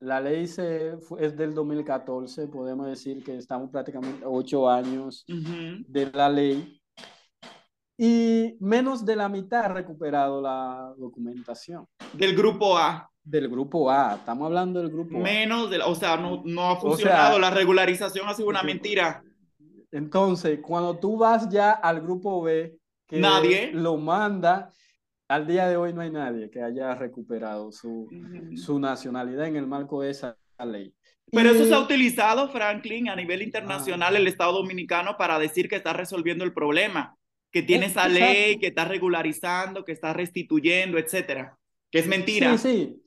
la 0.00 0.20
ley 0.20 0.46
se, 0.46 0.94
es 1.18 1.36
del 1.36 1.54
2014, 1.54 2.48
podemos 2.48 2.86
decir 2.86 3.22
que 3.22 3.36
estamos 3.36 3.70
prácticamente 3.70 4.24
ocho 4.24 4.68
años 4.70 5.24
de 5.26 6.10
la 6.12 6.28
ley 6.30 6.80
y 7.96 8.56
menos 8.60 9.04
de 9.04 9.16
la 9.16 9.28
mitad 9.28 9.66
ha 9.66 9.68
recuperado 9.68 10.40
la 10.40 10.92
documentación. 10.96 11.86
Del 12.12 12.34
grupo 12.34 12.76
A 12.76 13.10
del 13.24 13.48
grupo 13.48 13.90
A, 13.90 14.16
estamos 14.16 14.46
hablando 14.46 14.80
del 14.80 14.90
grupo 14.90 15.18
Menos, 15.18 15.70
de 15.70 15.78
o 15.78 15.94
sea, 15.94 16.16
no, 16.16 16.42
no 16.44 16.70
ha 16.70 16.76
funcionado, 16.76 17.38
la 17.38 17.50
regularización 17.50 18.28
ha 18.28 18.34
sido 18.34 18.48
una 18.48 18.62
mentira. 18.62 19.24
Entonces, 19.90 20.60
cuando 20.60 20.98
tú 20.98 21.16
vas 21.16 21.48
ya 21.48 21.72
al 21.72 22.02
grupo 22.02 22.42
B, 22.42 22.76
que 23.06 23.18
nadie 23.18 23.70
lo 23.72 23.96
manda, 23.96 24.72
al 25.28 25.46
día 25.46 25.68
de 25.68 25.76
hoy 25.76 25.94
no 25.94 26.02
hay 26.02 26.10
nadie 26.10 26.50
que 26.50 26.62
haya 26.62 26.94
recuperado 26.94 27.72
su, 27.72 28.08
su 28.56 28.78
nacionalidad 28.78 29.46
en 29.46 29.56
el 29.56 29.66
marco 29.66 30.02
de 30.02 30.10
esa 30.10 30.36
ley. 30.66 30.92
Pero 31.30 31.50
eso 31.50 31.64
se 31.64 31.74
ha 31.74 31.80
utilizado, 31.80 32.48
Franklin, 32.50 33.08
a 33.08 33.16
nivel 33.16 33.40
internacional, 33.40 34.14
ah. 34.14 34.18
el 34.18 34.28
Estado 34.28 34.52
Dominicano, 34.52 35.16
para 35.16 35.38
decir 35.38 35.68
que 35.68 35.76
está 35.76 35.94
resolviendo 35.94 36.44
el 36.44 36.52
problema, 36.52 37.16
que 37.54 37.62
tiene 37.62 37.86
esa 37.86 38.08
ley, 38.08 38.58
que 38.58 38.66
está 38.66 38.84
regularizando, 38.84 39.84
que 39.84 39.92
está 39.92 40.12
restituyendo, 40.12 40.98
etcétera. 40.98 41.56
Que 41.88 42.00
es 42.00 42.06
mentira. 42.08 42.58
Sí, 42.58 42.68
sí 42.68 43.00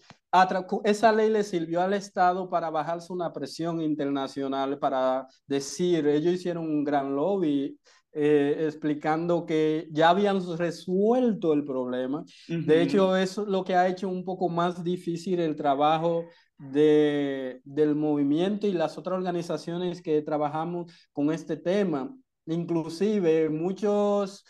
esa 0.84 1.12
ley 1.12 1.30
le 1.30 1.44
sirvió 1.44 1.82
al 1.82 1.94
Estado 1.94 2.50
para 2.50 2.70
bajarse 2.70 3.12
una 3.12 3.32
presión 3.32 3.82
internacional, 3.82 4.78
para 4.78 5.28
decir, 5.48 6.08
ellos 6.08 6.34
hicieron 6.34 6.66
un 6.66 6.84
gran 6.84 7.16
lobby 7.16 7.78
eh, 8.12 8.66
explicando 8.68 9.46
que 9.46 9.88
ya 9.92 10.10
habían 10.10 10.40
resuelto 10.58 11.54
el 11.54 11.64
problema. 11.64 12.24
De 12.48 12.82
hecho, 12.82 13.16
es 13.16 13.38
lo 13.38 13.64
que 13.64 13.76
ha 13.76 13.88
hecho 13.88 14.10
un 14.10 14.24
poco 14.24 14.50
más 14.50 14.84
difícil 14.84 15.40
el 15.40 15.56
trabajo 15.56 16.26
de, 16.58 17.62
del 17.64 17.96
movimiento 17.96 18.68
y 18.68 18.74
las 18.74 18.98
otras 18.98 19.18
organizaciones 19.18 20.02
que 20.02 20.22
trabajamos 20.22 20.92
con 21.12 21.32
este 21.32 21.58
tema. 21.58 22.16
Inclusive 22.48 23.50
muchos 23.50 24.44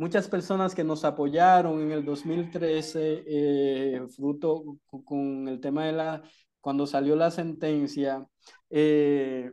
muchas 0.00 0.28
personas 0.28 0.74
que 0.74 0.82
nos 0.82 1.04
apoyaron 1.04 1.82
en 1.82 1.92
el 1.92 2.02
2013, 2.06 3.22
eh, 3.26 4.00
fruto 4.16 4.78
con 5.04 5.46
el 5.46 5.60
tema 5.60 5.84
de 5.84 5.92
la, 5.92 6.22
cuando 6.58 6.86
salió 6.86 7.14
la 7.16 7.30
sentencia, 7.30 8.26
eh, 8.70 9.52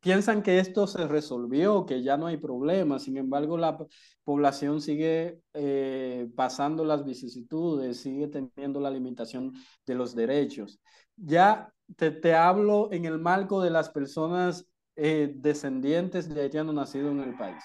piensan 0.00 0.42
que 0.42 0.60
esto 0.60 0.86
se 0.86 1.06
resolvió, 1.06 1.84
que 1.84 2.02
ya 2.02 2.16
no 2.16 2.26
hay 2.26 2.38
problema. 2.38 2.98
Sin 2.98 3.18
embargo, 3.18 3.58
la 3.58 3.76
población 4.24 4.80
sigue 4.80 5.40
eh, 5.52 6.26
pasando 6.34 6.82
las 6.82 7.04
vicisitudes, 7.04 7.98
sigue 8.00 8.28
teniendo 8.28 8.80
la 8.80 8.90
limitación 8.90 9.52
de 9.84 9.94
los 9.94 10.14
derechos. 10.14 10.80
Ya 11.16 11.70
te, 11.96 12.12
te 12.12 12.34
hablo 12.34 12.88
en 12.92 13.04
el 13.04 13.18
marco 13.18 13.60
de 13.60 13.70
las 13.70 13.90
personas 13.90 14.66
descendientes 14.96 16.28
de 16.28 16.40
haitianos 16.42 16.74
nacidos 16.74 17.12
en 17.12 17.20
el 17.20 17.36
país. 17.36 17.62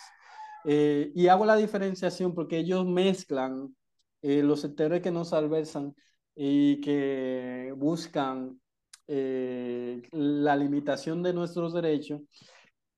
Eh, 0.64 1.12
y 1.16 1.28
hago 1.28 1.46
la 1.46 1.56
diferenciación 1.56 2.34
porque 2.36 2.60
ellos 2.60 2.86
mezclan 2.86 3.76
eh, 4.22 4.44
los 4.44 4.62
sectores 4.62 5.02
que 5.02 5.12
nos 5.12 5.34
alversan 5.34 5.96
y 6.36 6.80
que 6.82 7.74
buscan 7.76 8.60
eh, 9.08 10.02
la 10.12 10.56
limitación 10.56 11.24
de 11.24 11.34
nuestros 11.34 11.74
derechos, 11.74 12.22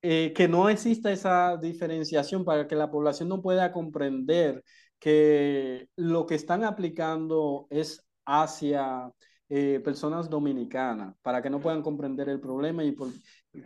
que 0.01 0.47
no 0.49 0.67
exista 0.67 1.13
esa 1.13 1.55
diferenciación 1.55 2.43
para 2.43 2.67
que 2.67 2.75
la 2.75 2.91
población 2.91 3.29
no 3.29 3.41
pueda 3.41 3.71
comprender 3.71 4.61
que 4.99 5.87
lo 5.95 6.25
que 6.25 6.35
están 6.35 6.65
aplicando 6.65 7.67
es 7.69 8.05
hacia 8.25 9.09
personas 9.47 10.29
dominicanas, 10.29 11.15
para 11.21 11.41
que 11.41 11.49
no 11.49 11.61
puedan 11.61 11.81
comprender 11.81 12.27
el 12.27 12.41
problema 12.41 12.83
y 12.83 12.93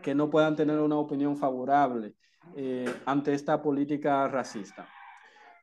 que 0.01 0.15
no 0.15 0.29
puedan 0.29 0.55
tener 0.55 0.79
una 0.79 0.97
opinión 0.97 1.37
favorable. 1.37 2.15
Eh, 2.55 2.85
ante 3.05 3.33
esta 3.33 3.61
política 3.61 4.25
racista. 4.29 4.87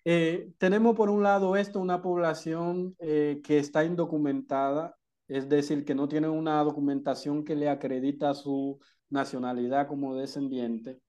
Eh, 0.05 0.53
tenemos 0.59 0.95
por 0.95 1.09
un 1.09 1.23
lado 1.23 1.57
esto, 1.57 1.81
una 1.81 2.03
población 2.03 2.95
eh, 2.99 3.41
que 3.43 3.59
está 3.59 3.85
indocumentada 3.85 4.95
es 5.29 5.49
decir, 5.49 5.85
que 5.85 5.95
no 5.95 6.09
tienen 6.09 6.31
una 6.31 6.63
documentación 6.63 7.45
que 7.45 7.57
le 7.57 7.69
acredita 7.69 8.35
su 8.35 8.79
nacionalidad 9.11 9.87
como 9.89 10.15
descendiente. 10.17 11.01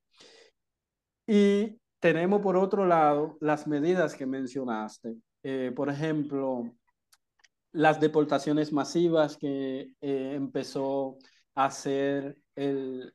Y 1.28 1.80
tenemos 2.00 2.42
por 2.42 2.56
otro 2.56 2.86
lado 2.86 3.38
las 3.42 3.68
medidas 3.68 4.16
que 4.16 4.26
mencionaste. 4.26 5.16
Eh, 5.44 5.72
por 5.76 5.90
ejemplo, 5.90 6.64
las 7.72 8.00
deportaciones 8.00 8.72
masivas 8.72 9.38
que 9.38 9.94
eh, 10.02 10.34
empezó 10.36 11.18
hacer 11.56 12.38
el 12.56 13.14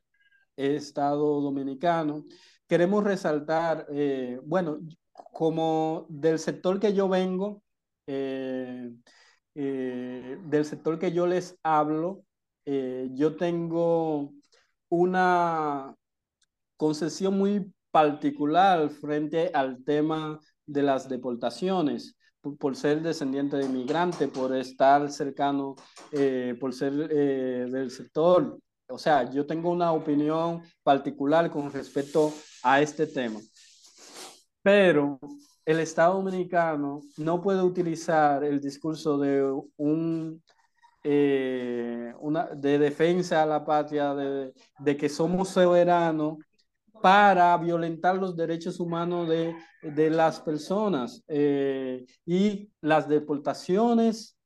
Estado 0.55 1.41
dominicano. 1.41 2.25
Queremos 2.67 3.03
resaltar, 3.03 3.87
eh, 3.91 4.39
bueno, 4.43 4.79
como 5.13 6.05
del 6.09 6.39
sector 6.39 6.79
que 6.79 6.93
yo 6.93 7.07
vengo, 7.09 7.63
del 8.05 8.95
sector 10.65 10.99
que 10.99 11.11
yo 11.11 11.27
les 11.27 11.57
hablo, 11.63 12.23
yo 12.65 13.35
tengo 13.37 14.33
una 14.89 15.95
concesión 16.77 17.37
muy 17.37 17.73
particular 17.91 18.89
frente 18.89 19.51
al 19.53 19.83
tema 19.83 20.39
de 20.65 20.83
las 20.83 21.07
deportaciones, 21.07 22.17
por, 22.41 22.75
ser 22.75 23.01
descendiente 23.01 23.57
de 23.57 23.65
inmigrante, 23.65 24.27
por 24.27 24.55
estar 24.55 25.09
cercano, 25.11 25.75
eh, 26.11 26.55
por 26.59 26.73
ser 26.73 26.93
eh, 27.11 27.67
del 27.69 27.91
sector. 27.91 28.57
O 28.87 28.97
sea, 28.97 29.29
yo 29.29 29.45
tengo 29.45 29.69
una 29.69 29.91
opinión 29.91 30.61
particular 30.83 31.49
con 31.49 31.71
respecto 31.71 32.33
a 32.63 32.81
este 32.81 33.07
tema. 33.07 33.39
Pero 34.61 35.19
el 35.65 35.79
Estado 35.79 36.15
dominicano 36.15 37.01
no 37.17 37.41
puede 37.41 37.61
utilizar 37.61 38.43
el 38.43 38.59
discurso 38.59 39.17
de 39.17 39.43
un 39.77 40.41
eh, 41.03 42.13
una, 42.19 42.45
de 42.45 42.77
defensa 42.77 43.41
a 43.41 43.45
la 43.45 43.65
patria, 43.65 44.13
de, 44.13 44.53
de 44.77 44.97
que 44.97 45.09
somos 45.09 45.49
soberanos 45.49 46.37
para 47.01 47.57
violentar 47.57 48.15
los 48.15 48.35
derechos 48.35 48.79
humanos 48.79 49.27
de, 49.27 49.55
de 49.81 50.09
las 50.09 50.39
personas 50.39 51.23
eh, 51.27 52.05
y 52.25 52.69
las 52.81 53.07
deportaciones 53.07 54.37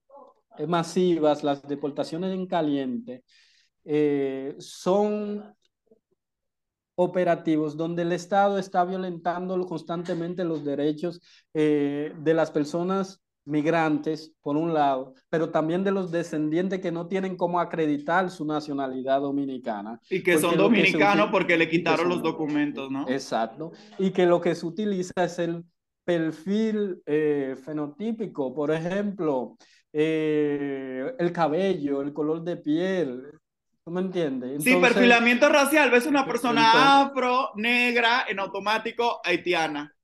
masivas, 0.67 1.43
las 1.43 1.61
deportaciones 1.67 2.33
en 2.33 2.47
caliente, 2.47 3.23
eh, 3.83 4.55
son 4.57 5.55
operativos 6.95 7.75
donde 7.75 8.03
el 8.03 8.13
Estado 8.13 8.57
está 8.57 8.85
violentando 8.85 9.59
constantemente 9.65 10.43
los 10.45 10.63
derechos 10.63 11.21
eh, 11.53 12.13
de 12.17 12.33
las 12.33 12.51
personas 12.51 13.21
migrantes, 13.45 14.33
por 14.41 14.57
un 14.57 14.73
lado, 14.73 15.13
pero 15.29 15.51
también 15.51 15.83
de 15.83 15.91
los 15.91 16.11
descendientes 16.11 16.79
que 16.81 16.91
no 16.91 17.07
tienen 17.07 17.37
cómo 17.37 17.59
acreditar 17.59 18.29
su 18.29 18.45
nacionalidad 18.45 19.21
dominicana. 19.21 19.99
Y 20.09 20.21
que 20.23 20.37
son 20.37 20.57
dominicanos 20.57 21.29
porque 21.31 21.57
le 21.57 21.69
quitaron 21.69 22.09
los 22.09 22.21
documentos, 22.21 22.91
¿no? 22.91 23.07
Exacto. 23.07 23.71
Y 23.99 24.11
que 24.11 24.25
lo 24.25 24.41
que 24.41 24.55
se 24.55 24.65
utiliza 24.65 25.13
es 25.23 25.39
el 25.39 25.63
perfil 26.03 27.01
eh, 27.05 27.55
fenotípico, 27.63 28.53
por 28.53 28.71
ejemplo, 28.71 29.57
eh, 29.93 31.13
el 31.17 31.31
cabello, 31.31 32.01
el 32.01 32.13
color 32.13 32.43
de 32.43 32.57
piel. 32.57 33.23
¿Tú 33.83 33.91
me 33.91 34.01
entiendes? 34.01 34.63
sí, 34.63 34.75
perfilamiento 34.77 35.47
racial. 35.47 35.91
Ves 35.91 36.07
una 36.07 36.25
persona 36.25 37.01
afro, 37.01 37.51
negra, 37.55 38.25
en 38.27 38.39
automático, 38.39 39.21
haitiana. 39.23 39.94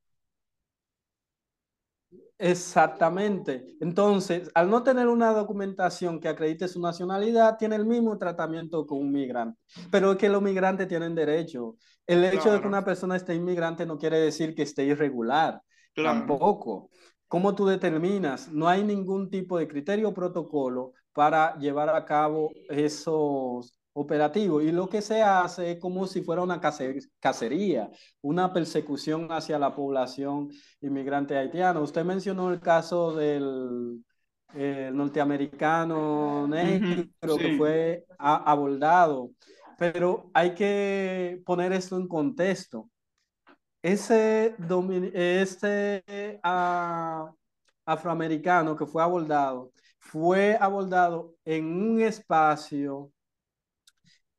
Exactamente. 2.43 3.77
Entonces, 3.79 4.49
al 4.55 4.67
no 4.67 4.81
tener 4.81 5.07
una 5.07 5.31
documentación 5.31 6.19
que 6.19 6.27
acredite 6.27 6.67
su 6.67 6.81
nacionalidad, 6.81 7.55
tiene 7.55 7.75
el 7.75 7.85
mismo 7.85 8.17
tratamiento 8.17 8.87
que 8.87 8.95
un 8.95 9.11
migrante. 9.11 9.59
Pero 9.91 10.13
es 10.13 10.17
que 10.17 10.27
los 10.27 10.41
migrantes 10.41 10.87
tienen 10.87 11.13
derecho. 11.13 11.75
El 12.07 12.25
hecho 12.25 12.51
de 12.51 12.59
que 12.59 12.67
una 12.67 12.83
persona 12.83 13.15
esté 13.15 13.35
inmigrante 13.35 13.85
no 13.85 13.99
quiere 13.99 14.17
decir 14.17 14.55
que 14.55 14.63
esté 14.63 14.85
irregular. 14.85 15.61
Tampoco. 15.93 16.89
¿Cómo 17.27 17.53
tú 17.53 17.67
determinas? 17.67 18.51
No 18.51 18.67
hay 18.67 18.83
ningún 18.83 19.29
tipo 19.29 19.59
de 19.59 19.67
criterio 19.67 20.09
o 20.09 20.13
protocolo 20.13 20.93
para 21.13 21.55
llevar 21.59 21.89
a 21.89 22.03
cabo 22.05 22.49
esos 22.69 23.71
operativo 23.93 24.61
y 24.61 24.71
lo 24.71 24.87
que 24.87 25.01
se 25.01 25.21
hace 25.21 25.71
es 25.71 25.79
como 25.79 26.07
si 26.07 26.21
fuera 26.21 26.41
una 26.41 26.61
cacería, 27.19 27.89
una 28.21 28.53
persecución 28.53 29.31
hacia 29.31 29.59
la 29.59 29.75
población 29.75 30.49
inmigrante 30.81 31.37
haitiana. 31.37 31.79
Usted 31.79 32.05
mencionó 32.05 32.51
el 32.51 32.59
caso 32.59 33.15
del 33.15 34.03
norteamericano 34.53 36.47
negro 36.47 37.37
que 37.37 37.57
fue 37.57 38.05
abordado, 38.17 39.31
pero 39.77 40.29
hay 40.33 40.53
que 40.53 41.41
poner 41.45 41.73
esto 41.73 41.97
en 41.97 42.07
contexto. 42.07 42.89
Ese, 43.81 44.55
este 45.13 46.39
afroamericano 47.85 48.75
que 48.75 48.85
fue 48.85 49.01
abordado 49.01 49.71
fue 49.97 50.57
abordado 50.59 51.35
en 51.45 51.65
un 51.65 52.01
espacio 52.01 53.11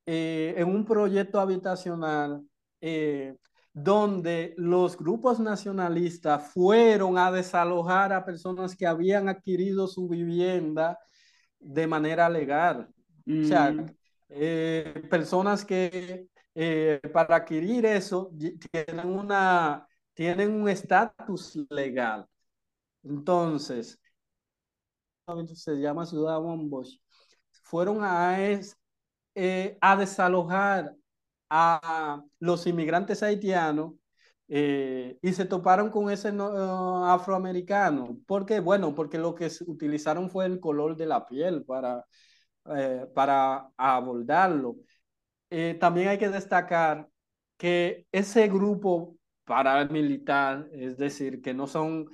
eh, 0.06 0.54
en 0.56 0.68
un 0.68 0.84
proyecto 0.84 1.38
habitacional 1.38 2.42
eh, 2.80 3.36
donde 3.72 4.54
los 4.56 4.96
grupos 4.96 5.38
nacionalistas 5.38 6.50
fueron 6.52 7.16
a 7.18 7.30
desalojar 7.30 8.12
a 8.12 8.24
personas 8.24 8.76
que 8.76 8.86
habían 8.86 9.28
adquirido 9.28 9.86
su 9.86 10.08
vivienda 10.08 10.98
de 11.58 11.86
manera 11.86 12.28
legal. 12.28 12.88
O 13.26 13.44
sea, 13.44 13.70
mm. 13.70 13.86
eh, 14.30 15.02
personas 15.08 15.64
que 15.64 16.26
para 17.12 17.36
adquirir 17.36 17.86
eso 17.86 18.30
tienen, 18.70 19.06
una, 19.06 19.86
tienen 20.12 20.52
un 20.52 20.68
estatus 20.68 21.56
legal. 21.70 22.26
Entonces, 23.02 23.98
se 25.54 25.76
llama 25.76 26.04
Ciudad 26.04 26.40
Bosch, 26.40 26.98
fueron 27.62 28.02
a, 28.02 28.40
es, 28.42 28.76
eh, 29.34 29.78
a 29.80 29.96
desalojar 29.96 30.94
a 31.50 32.22
los 32.38 32.66
inmigrantes 32.66 33.22
haitianos 33.22 33.94
eh, 34.48 35.18
y 35.22 35.32
se 35.32 35.44
toparon 35.44 35.90
con 35.90 36.10
ese 36.10 36.32
afroamericano. 36.38 38.18
¿Por 38.26 38.46
qué? 38.46 38.60
Bueno, 38.60 38.94
porque 38.94 39.18
lo 39.18 39.34
que 39.34 39.50
utilizaron 39.66 40.30
fue 40.30 40.46
el 40.46 40.60
color 40.60 40.96
de 40.96 41.06
la 41.06 41.26
piel 41.26 41.64
para, 41.64 42.04
eh, 42.76 43.06
para 43.14 43.70
abordarlo. 43.76 44.76
también 45.80 46.08
hay 46.08 46.18
que 46.18 46.28
destacar 46.28 47.08
que 47.56 48.06
ese 48.12 48.48
grupo 48.48 49.16
paramilitar, 49.44 50.68
es 50.72 50.96
decir, 50.96 51.42
que 51.42 51.54
no 51.54 51.66
son 51.66 52.08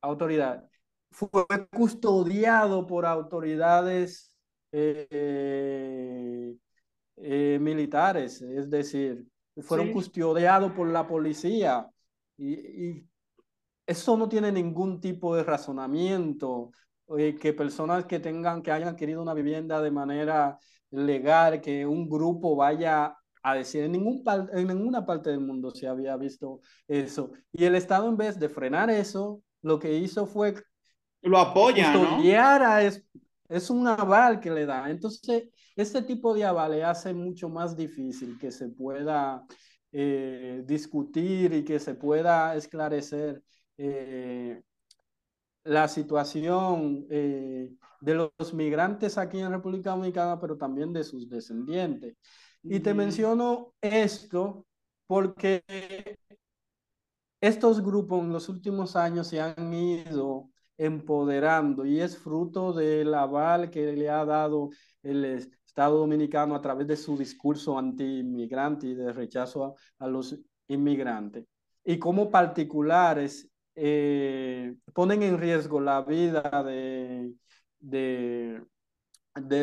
autoridades, 0.00 0.62
fue 1.10 1.46
custodiado 1.70 2.86
por 2.86 3.06
autoridades 3.06 4.33
eh, 4.76 6.56
eh, 7.16 7.58
militares, 7.60 8.42
es 8.42 8.68
decir, 8.68 9.24
fueron 9.62 9.92
custodiados 9.92 10.72
por 10.72 10.88
la 10.88 11.06
policía 11.06 11.88
y, 12.36 13.06
eso 13.86 14.16
no 14.16 14.28
tiene 14.28 14.50
ningún 14.50 14.98
tipo 14.98 15.36
de 15.36 15.44
razonamiento. 15.44 16.72
Eh, 17.18 17.36
que 17.38 17.52
personas 17.52 18.06
que 18.06 18.18
tengan, 18.18 18.62
que 18.62 18.72
hayan 18.72 18.88
adquirido 18.88 19.20
una 19.20 19.34
vivienda 19.34 19.82
de 19.82 19.90
manera 19.90 20.58
legal, 20.90 21.60
que 21.60 21.84
un 21.84 22.08
grupo 22.08 22.56
vaya 22.56 23.14
a 23.42 23.54
decir, 23.54 23.84
en, 23.84 23.92
ningún 23.92 24.24
en 24.54 24.66
ninguna 24.66 25.04
parte 25.04 25.28
del 25.28 25.40
mundo 25.40 25.70
se 25.70 25.86
había 25.86 26.16
visto 26.16 26.60
eso. 26.88 27.32
Y 27.52 27.64
el 27.64 27.74
Estado, 27.74 28.08
en 28.08 28.16
vez 28.16 28.40
de 28.40 28.48
frenar 28.48 28.88
eso, 28.88 29.42
lo 29.60 29.78
que 29.78 29.98
hizo 29.98 30.26
fue... 30.26 30.54
Lo 31.20 31.38
apoya, 31.38 31.92
custodiar 31.92 32.62
a, 32.62 32.80
es 33.48 33.70
un 33.70 33.86
aval 33.86 34.40
que 34.40 34.50
le 34.50 34.66
da. 34.66 34.90
Entonces, 34.90 35.48
este 35.76 36.02
tipo 36.02 36.34
de 36.34 36.44
avales 36.44 36.84
hace 36.84 37.12
mucho 37.14 37.48
más 37.48 37.76
difícil 37.76 38.38
que 38.38 38.50
se 38.50 38.68
pueda 38.68 39.44
eh, 39.92 40.62
discutir 40.66 41.52
y 41.52 41.64
que 41.64 41.78
se 41.78 41.94
pueda 41.94 42.54
esclarecer 42.56 43.42
eh, 43.76 44.62
la 45.64 45.88
situación 45.88 47.06
eh, 47.10 47.70
de 48.00 48.14
los 48.14 48.54
migrantes 48.54 49.18
aquí 49.18 49.38
en 49.40 49.50
República 49.50 49.90
Dominicana, 49.90 50.38
pero 50.40 50.56
también 50.56 50.92
de 50.92 51.04
sus 51.04 51.28
descendientes. 51.28 52.16
Y 52.62 52.80
te 52.80 52.94
menciono 52.94 53.74
esto 53.80 54.66
porque 55.06 55.62
estos 57.40 57.82
grupos 57.82 58.20
en 58.22 58.32
los 58.32 58.48
últimos 58.48 58.96
años 58.96 59.26
se 59.28 59.40
han 59.40 59.72
ido 59.72 60.50
empoderando 60.76 61.86
y 61.86 62.00
es 62.00 62.18
fruto 62.18 62.72
del 62.72 63.14
aval 63.14 63.70
que 63.70 63.92
le 63.92 64.10
ha 64.10 64.24
dado 64.24 64.70
el 65.02 65.24
Estado 65.24 65.98
Dominicano 65.98 66.54
a 66.54 66.60
través 66.60 66.86
de 66.86 66.96
su 66.96 67.16
discurso 67.16 67.78
anti-inmigrante 67.78 68.88
y 68.88 68.94
de 68.94 69.12
rechazo 69.12 69.74
a, 69.98 70.06
los 70.08 70.38
inmigrantes. 70.68 71.46
Y 71.84 71.98
como 71.98 72.30
particulares 72.30 73.50
eh, 73.74 74.74
ponen 74.92 75.22
en 75.22 75.38
riesgo 75.38 75.80
la 75.80 76.02
vida 76.02 76.62
de, 76.64 77.34
de, 77.80 78.62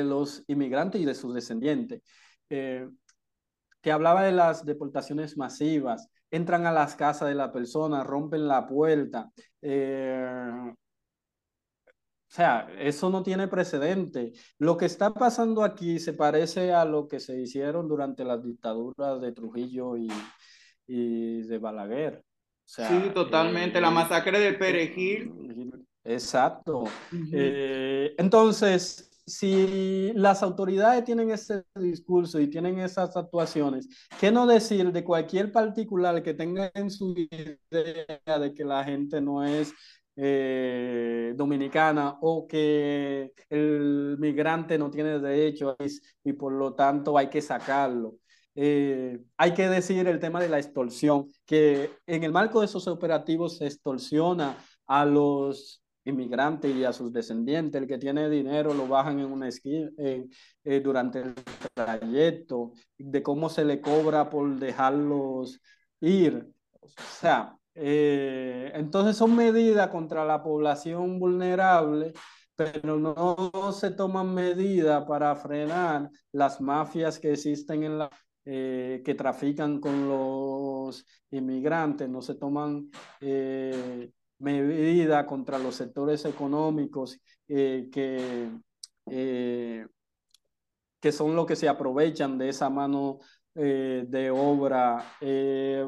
los 0.03 0.43
inmigrantes 0.47 1.01
y 1.01 1.05
de 1.05 1.15
sus 1.15 1.33
descendientes, 1.33 2.01
eh, 2.49 2.89
que 3.81 3.91
hablaba 3.91 4.23
de 4.23 4.31
las 4.31 4.65
deportaciones 4.65 5.37
masivas, 5.37 6.09
entran 6.29 6.65
a 6.65 6.71
las 6.71 6.95
casas 6.95 7.29
de 7.29 7.35
la 7.35 7.51
persona, 7.51 8.03
rompen 8.03 8.47
la 8.47 8.67
puerta. 8.67 9.31
Eh, 9.61 10.73
o 12.31 12.33
sea, 12.33 12.65
eso 12.79 13.09
no 13.09 13.23
tiene 13.23 13.49
precedente. 13.49 14.31
Lo 14.57 14.77
que 14.77 14.85
está 14.85 15.13
pasando 15.13 15.65
aquí 15.65 15.99
se 15.99 16.13
parece 16.13 16.71
a 16.71 16.85
lo 16.85 17.09
que 17.09 17.19
se 17.19 17.37
hicieron 17.37 17.89
durante 17.89 18.23
las 18.23 18.41
dictaduras 18.41 19.19
de 19.19 19.33
Trujillo 19.33 19.97
y, 19.97 20.07
y 20.87 21.41
de 21.41 21.57
Balaguer. 21.57 22.23
sí, 22.63 23.11
totalmente. 23.13 23.81
la 23.81 23.89
eh, 23.89 23.91
masacre 23.91 24.39
de 24.39 24.53
Perejil. 24.53 25.33
Exacto. 26.05 26.85
Eh, 27.33 28.15
entonces, 28.17 29.11
si 29.27 30.13
las 30.13 30.41
autoridades 30.41 31.03
tienen 31.03 31.31
ese 31.31 31.65
discurso 31.75 32.39
y 32.39 32.47
tienen 32.47 32.79
esas 32.79 33.17
actuaciones, 33.17 33.89
¿qué 34.21 34.31
no 34.31 34.47
decir 34.47 34.93
de 34.93 35.03
cualquier 35.03 35.51
particular 35.51 36.23
que 36.23 36.33
tenga 36.33 36.71
en 36.75 36.89
su 36.89 37.13
idea 37.13 38.39
de 38.39 38.53
que 38.53 38.63
la 38.63 38.85
gente 38.85 39.19
no 39.19 39.43
es 39.43 39.73
eh, 40.15 41.33
dominicana 41.35 42.17
o 42.21 42.47
que 42.47 43.33
el 43.49 44.17
migrante 44.19 44.77
no 44.77 44.89
tiene 44.91 45.19
derecho 45.19 45.75
y 46.23 46.33
por 46.33 46.53
lo 46.53 46.73
tanto 46.73 47.17
hay 47.17 47.29
que 47.29 47.41
sacarlo? 47.41 48.15
Eh, 48.55 49.19
hay 49.37 49.53
que 49.53 49.69
decir 49.69 50.07
el 50.07 50.19
tema 50.19 50.41
de 50.41 50.49
la 50.49 50.59
extorsión, 50.59 51.27
que 51.45 51.91
en 52.05 52.23
el 52.23 52.31
marco 52.31 52.59
de 52.59 52.65
esos 52.65 52.87
operativos 52.87 53.57
se 53.57 53.67
extorsiona 53.67 54.57
a 54.87 55.05
los 55.05 55.81
inmigrante 56.03 56.69
y 56.69 56.83
a 56.83 56.93
sus 56.93 57.11
descendientes. 57.13 57.81
El 57.81 57.87
que 57.87 57.97
tiene 57.97 58.29
dinero 58.29 58.73
lo 58.73 58.87
bajan 58.87 59.19
en 59.19 59.31
una 59.31 59.47
esquina 59.47 59.89
eh, 59.97 60.81
durante 60.81 61.21
el 61.21 61.35
trayecto, 61.73 62.73
de 62.97 63.23
cómo 63.23 63.49
se 63.49 63.65
le 63.65 63.81
cobra 63.81 64.29
por 64.29 64.55
dejarlos 64.57 65.61
ir. 65.99 66.47
O 66.81 66.87
sea, 67.19 67.57
eh, 67.75 68.71
entonces 68.75 69.15
son 69.17 69.35
medidas 69.35 69.89
contra 69.89 70.25
la 70.25 70.43
población 70.43 71.19
vulnerable, 71.19 72.13
pero 72.55 72.99
no 72.99 73.71
se 73.71 73.91
toman 73.91 74.33
medidas 74.33 75.05
para 75.05 75.35
frenar 75.35 76.09
las 76.31 76.61
mafias 76.61 77.19
que 77.19 77.33
existen 77.33 77.83
en 77.83 77.97
la 77.99 78.09
eh, 78.43 79.01
que 79.05 79.13
trafican 79.13 79.79
con 79.79 80.07
los 80.07 81.05
inmigrantes, 81.29 82.09
no 82.09 82.21
se 82.21 82.35
toman 82.35 82.89
medida 84.41 85.25
contra 85.25 85.59
los 85.59 85.75
sectores 85.75 86.25
económicos 86.25 87.19
eh, 87.47 87.89
que, 87.91 88.49
eh, 89.09 89.85
que 91.01 91.11
son 91.11 91.35
los 91.35 91.45
que 91.45 91.55
se 91.57 91.67
aprovechan 91.67 92.37
de 92.37 92.49
esa 92.49 92.69
mano 92.69 93.19
eh, 93.55 94.05
de 94.07 94.31
obra 94.31 95.03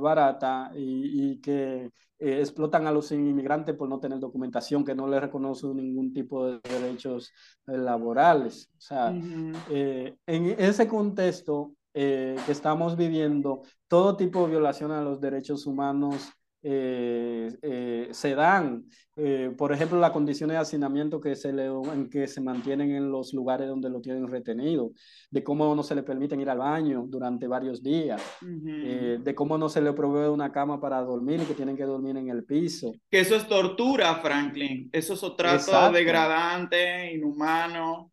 barata 0.01 0.71
y, 0.75 1.39
que 1.39 1.91
explotan 2.19 2.87
a 2.87 2.91
los 2.91 3.11
inmigrantes 3.11 3.75
por 3.75 3.87
no 3.87 3.99
tener 3.99 4.19
documentación, 4.19 4.83
que 4.83 4.95
no 4.95 5.07
les 5.07 5.21
reconocen 5.21 5.75
ningún 5.75 6.13
tipo 6.13 6.45
de 6.45 6.59
derechos 6.63 7.31
laborales. 7.65 8.69
O 8.77 8.81
sea, 8.81 9.09
en 9.09 10.55
ese 10.57 10.87
contexto 10.87 11.73
que 11.93 12.35
estamos 12.47 12.97
viviendo, 12.97 13.61
todo 13.87 14.17
tipo 14.17 14.43
de 14.43 14.51
violación 14.51 14.91
a 14.91 15.01
los 15.01 15.21
derechos 15.21 15.65
humanos 15.65 16.33
eh, 16.65 17.53
eh, 17.61 18.07
se 18.11 18.35
dan, 18.35 18.85
eh, 19.17 19.51
por 19.57 19.73
ejemplo, 19.73 19.99
las 19.99 20.11
condiciones 20.11 20.55
de 20.55 20.61
hacinamiento 20.61 21.19
que 21.19 21.35
se, 21.35 21.51
le, 21.51 21.65
en 21.65 22.09
que 22.09 22.25
se 22.25 22.39
mantienen 22.39 22.91
en 22.91 23.11
los 23.11 23.33
lugares 23.33 23.67
donde 23.67 23.89
lo 23.89 23.99
tienen 23.99 24.29
retenido, 24.29 24.91
de 25.29 25.43
cómo 25.43 25.75
no 25.75 25.83
se 25.83 25.93
le 25.93 26.03
permiten 26.03 26.39
ir 26.39 26.49
al 26.49 26.59
baño 26.59 27.03
durante 27.05 27.47
varios 27.47 27.83
días, 27.83 28.21
de 28.41 29.35
cómo 29.35 29.57
no 29.57 29.67
se 29.67 29.81
le 29.81 29.91
provee 29.91 30.29
una 30.29 30.53
cama 30.53 30.79
para 30.79 31.01
dormir 31.01 31.41
y 31.41 31.45
que 31.45 31.53
tienen 31.53 31.75
que 31.75 31.83
dormir 31.83 32.15
en 32.15 32.29
el 32.29 32.45
piso. 32.45 32.93
Que 33.11 33.19
eso 33.19 33.35
es 33.35 33.45
tortura, 33.45 34.15
Franklin, 34.21 34.89
eso 34.93 35.15
es 35.15 35.23
un 35.23 35.35
trato 35.35 35.91
degradante, 35.91 37.13
inhumano. 37.13 38.12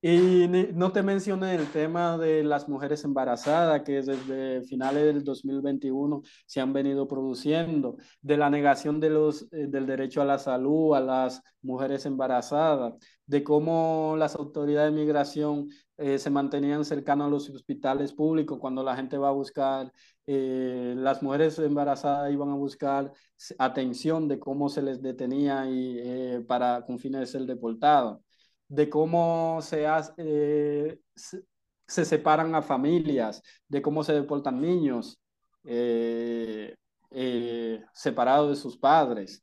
Y 0.00 0.46
no 0.74 0.92
te 0.92 1.02
mencioné 1.02 1.56
el 1.56 1.66
tema 1.72 2.16
de 2.16 2.44
las 2.44 2.68
mujeres 2.68 3.02
embarazadas 3.02 3.82
que 3.82 4.00
desde 4.00 4.62
finales 4.62 5.04
del 5.04 5.24
2021 5.24 6.22
se 6.46 6.60
han 6.60 6.72
venido 6.72 7.08
produciendo, 7.08 7.96
de 8.22 8.36
la 8.36 8.48
negación 8.48 9.00
de 9.00 9.10
los, 9.10 9.42
eh, 9.50 9.66
del 9.66 9.86
derecho 9.86 10.22
a 10.22 10.24
la 10.24 10.38
salud 10.38 10.94
a 10.94 11.00
las 11.00 11.42
mujeres 11.62 12.06
embarazadas, 12.06 12.94
de 13.26 13.42
cómo 13.42 14.14
las 14.16 14.36
autoridades 14.36 14.92
de 14.94 15.00
migración 15.00 15.68
eh, 15.96 16.18
se 16.18 16.30
mantenían 16.30 16.84
cercanos 16.84 17.26
a 17.26 17.30
los 17.30 17.50
hospitales 17.50 18.12
públicos 18.12 18.58
cuando 18.60 18.84
la 18.84 18.94
gente 18.94 19.18
va 19.18 19.30
a 19.30 19.32
buscar, 19.32 19.92
eh, 20.26 20.94
las 20.96 21.22
mujeres 21.24 21.58
embarazadas 21.58 22.32
iban 22.32 22.50
a 22.50 22.54
buscar 22.54 23.12
atención 23.58 24.28
de 24.28 24.38
cómo 24.38 24.68
se 24.68 24.82
les 24.82 25.02
detenía 25.02 25.68
y, 25.68 26.40
para, 26.46 26.84
con 26.86 27.00
fines 27.00 27.20
de 27.20 27.26
ser 27.26 27.46
deportados 27.46 28.20
de 28.68 28.88
cómo 28.88 29.60
se, 29.62 29.86
eh, 30.18 31.00
se, 31.14 32.04
separan 32.04 32.54
a 32.54 32.62
familias, 32.62 33.42
de 33.66 33.80
cómo 33.82 34.04
se 34.04 34.12
deportan 34.12 34.60
niños 34.60 35.18
eh, 35.64 36.74
eh, 37.10 37.82
separados 37.92 38.50
de 38.50 38.56
sus 38.56 38.76
padres. 38.76 39.42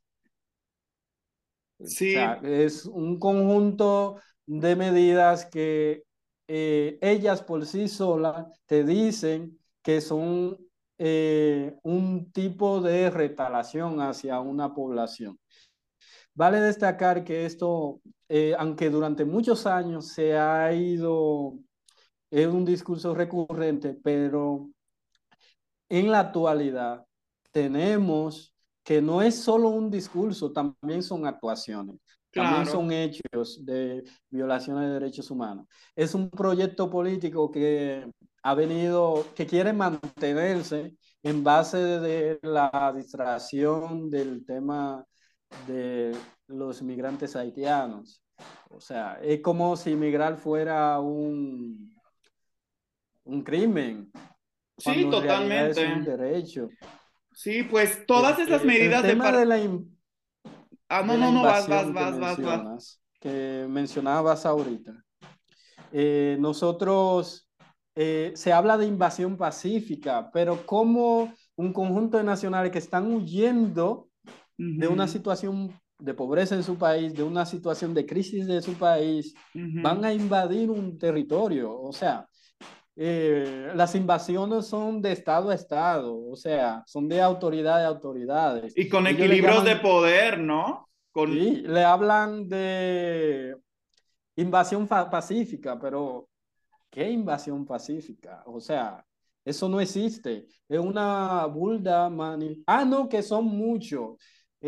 Sí. 1.78 2.14
es 2.42 2.86
un 2.86 3.18
conjunto 3.18 4.18
de 4.46 4.74
medidas 4.74 5.44
que 5.44 6.04
ellas 6.48 7.42
por 7.42 7.66
sí 7.66 7.86
solas 7.86 8.46
te 8.64 8.82
dicen 8.82 9.58
que 9.82 10.00
son 10.00 10.56
un 10.98 12.32
tipo 12.32 12.80
de 12.80 13.10
retalación 13.10 14.00
hacia 14.00 14.40
una 14.40 14.72
población. 14.72 15.38
Vale 16.36 16.60
destacar 16.60 17.24
que 17.24 17.46
esto, 17.46 18.02
eh, 18.28 18.54
aunque 18.58 18.90
durante 18.90 19.24
muchos 19.24 19.66
años 19.66 20.08
se 20.08 20.36
ha 20.36 20.70
ido, 20.70 21.54
es 22.30 22.46
un 22.46 22.62
discurso 22.62 23.14
recurrente, 23.14 23.94
pero 24.04 24.68
en 25.88 26.10
la 26.10 26.20
actualidad 26.20 27.06
tenemos 27.50 28.54
que 28.84 29.00
no 29.00 29.22
es 29.22 29.42
solo 29.42 29.70
un 29.70 29.90
discurso, 29.90 30.52
también 30.52 31.02
son 31.02 31.26
actuaciones, 31.26 31.96
también 32.30 32.66
son 32.66 32.92
hechos 32.92 33.64
de 33.64 34.04
violaciones 34.28 34.88
de 34.88 34.92
derechos 34.92 35.30
humanos. 35.30 35.66
Es 35.94 36.14
un 36.14 36.28
proyecto 36.28 36.90
político 36.90 37.50
que 37.50 38.06
ha 38.42 38.54
venido, 38.54 39.24
que 39.34 39.46
quiere 39.46 39.72
mantenerse 39.72 40.94
en 41.22 41.42
base 41.42 41.78
de 41.78 42.38
la 42.42 42.92
distracción 42.94 44.10
del 44.10 44.44
tema 44.44 45.02
de 45.66 46.16
los 46.46 46.82
migrantes 46.82 47.36
haitianos. 47.36 48.22
O 48.70 48.80
sea, 48.80 49.18
es 49.22 49.40
como 49.40 49.76
si 49.76 49.94
migrar 49.94 50.36
fuera 50.36 51.00
un, 51.00 51.94
un 53.24 53.42
crimen. 53.42 54.10
Sí, 54.76 55.08
totalmente. 55.10 55.82
Es 55.82 55.96
un 55.96 56.04
derecho. 56.04 56.68
Sí, 57.32 57.62
pues 57.64 58.06
todas 58.06 58.38
esas 58.38 58.64
medidas 58.64 59.02
de, 59.02 59.14
la 59.14 59.56
Ah, 60.88 61.02
no, 61.02 61.16
no, 61.16 61.32
no, 61.32 61.42
vas, 61.42 61.68
vas, 61.68 61.92
vas, 61.92 62.18
vas, 62.18 62.40
vas. 62.40 63.02
Que 63.20 63.66
mencionabas 63.68 64.46
ahorita. 64.46 64.92
Eh, 65.92 66.36
nosotros, 66.38 67.48
eh, 67.94 68.32
se 68.34 68.52
habla 68.52 68.76
de 68.76 68.86
invasión 68.86 69.36
pacífica, 69.36 70.30
pero 70.32 70.64
como 70.66 71.32
un 71.56 71.72
conjunto 71.72 72.18
de 72.18 72.24
nacionales 72.24 72.70
que 72.70 72.78
están 72.78 73.12
huyendo 73.12 74.08
de 74.56 74.88
una 74.88 75.06
situación 75.06 75.72
de 75.98 76.14
pobreza 76.14 76.54
en 76.54 76.62
su 76.62 76.76
país, 76.76 77.14
de 77.14 77.22
una 77.22 77.46
situación 77.46 77.94
de 77.94 78.04
crisis 78.06 78.46
de 78.46 78.60
su 78.60 78.74
país, 78.74 79.34
van 79.54 80.04
a 80.04 80.12
invadir 80.12 80.70
un 80.70 80.98
territorio. 80.98 81.78
O 81.78 81.92
sea, 81.92 82.26
eh, 82.94 83.72
las 83.74 83.94
invasiones 83.94 84.66
son 84.66 85.02
de 85.02 85.12
Estado 85.12 85.50
a 85.50 85.54
Estado, 85.54 86.18
o 86.18 86.36
sea, 86.36 86.82
son 86.86 87.08
de 87.08 87.20
autoridad 87.20 87.84
a 87.84 87.88
autoridades. 87.88 88.72
Y 88.76 88.88
con 88.88 89.06
equilibrios 89.06 89.64
de 89.64 89.76
poder, 89.76 90.38
¿no? 90.38 90.88
Con... 91.12 91.32
Sí, 91.32 91.62
le 91.66 91.84
hablan 91.84 92.48
de 92.48 93.56
invasión 94.36 94.86
pacífica, 94.86 95.78
pero 95.78 96.28
¿qué 96.90 97.10
invasión 97.10 97.66
pacífica? 97.66 98.42
O 98.46 98.60
sea, 98.60 99.04
eso 99.44 99.68
no 99.68 99.80
existe. 99.80 100.46
Es 100.68 100.78
una 100.78 101.46
burda 101.46 102.08
mani... 102.10 102.62
Ah, 102.66 102.84
no, 102.84 103.08
que 103.08 103.22
son 103.22 103.44
muchos. 103.44 104.16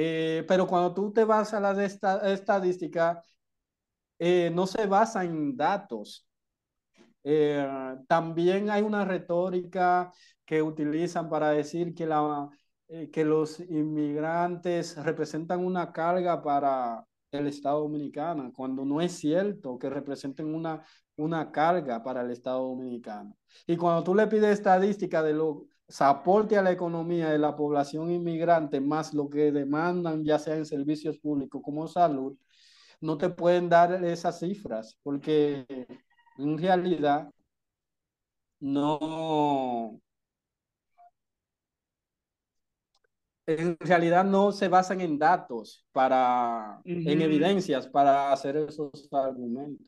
Eh, 0.01 0.45
pero 0.47 0.65
cuando 0.69 0.95
tú 0.95 1.13
te 1.13 1.25
vas 1.25 1.53
a 1.55 1.59
la 1.59 1.85
esta, 1.85 2.31
estadística, 2.33 3.21
eh, 4.19 4.49
no 4.55 4.65
se 4.67 4.87
basa 4.87 5.25
en 5.25 5.57
datos. 5.57 6.25
Eh, 7.25 7.67
también 8.07 8.71
hay 8.71 8.83
una 8.83 9.05
retórica 9.05 10.13
que 10.45 10.63
utilizan 10.63 11.29
para 11.29 11.51
decir 11.51 11.95
que, 11.95 12.07
la, 12.07 12.49
que 13.13 13.25
los 13.25 13.59
inmigrantes 13.59 14.97
representan 15.05 15.65
una 15.65 15.93
carga 15.93 16.41
para 16.43 17.05
el 17.33 17.49
Estado 17.49 17.81
dominicano, 17.81 18.53
cuando 18.53 18.85
no 18.85 19.01
es 19.01 19.13
cierto 19.13 19.79
que 19.81 19.91
representen 19.91 20.55
una, 20.55 20.85
una 21.17 21.51
carga 21.51 22.05
para 22.05 22.23
el 22.23 22.31
Estado 22.31 22.69
dominicano. 22.69 23.37
Y 23.67 23.77
cuando 23.77 24.05
tú 24.05 24.15
le 24.15 24.29
pides 24.29 24.59
estadística 24.59 25.25
de 25.25 25.35
lo 25.35 25.67
aporte 26.01 26.57
a 26.57 26.63
la 26.63 26.73
economía 26.73 27.31
de 27.31 27.39
la 27.39 27.57
población 27.57 28.11
inmigrante 28.11 28.81
más 28.81 29.15
lo 29.15 29.29
que 29.31 29.53
demandan, 29.53 30.25
ya 30.25 30.39
sea 30.39 30.57
en 30.57 30.67
servicios 30.67 31.19
públicos 31.19 31.63
como 31.65 31.89
salud, 31.89 32.37
no 33.01 33.19
te 33.19 33.31
pueden 33.31 33.69
dar 33.69 34.05
esas 34.05 34.41
cifras, 34.41 34.99
porque 35.03 35.67
en 36.39 36.59
realidad 36.59 37.31
no, 38.61 40.01
en 43.47 43.77
realidad 43.81 44.25
no 44.25 44.53
se 44.53 44.69
basan 44.69 45.01
en 45.01 45.19
datos 45.19 45.87
para, 45.93 46.81
en 46.85 47.23
evidencias 47.23 47.89
para 47.89 48.33
hacer 48.33 48.57
esos 48.57 49.09
argumentos. 49.13 49.88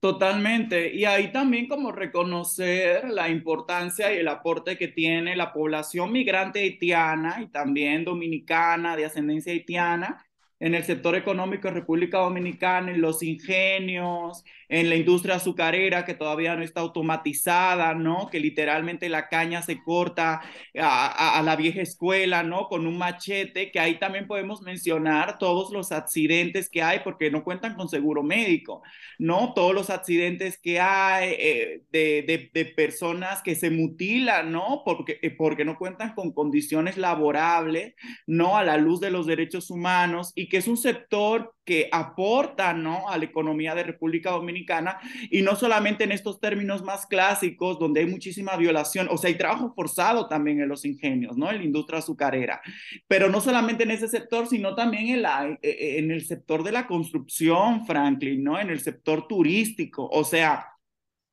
Totalmente. 0.00 0.94
Y 0.94 1.06
ahí 1.06 1.32
también 1.32 1.66
como 1.66 1.90
reconocer 1.90 3.08
la 3.08 3.30
importancia 3.30 4.12
y 4.12 4.18
el 4.18 4.28
aporte 4.28 4.76
que 4.76 4.88
tiene 4.88 5.34
la 5.34 5.52
población 5.52 6.12
migrante 6.12 6.60
haitiana 6.60 7.40
y 7.42 7.46
también 7.48 8.04
dominicana 8.04 8.96
de 8.96 9.06
ascendencia 9.06 9.52
haitiana 9.52 10.26
en 10.60 10.74
el 10.74 10.84
sector 10.84 11.14
económico 11.16 11.68
de 11.68 11.74
República 11.74 12.18
Dominicana, 12.18 12.90
en 12.92 13.00
los 13.00 13.22
ingenios, 13.22 14.44
en 14.68 14.88
la 14.88 14.96
industria 14.96 15.36
azucarera 15.36 16.04
que 16.04 16.14
todavía 16.14 16.56
no 16.56 16.62
está 16.62 16.80
automatizada, 16.80 17.94
¿no? 17.94 18.28
Que 18.30 18.40
literalmente 18.40 19.08
la 19.08 19.28
caña 19.28 19.62
se 19.62 19.82
corta 19.82 20.40
a, 20.78 21.38
a, 21.38 21.42
la 21.42 21.56
vieja 21.56 21.80
escuela, 21.82 22.42
¿no? 22.42 22.68
Con 22.68 22.86
un 22.86 22.98
machete, 22.98 23.70
que 23.70 23.80
ahí 23.80 23.98
también 23.98 24.26
podemos 24.26 24.62
mencionar 24.62 25.38
todos 25.38 25.72
los 25.72 25.92
accidentes 25.92 26.68
que 26.70 26.82
hay 26.82 27.00
porque 27.00 27.30
no 27.30 27.44
cuentan 27.44 27.74
con 27.74 27.88
seguro 27.88 28.22
médico, 28.22 28.82
¿no? 29.18 29.52
Todos 29.54 29.74
los 29.74 29.90
accidentes 29.90 30.58
que 30.58 30.80
hay 30.80 31.34
eh, 31.38 31.82
de, 31.90 32.24
de, 32.26 32.50
de, 32.52 32.64
personas 32.64 33.42
que 33.42 33.54
se 33.54 33.70
mutilan, 33.70 34.50
¿no? 34.50 34.82
Porque, 34.84 35.18
eh, 35.22 35.30
porque 35.30 35.64
no 35.64 35.78
cuentan 35.78 36.14
con 36.14 36.32
condiciones 36.32 36.96
laborables, 36.96 37.94
¿no? 38.26 38.56
A 38.56 38.64
la 38.64 38.76
luz 38.76 39.00
de 39.00 39.10
los 39.10 39.26
derechos 39.26 39.70
humanos 39.70 40.32
y 40.34 40.48
que 40.48 40.58
es 40.58 40.68
un 40.68 40.76
sector 40.76 41.54
que 41.64 41.88
aporta, 41.90 42.72
¿no? 42.74 43.08
A 43.08 43.18
la 43.18 43.24
economía 43.24 43.74
de 43.74 43.82
República 43.82 44.30
Dominicana 44.30 44.98
y 45.30 45.42
no 45.42 45.56
solamente 45.56 46.04
en 46.04 46.12
estos 46.12 46.40
términos 46.40 46.82
más 46.82 47.06
clásicos 47.06 47.78
donde 47.78 48.00
hay 48.00 48.06
muchísima 48.06 48.56
violación, 48.56 49.08
o 49.10 49.16
sea, 49.16 49.28
hay 49.28 49.36
trabajo 49.36 49.72
forzado 49.74 50.28
también 50.28 50.60
en 50.60 50.68
los 50.68 50.84
ingenios, 50.84 51.36
¿no? 51.36 51.50
En 51.50 51.58
la 51.58 51.64
industria 51.64 51.98
azucarera, 52.00 52.60
pero 53.08 53.28
no 53.28 53.40
solamente 53.40 53.84
en 53.84 53.90
ese 53.90 54.08
sector, 54.08 54.46
sino 54.46 54.74
también 54.74 55.08
en, 55.08 55.22
la, 55.22 55.58
e, 55.62 55.68
e, 55.68 55.98
en 55.98 56.10
el 56.10 56.24
sector 56.24 56.62
de 56.62 56.72
la 56.72 56.86
construcción, 56.86 57.86
Franklin, 57.86 58.44
¿no? 58.44 58.60
En 58.60 58.70
el 58.70 58.80
sector 58.80 59.26
turístico, 59.26 60.08
o 60.08 60.24
sea, 60.24 60.73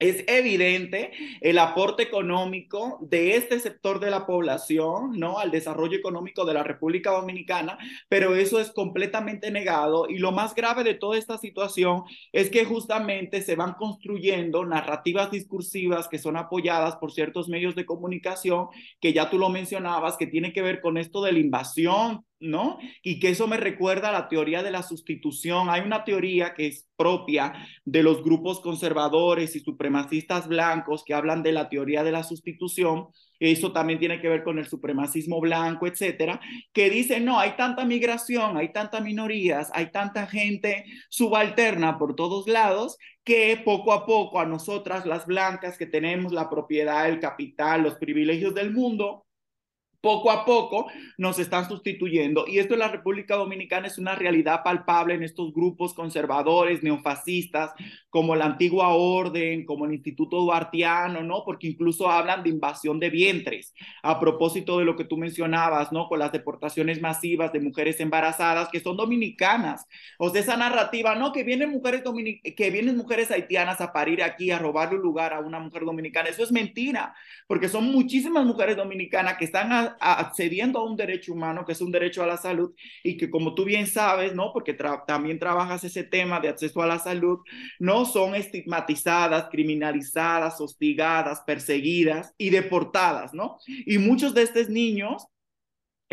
es 0.01 0.25
evidente 0.27 1.11
el 1.39 1.59
aporte 1.59 2.03
económico 2.03 2.97
de 3.01 3.37
este 3.37 3.59
sector 3.59 3.99
de 3.99 4.09
la 4.09 4.25
población, 4.25 5.17
¿no? 5.17 5.39
Al 5.39 5.51
desarrollo 5.51 5.97
económico 5.97 6.43
de 6.43 6.55
la 6.55 6.63
República 6.63 7.11
Dominicana, 7.11 7.77
pero 8.09 8.35
eso 8.35 8.59
es 8.59 8.71
completamente 8.71 9.51
negado 9.51 10.09
y 10.09 10.17
lo 10.17 10.31
más 10.31 10.55
grave 10.55 10.83
de 10.83 10.95
toda 10.95 11.17
esta 11.17 11.37
situación 11.37 12.03
es 12.33 12.49
que 12.49 12.65
justamente 12.65 13.41
se 13.41 13.55
van 13.55 13.73
construyendo 13.73 14.65
narrativas 14.65 15.31
discursivas 15.31 16.07
que 16.07 16.17
son 16.17 16.35
apoyadas 16.35 16.95
por 16.95 17.11
ciertos 17.11 17.47
medios 17.47 17.75
de 17.75 17.85
comunicación 17.85 18.67
que 18.99 19.13
ya 19.13 19.29
tú 19.29 19.37
lo 19.37 19.49
mencionabas, 19.49 20.17
que 20.17 20.27
tiene 20.27 20.51
que 20.51 20.63
ver 20.63 20.81
con 20.81 20.97
esto 20.97 21.21
de 21.21 21.31
la 21.33 21.39
invasión 21.39 22.25
¿no? 22.41 22.79
Y 23.03 23.19
que 23.19 23.29
eso 23.29 23.47
me 23.47 23.57
recuerda 23.57 24.09
a 24.09 24.11
la 24.11 24.27
teoría 24.27 24.63
de 24.63 24.71
la 24.71 24.83
sustitución. 24.83 25.69
Hay 25.69 25.81
una 25.81 26.03
teoría 26.03 26.53
que 26.53 26.67
es 26.67 26.87
propia 26.95 27.53
de 27.85 28.03
los 28.03 28.23
grupos 28.23 28.59
conservadores 28.59 29.55
y 29.55 29.59
supremacistas 29.59 30.47
blancos 30.47 31.03
que 31.03 31.13
hablan 31.13 31.43
de 31.43 31.51
la 31.51 31.69
teoría 31.69 32.03
de 32.03 32.11
la 32.11 32.23
sustitución. 32.23 33.07
Eso 33.39 33.71
también 33.71 33.99
tiene 33.99 34.21
que 34.21 34.29
ver 34.29 34.43
con 34.43 34.59
el 34.59 34.67
supremacismo 34.67 35.39
blanco, 35.39 35.87
etcétera, 35.87 36.39
que 36.73 36.89
dice, 36.89 37.19
no, 37.19 37.39
hay 37.39 37.55
tanta 37.55 37.85
migración, 37.85 38.57
hay 38.57 38.71
tantas 38.71 39.01
minorías, 39.01 39.71
hay 39.73 39.91
tanta 39.91 40.27
gente 40.27 40.85
subalterna 41.09 41.97
por 41.97 42.15
todos 42.15 42.47
lados 42.47 42.97
que 43.23 43.59
poco 43.63 43.93
a 43.93 44.05
poco 44.05 44.39
a 44.39 44.45
nosotras, 44.45 45.05
las 45.05 45.25
blancas, 45.25 45.77
que 45.77 45.85
tenemos 45.85 46.33
la 46.33 46.49
propiedad, 46.49 47.07
el 47.07 47.19
capital, 47.19 47.83
los 47.83 47.95
privilegios 47.95 48.53
del 48.53 48.71
mundo, 48.71 49.25
poco 50.01 50.31
a 50.31 50.45
poco 50.45 50.87
nos 51.17 51.39
están 51.39 51.67
sustituyendo. 51.67 52.45
Y 52.47 52.59
esto 52.59 52.73
en 52.73 52.79
la 52.79 52.87
República 52.87 53.35
Dominicana 53.35 53.87
es 53.87 53.97
una 53.97 54.15
realidad 54.15 54.63
palpable 54.63 55.13
en 55.13 55.23
estos 55.23 55.53
grupos 55.53 55.93
conservadores, 55.93 56.83
neofascistas, 56.83 57.71
como 58.09 58.35
la 58.35 58.45
antigua 58.45 58.89
orden, 58.89 59.65
como 59.65 59.85
el 59.85 59.93
Instituto 59.93 60.37
Duartiano, 60.41 61.21
¿no? 61.21 61.43
Porque 61.45 61.67
incluso 61.67 62.09
hablan 62.09 62.43
de 62.43 62.49
invasión 62.49 62.99
de 62.99 63.09
vientres, 63.09 63.73
a 64.01 64.19
propósito 64.19 64.79
de 64.79 64.85
lo 64.85 64.95
que 64.95 65.05
tú 65.05 65.17
mencionabas, 65.17 65.91
¿no? 65.91 66.07
Con 66.07 66.19
las 66.19 66.31
deportaciones 66.31 66.99
masivas 66.99 67.53
de 67.53 67.59
mujeres 67.59 67.99
embarazadas 67.99 68.69
que 68.69 68.79
son 68.79 68.97
dominicanas. 68.97 69.85
O 70.17 70.29
sea, 70.29 70.41
esa 70.41 70.57
narrativa, 70.57 71.15
¿no? 71.15 71.31
Que 71.31 71.43
vienen 71.43 71.69
mujeres, 71.69 72.03
que 72.57 72.69
vienen 72.71 72.97
mujeres 72.97 73.29
haitianas 73.29 73.79
a 73.81 73.93
parir 73.93 74.23
aquí, 74.23 74.49
a 74.51 74.57
robarle 74.57 74.97
un 74.97 75.03
lugar 75.03 75.33
a 75.33 75.39
una 75.39 75.59
mujer 75.59 75.85
dominicana. 75.85 76.29
Eso 76.29 76.43
es 76.43 76.51
mentira, 76.51 77.13
porque 77.47 77.69
son 77.69 77.85
muchísimas 77.91 78.45
mujeres 78.45 78.75
dominicanas 78.75 79.37
que 79.37 79.45
están 79.45 79.71
a 79.71 79.90
accediendo 79.99 80.79
a 80.79 80.85
un 80.85 80.95
derecho 80.95 81.33
humano, 81.33 81.65
que 81.65 81.73
es 81.73 81.81
un 81.81 81.91
derecho 81.91 82.23
a 82.23 82.27
la 82.27 82.37
salud, 82.37 82.73
y 83.03 83.17
que 83.17 83.29
como 83.29 83.53
tú 83.53 83.65
bien 83.65 83.87
sabes, 83.87 84.35
¿no? 84.35 84.51
Porque 84.53 84.77
también 85.07 85.39
trabajas 85.39 85.83
ese 85.83 86.03
tema 86.03 86.39
de 86.39 86.49
acceso 86.49 86.81
a 86.81 86.87
la 86.87 86.99
salud, 86.99 87.39
no 87.79 88.05
son 88.05 88.35
estigmatizadas, 88.35 89.49
criminalizadas, 89.49 90.59
hostigadas, 90.61 91.41
perseguidas 91.41 92.33
y 92.37 92.49
deportadas, 92.49 93.33
¿no? 93.33 93.57
Y 93.67 93.97
muchos 93.97 94.33
de 94.33 94.43
estos 94.43 94.69
niños 94.69 95.27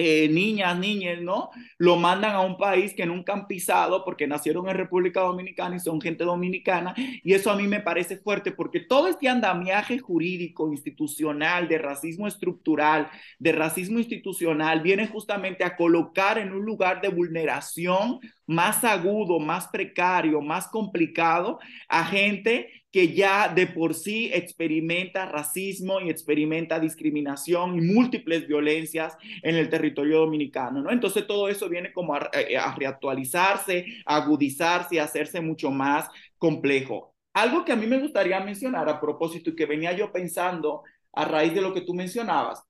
eh, 0.01 0.29
niñas, 0.29 0.79
niñas, 0.79 1.21
¿no? 1.21 1.51
Lo 1.77 1.97
mandan 1.97 2.37
a 2.37 2.41
un 2.41 2.57
país 2.57 2.95
que 2.95 3.05
nunca 3.05 3.33
han 3.33 3.49
pisado 3.49 4.05
porque 4.05 4.29
nacieron 4.29 4.69
en 4.69 4.77
República 4.77 5.23
Dominicana 5.23 5.75
y 5.75 5.81
son 5.81 6.01
gente 6.01 6.23
dominicana. 6.23 6.95
Y 6.97 7.35
eso 7.35 7.51
a 7.51 7.57
mí 7.57 7.67
me 7.67 7.81
parece 7.81 8.17
fuerte 8.17 8.53
porque 8.53 8.79
todo 8.79 9.09
este 9.09 9.29
andamiaje 9.29 9.99
jurídico, 9.99 10.71
institucional, 10.71 11.67
de 11.67 11.79
racismo 11.79 12.29
estructural, 12.29 13.11
de 13.41 13.51
racismo 13.51 13.99
institucional, 13.99 14.83
viene 14.83 15.09
justamente 15.09 15.65
a 15.65 15.75
colocar 15.77 16.39
en 16.39 16.53
un 16.53 16.65
lugar 16.65 17.01
de 17.01 17.09
vulneración 17.09 18.21
más 18.47 18.85
agudo, 18.85 19.41
más 19.41 19.67
precario, 19.67 20.41
más 20.41 20.69
complicado 20.69 21.59
a 21.89 22.05
gente 22.05 22.78
que 22.91 23.15
ya 23.15 23.49
de 23.49 23.67
por 23.67 23.95
sí 23.95 24.31
experimenta 24.33 25.27
racismo 25.27 26.01
y 26.01 26.11
experimenta 26.11 26.81
discriminación 26.81 27.77
y 27.77 27.83
múltiples 27.83 28.47
violencias 28.47 29.17
en 29.43 29.57
el 29.57 29.69
territorio 29.69 30.21
dominicano, 30.21 30.83
¿no? 30.83 30.91
Entonces 30.91 31.27
todo 31.27 31.49
eso 31.49 31.69
viene 31.69 31.93
como 31.93 32.15
a, 32.15 32.31
a 32.61 32.75
reactualizarse, 32.75 33.87
agudizarse 34.07 34.97
y 34.97 34.99
hacerse 34.99 35.41
mucho 35.41 35.71
más 35.71 36.09
complejo. 36.39 37.15
Algo 37.35 37.65
que 37.65 37.73
a 37.73 37.77
mí 37.77 37.87
me 37.87 38.01
gustaría 38.01 38.41
mencionar 38.41 38.89
a 38.89 39.01
propósito 39.01 39.51
y 39.51 39.57
que 39.57 39.67
venía 39.67 39.93
yo 39.93 40.11
pensando 40.11 40.83
a 41.13 41.25
raíz 41.25 41.55
de 41.55 41.61
lo 41.61 41.75
que 41.75 41.83
tú 41.83 41.95
mencionabas, 41.95 42.63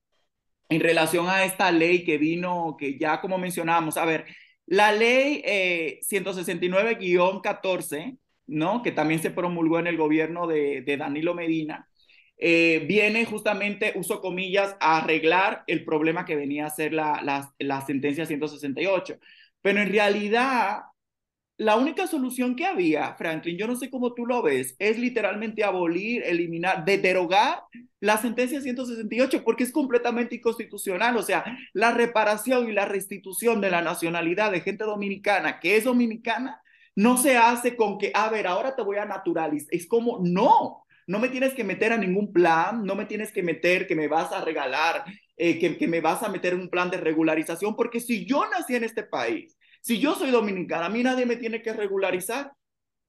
en 0.69 0.81
relación 0.81 1.29
a 1.29 1.45
esta 1.45 1.71
ley 1.71 2.05
que 2.05 2.19
vino, 2.19 2.77
que 2.79 2.99
ya 2.99 3.21
como 3.21 3.39
mencionábamos, 3.39 3.97
a 3.97 4.05
ver, 4.05 4.27
la 4.67 4.93
ley 4.93 5.43
eh, 5.45 6.01
169-14 6.03 8.19
¿no? 8.49 8.83
que 8.83 8.93
también 8.93 9.21
se 9.23 9.31
promulgó 9.31 9.79
en 9.79 9.87
el 9.87 9.97
gobierno 9.97 10.47
de, 10.47 10.83
Danilo 10.99 11.35
Medina, 11.35 11.89
eh, 12.39 12.85
viene 12.89 13.25
justamente, 13.25 13.93
uso 13.97 14.21
comillas, 14.21 14.77
a 14.81 14.99
arreglar 14.99 15.65
el 15.67 15.85
problema 15.85 16.25
que 16.25 16.37
venía 16.37 16.67
a 16.67 16.71
ser 16.71 16.93
la, 16.93 17.21
la, 17.23 17.53
la 17.59 17.85
sentencia 17.87 18.27
168. 18.27 19.19
Pero 19.61 19.81
en 19.81 19.91
realidad, 19.91 20.83
la 21.59 21.77
única 21.77 22.07
solución 22.07 22.55
que 22.55 22.67
había, 22.67 23.15
Franklin, 23.17 23.59
yo 23.59 23.67
no 23.67 23.75
sé 23.75 23.91
cómo 23.91 24.15
tú 24.15 24.27
lo 24.27 24.43
ves, 24.43 24.77
es 24.79 24.97
literalmente 24.99 25.65
abolir, 25.65 26.23
eliminar, 26.25 26.85
derogar 26.85 27.63
la 28.01 28.17
sentencia 28.17 28.61
168 28.61 29.43
porque 29.45 29.65
es 29.65 29.73
completamente 29.73 30.37
inconstitucional. 30.37 31.17
O 31.17 31.23
sea, 31.23 31.45
la 31.73 31.93
reparación 31.93 32.69
y 32.69 32.73
la 32.73 32.85
restitución 32.85 33.61
de 33.61 33.71
la 33.71 33.83
nacionalidad 33.83 34.53
de 34.53 34.61
gente 34.61 34.85
dominicana 34.85 35.59
que 35.59 35.77
es 35.77 35.85
dominicana 35.85 36.63
no 36.99 37.17
se 37.17 37.37
hace 37.37 37.77
con 37.77 37.97
que, 37.97 38.11
a 38.13 38.29
ver, 38.29 38.49
ahora 38.49 38.75
te 38.75 38.83
voy 38.83 38.97
a 38.97 39.05
naturalizar. 39.05 39.69
Es 39.73 39.87
como, 39.87 40.19
no, 40.21 40.85
no 41.07 41.21
me 41.21 41.29
tienes 41.29 41.55
que 41.55 41.63
meter 41.63 41.93
a 41.93 41.97
ningún 41.97 42.33
plan, 42.33 42.83
no 42.83 42.97
me 42.97 43.07
tienes 43.07 43.31
que 43.31 43.41
meter 43.41 43.87
que 43.87 43.95
me 43.95 44.09
vas 44.09 44.33
a 44.33 44.45
regalar, 44.45 45.05
eh, 45.37 45.61
que, 45.61 45.79
que 45.79 45.87
me 45.87 46.01
vas 46.01 46.25
a 46.25 46.29
meter 46.29 46.55
en 46.55 46.63
un 46.63 46.69
plan 46.69 46.91
de 46.91 46.97
regularización, 46.97 47.77
porque 47.77 48.01
si 48.01 48.27
yo 48.27 48.45
nací 48.51 48.75
en 48.75 48.83
este 48.83 49.05
país, 49.05 49.57
si 49.81 50.01
yo 50.01 50.17
soy 50.17 50.33
dominicana, 50.33 50.87
a 50.87 50.89
mí 50.89 51.05
nadie 51.05 51.25
me 51.25 51.37
tiene 51.37 51.63
que 51.63 51.73
regularizar. 51.73 52.51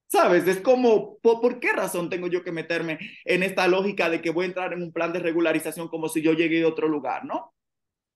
¿Sabes? 0.06 0.48
Es 0.48 0.60
como, 0.60 1.18
¿por, 1.18 1.60
qué 1.60 1.72
razón 1.74 2.12
tengo 2.12 2.28
yo 2.28 2.44
que 2.44 2.52
meterme 2.52 3.00
en 3.26 3.42
esta 3.42 3.68
lógica 3.68 4.08
de 4.12 4.22
que 4.22 4.30
voy 4.30 4.44
a 4.44 4.50
entrar 4.50 4.74
en 4.74 4.84
un 4.84 4.94
plan 4.94 5.14
de 5.14 5.20
regularización 5.20 5.88
como 5.88 6.10
si 6.10 6.22
yo 6.22 6.34
llegué 6.34 6.60
de 6.60 6.66
otro 6.66 6.88
lugar, 6.88 7.26
¿no? 7.26 7.56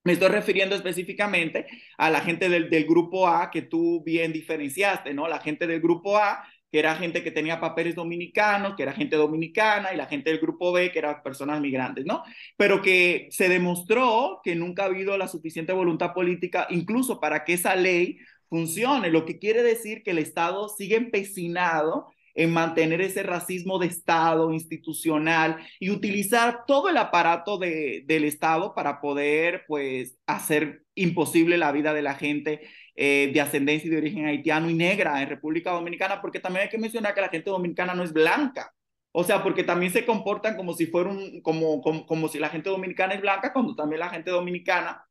Me 0.04 0.14
estoy 0.14 0.30
refiriendo 0.30 0.76
específicamente 0.76 1.66
a 1.98 2.10
la 2.10 2.20
gente 2.22 2.50
del, 2.50 2.86
grupo 2.86 3.28
A 3.28 3.50
que 3.50 3.62
tú 3.62 4.04
bien 4.04 4.34
diferenciaste, 4.34 5.14
¿no? 5.14 5.28
La 5.30 5.40
gente 5.40 5.66
del 5.66 5.80
grupo 5.80 6.18
A, 6.18 6.44
que 6.70 6.80
era 6.80 6.96
gente 6.96 7.24
que 7.24 7.32
tenía 7.32 7.62
papeles 7.62 7.96
dominicanos, 7.96 8.76
que 8.76 8.84
era 8.84 8.92
gente 8.92 9.16
dominicana, 9.16 9.94
y 9.94 9.98
la 9.98 10.08
gente 10.08 10.30
del 10.30 10.40
grupo 10.40 10.74
B, 10.74 10.92
que 10.92 11.00
eran 11.00 11.24
personas 11.24 11.62
migrantes, 11.62 12.06
¿no? 12.06 12.24
Pero 12.58 12.82
que 12.82 13.28
se 13.32 13.48
demostró 13.48 14.42
que 14.44 14.56
nunca 14.56 14.84
ha 14.84 14.88
habido 14.88 15.18
la 15.18 15.30
suficiente 15.30 15.72
voluntad 15.72 16.14
política, 16.14 16.68
incluso 16.70 17.22
para 17.22 17.46
que 17.46 17.54
esa 17.54 17.76
ley 17.76 18.18
funcione, 18.50 19.10
lo 19.10 19.26
que 19.26 19.40
quiere 19.40 19.64
decir 19.64 20.04
que 20.04 20.12
el 20.12 20.18
Estado 20.18 20.68
sigue 20.68 20.98
empecinado 20.98 22.10
en 22.36 22.52
mantener 22.52 23.02
ese 23.02 23.24
racismo 23.24 23.80
de 23.80 23.88
Estado 23.88 24.52
institucional 24.52 25.58
y 25.80 25.92
utilizar 25.92 26.66
todo 26.66 26.90
el 26.90 26.98
aparato 26.98 27.58
de, 27.58 28.04
del 28.06 28.24
Estado 28.24 28.74
para 28.74 29.02
poder, 29.02 29.64
pues, 29.68 30.18
hacer 30.26 30.84
imposible 30.96 31.58
la 31.58 31.72
vida 31.72 31.94
de 31.94 32.02
la 32.02 32.16
gente 32.16 32.62
eh, 32.96 33.32
de 33.34 33.42
ascendencia 33.42 33.88
y 33.88 33.92
de 33.92 33.98
origen 33.98 34.26
haitiano 34.26 34.70
y 34.70 34.74
negra 34.74 35.22
en 35.22 35.30
República 35.30 35.72
Dominicana, 35.72 36.22
porque 36.22 36.40
también 36.40 36.64
hay 36.64 36.70
que 36.70 36.78
mencionar 36.78 37.14
que 37.14 37.22
la 37.22 37.30
gente 37.30 37.50
dominicana 37.50 37.94
no 37.94 38.04
es 38.04 38.14
blanca. 38.14 38.74
O 39.12 39.24
sea, 39.24 39.44
porque 39.44 39.64
también 39.64 39.92
se 39.92 40.06
comportan 40.06 40.58
como 40.58 40.74
si 40.74 40.88
fuera 40.88 41.10
un, 41.10 41.42
como, 41.42 41.82
como, 41.82 42.06
como 42.08 42.28
si 42.28 42.40
la 42.40 42.50
gente 42.50 42.70
dominicana 42.70 43.14
es 43.14 43.22
blanca, 43.22 43.54
cuando 43.54 43.76
también 43.76 44.00
la 44.00 44.10
gente 44.10 44.32
dominicana 44.32 45.06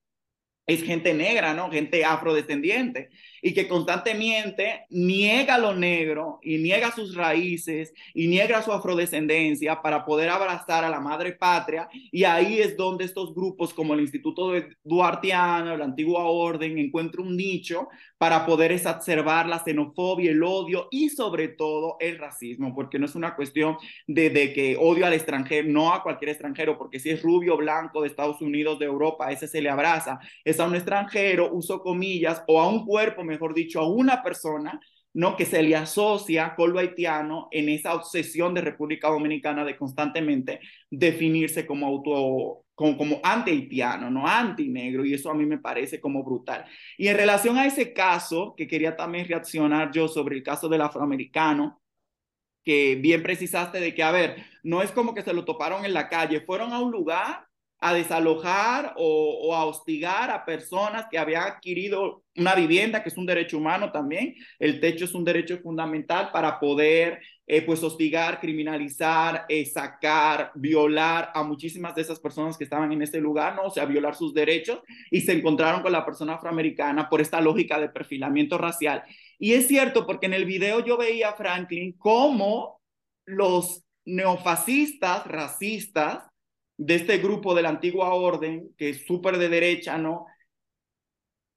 es 0.66 0.82
gente 0.82 1.14
negra, 1.14 1.54
¿no? 1.54 1.70
Gente 1.70 2.04
afrodescendiente 2.04 3.10
y 3.42 3.52
que 3.52 3.66
constantemente 3.66 4.86
niega 4.90 5.58
lo 5.58 5.74
negro 5.74 6.38
y 6.42 6.58
niega 6.58 6.92
sus 6.92 7.16
raíces 7.16 7.92
y 8.14 8.28
niega 8.28 8.62
su 8.62 8.72
afrodescendencia 8.72 9.82
para 9.82 10.04
poder 10.04 10.30
abrazar 10.30 10.84
a 10.84 10.88
la 10.88 11.00
madre 11.00 11.32
patria. 11.32 11.88
Y 12.12 12.22
ahí 12.22 12.60
es 12.60 12.76
donde 12.76 13.04
estos 13.04 13.34
grupos 13.34 13.74
como 13.74 13.94
el 13.94 14.00
Instituto 14.00 14.52
Duartiano, 14.84 15.76
la 15.76 15.84
Antigua 15.84 16.24
Orden 16.24 16.78
encuentran 16.78 17.26
un 17.26 17.36
nicho 17.36 17.88
para 18.22 18.46
poder 18.46 18.70
exacerbar 18.70 19.48
la 19.48 19.58
xenofobia, 19.58 20.30
el 20.30 20.44
odio 20.44 20.86
y 20.92 21.08
sobre 21.08 21.48
todo 21.48 21.96
el 21.98 22.18
racismo, 22.18 22.72
porque 22.72 23.00
no 23.00 23.06
es 23.06 23.16
una 23.16 23.34
cuestión 23.34 23.76
de, 24.06 24.30
de 24.30 24.52
que 24.52 24.76
odio 24.78 25.04
al 25.04 25.12
extranjero, 25.12 25.68
no 25.68 25.92
a 25.92 26.04
cualquier 26.04 26.28
extranjero, 26.28 26.78
porque 26.78 27.00
si 27.00 27.10
es 27.10 27.20
rubio, 27.20 27.56
blanco 27.56 28.00
de 28.00 28.06
Estados 28.06 28.40
Unidos, 28.40 28.78
de 28.78 28.86
Europa, 28.86 29.32
ese 29.32 29.48
se 29.48 29.60
le 29.60 29.70
abraza, 29.70 30.20
es 30.44 30.60
a 30.60 30.66
un 30.66 30.76
extranjero, 30.76 31.52
uso 31.52 31.82
comillas, 31.82 32.44
o 32.46 32.60
a 32.60 32.68
un 32.68 32.86
cuerpo 32.86 33.24
mejor 33.32 33.54
dicho, 33.54 33.80
a 33.80 33.88
una 33.88 34.22
persona, 34.22 34.80
¿no? 35.14 35.36
Que 35.36 35.44
se 35.46 35.62
le 35.62 35.76
asocia 35.76 36.54
con 36.54 36.72
lo 36.72 36.78
haitiano 36.78 37.48
en 37.50 37.68
esa 37.68 37.94
obsesión 37.94 38.54
de 38.54 38.60
República 38.60 39.08
Dominicana 39.08 39.64
de 39.64 39.76
constantemente 39.76 40.60
definirse 40.90 41.66
como 41.66 41.86
auto, 41.86 42.64
como, 42.74 42.96
como 42.96 43.20
anti-haitiano, 43.22 44.10
¿no? 44.10 44.26
Anti-negro, 44.26 45.04
y 45.04 45.14
eso 45.14 45.30
a 45.30 45.34
mí 45.34 45.44
me 45.46 45.58
parece 45.58 46.00
como 46.00 46.24
brutal. 46.24 46.64
Y 46.96 47.08
en 47.08 47.16
relación 47.16 47.58
a 47.58 47.66
ese 47.66 47.92
caso, 47.92 48.54
que 48.56 48.66
quería 48.66 48.96
también 48.96 49.28
reaccionar 49.28 49.90
yo 49.92 50.08
sobre 50.08 50.36
el 50.36 50.42
caso 50.42 50.68
del 50.68 50.80
afroamericano, 50.82 51.82
que 52.64 52.94
bien 52.96 53.22
precisaste 53.22 53.80
de 53.80 53.94
que, 53.94 54.02
a 54.02 54.12
ver, 54.12 54.36
no 54.62 54.82
es 54.82 54.92
como 54.92 55.14
que 55.14 55.22
se 55.22 55.32
lo 55.32 55.44
toparon 55.44 55.84
en 55.84 55.94
la 55.94 56.08
calle, 56.08 56.40
fueron 56.42 56.72
a 56.72 56.80
un 56.80 56.92
lugar 56.92 57.46
a 57.84 57.92
desalojar 57.92 58.94
o, 58.96 59.52
a 59.56 59.64
hostigar 59.64 60.30
a 60.30 60.44
personas 60.44 61.06
que 61.10 61.18
habían 61.18 61.42
adquirido 61.42 62.22
una 62.36 62.54
vivienda, 62.54 63.02
que 63.02 63.08
es 63.08 63.16
un 63.16 63.26
derecho 63.26 63.58
humano 63.58 63.90
también. 63.90 64.36
El 64.60 64.78
techo 64.78 65.04
es 65.04 65.14
un 65.14 65.24
derecho 65.24 65.58
fundamental 65.58 66.30
para 66.32 66.60
poder 66.60 67.20
eh, 67.44 67.60
pues 67.62 67.82
hostigar, 67.82 68.38
criminalizar, 68.38 69.46
eh, 69.48 69.66
sacar, 69.66 70.52
violar 70.54 71.32
a 71.34 71.42
muchísimas 71.42 71.92
de 71.96 72.02
esas 72.02 72.20
personas 72.20 72.56
que 72.56 72.62
estaban 72.62 72.92
en 72.92 73.02
ese 73.02 73.20
lugar, 73.20 73.56
¿no? 73.56 73.64
O 73.64 73.70
sea, 73.70 73.84
violar 73.84 74.14
sus 74.14 74.32
derechos 74.32 74.78
y 75.10 75.22
se 75.22 75.32
encontraron 75.32 75.82
con 75.82 75.90
la 75.90 76.04
persona 76.04 76.34
afroamericana 76.34 77.08
por 77.08 77.20
esta 77.20 77.40
lógica 77.40 77.80
de 77.80 77.88
perfilamiento 77.88 78.58
racial. 78.58 79.02
Y 79.40 79.54
es 79.54 79.66
cierto, 79.66 80.06
porque 80.06 80.26
en 80.26 80.34
el 80.34 80.44
video 80.44 80.84
yo 80.84 80.96
veía 80.96 81.30
a 81.30 81.34
Franklin 81.34 81.96
cómo 81.98 82.80
los 83.26 83.82
neofascistas, 84.04 85.26
racistas, 85.26 86.31
de 86.86 86.96
este 86.96 87.18
grupo 87.18 87.54
de 87.54 87.62
la 87.62 87.68
antigua 87.70 88.12
orden, 88.14 88.74
que 88.76 88.90
es 88.90 89.06
súper 89.06 89.38
de 89.38 89.48
derecha, 89.48 89.98
¿no? 89.98 90.26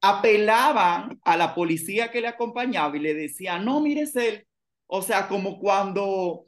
Apelaban 0.00 1.20
a 1.24 1.36
la 1.36 1.54
policía 1.54 2.10
que 2.12 2.20
le 2.20 2.28
acompañaba 2.28 2.96
y 2.96 3.00
le 3.00 3.14
decían, 3.14 3.64
no, 3.64 3.80
mires 3.80 4.14
él. 4.16 4.46
O 4.86 5.02
sea, 5.02 5.26
como 5.28 5.58
cuando, 5.58 6.04
o, 6.04 6.46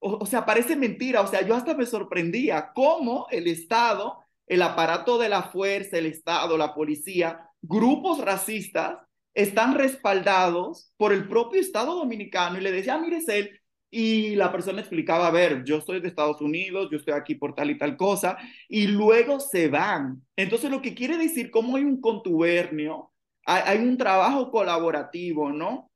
o 0.00 0.26
sea, 0.26 0.44
parece 0.44 0.76
mentira. 0.76 1.22
O 1.22 1.26
sea, 1.26 1.46
yo 1.46 1.54
hasta 1.54 1.74
me 1.74 1.86
sorprendía 1.86 2.70
cómo 2.74 3.26
el 3.30 3.46
Estado, 3.46 4.18
el 4.46 4.62
aparato 4.62 5.18
de 5.18 5.30
la 5.30 5.44
fuerza, 5.44 5.96
el 5.98 6.06
Estado, 6.06 6.58
la 6.58 6.74
policía, 6.74 7.40
grupos 7.62 8.20
racistas, 8.20 8.98
están 9.34 9.74
respaldados 9.74 10.92
por 10.96 11.12
el 11.12 11.28
propio 11.28 11.60
Estado 11.60 11.94
dominicano 11.94 12.58
y 12.58 12.60
le 12.60 12.72
decía, 12.72 12.98
mire 12.98 13.20
él, 13.28 13.57
y 13.90 14.34
la 14.36 14.52
persona 14.52 14.80
explicaba, 14.80 15.28
a 15.28 15.30
ver, 15.30 15.64
yo 15.64 15.80
soy 15.80 16.00
de 16.00 16.08
Estados 16.08 16.40
Unidos, 16.40 16.88
yo 16.90 16.98
estoy 16.98 17.14
aquí 17.14 17.34
por 17.34 17.54
tal 17.54 17.70
y 17.70 17.78
tal 17.78 17.96
cosa, 17.96 18.36
y 18.68 18.86
luego 18.86 19.40
se 19.40 19.68
van. 19.68 20.22
Entonces, 20.36 20.70
lo 20.70 20.82
que 20.82 20.94
quiere 20.94 21.16
decir, 21.16 21.50
como 21.50 21.76
hay 21.76 21.84
un 21.84 22.00
contubernio, 22.00 23.12
hay, 23.46 23.78
un 23.78 23.96
trabajo 23.96 24.50
colaborativo, 24.50 25.50
¿no? 25.52 25.90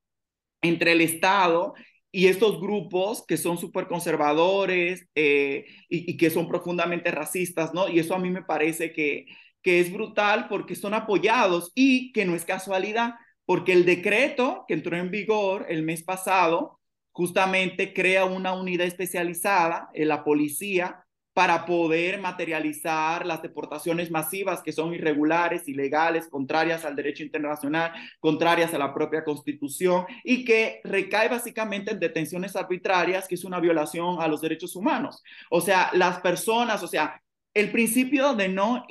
Entre 0.62 0.93
el 0.93 1.03
Estado 1.03 1.74
y 2.11 2.26
estos 2.28 2.61
grupos 2.61 3.24
que 3.26 3.36
son 3.36 3.59
súper 3.59 3.88
conservadores 3.88 5.09
eh, 5.14 5.66
y, 5.88 6.11
y, 6.12 6.16
que 6.16 6.30
son 6.30 6.49
profundamente 6.49 7.11
racistas, 7.11 7.74
¿no? 7.74 7.88
Y 7.88 7.99
eso 7.99 8.14
a 8.14 8.18
mí 8.18 8.30
me 8.30 8.43
parece 8.43 8.93
que, 8.93 9.26
que 9.62 9.80
es 9.80 9.93
brutal 9.93 10.49
porque 10.49 10.74
son 10.74 10.95
apoyados 10.95 11.72
y 11.74 12.12
que 12.12 12.24
no 12.24 12.34
es 12.34 12.45
casualidad, 12.45 13.14
porque 13.45 13.72
el 13.72 13.84
decreto 13.84 14.64
que 14.68 14.74
entró 14.74 14.97
en 14.97 15.11
vigor 15.11 15.66
el 15.68 15.82
mes 15.82 16.03
pasado 16.03 16.80
justamente 17.12 17.92
crea 17.92 18.24
una 18.24 18.54
unidad 18.54 18.86
especializada 18.86 19.90
en 19.94 20.08
la 20.08 20.24
policía 20.24 21.04
para 21.34 21.64
poder 21.64 22.20
materializar 22.20 23.24
las 23.24 23.40
deportaciones 23.40 24.10
masivas 24.10 24.62
que 24.62 24.72
son 24.72 24.92
irregulares, 24.92 25.66
ilegales, 25.66 26.28
contrarias 26.28 26.84
al 26.84 26.94
derecho 26.94 27.22
internacional, 27.22 27.92
contrarias 28.20 28.74
a 28.74 28.78
la 28.78 28.92
propia 28.92 29.24
constitución 29.24 30.04
y 30.24 30.44
que 30.44 30.80
recae 30.84 31.28
básicamente 31.28 31.92
en 31.92 32.00
detenciones 32.00 32.54
arbitrarias, 32.54 33.26
que 33.26 33.36
es 33.36 33.44
una 33.44 33.60
violación 33.60 34.20
a 34.20 34.28
los 34.28 34.42
derechos 34.42 34.76
humanos. 34.76 35.22
O 35.50 35.60
sea, 35.60 35.90
las 35.94 36.20
personas, 36.20 36.82
o 36.82 36.86
sea, 36.86 37.22
el 37.54 37.70
principio 37.70 38.34
de 38.34 38.48
no 38.48 38.84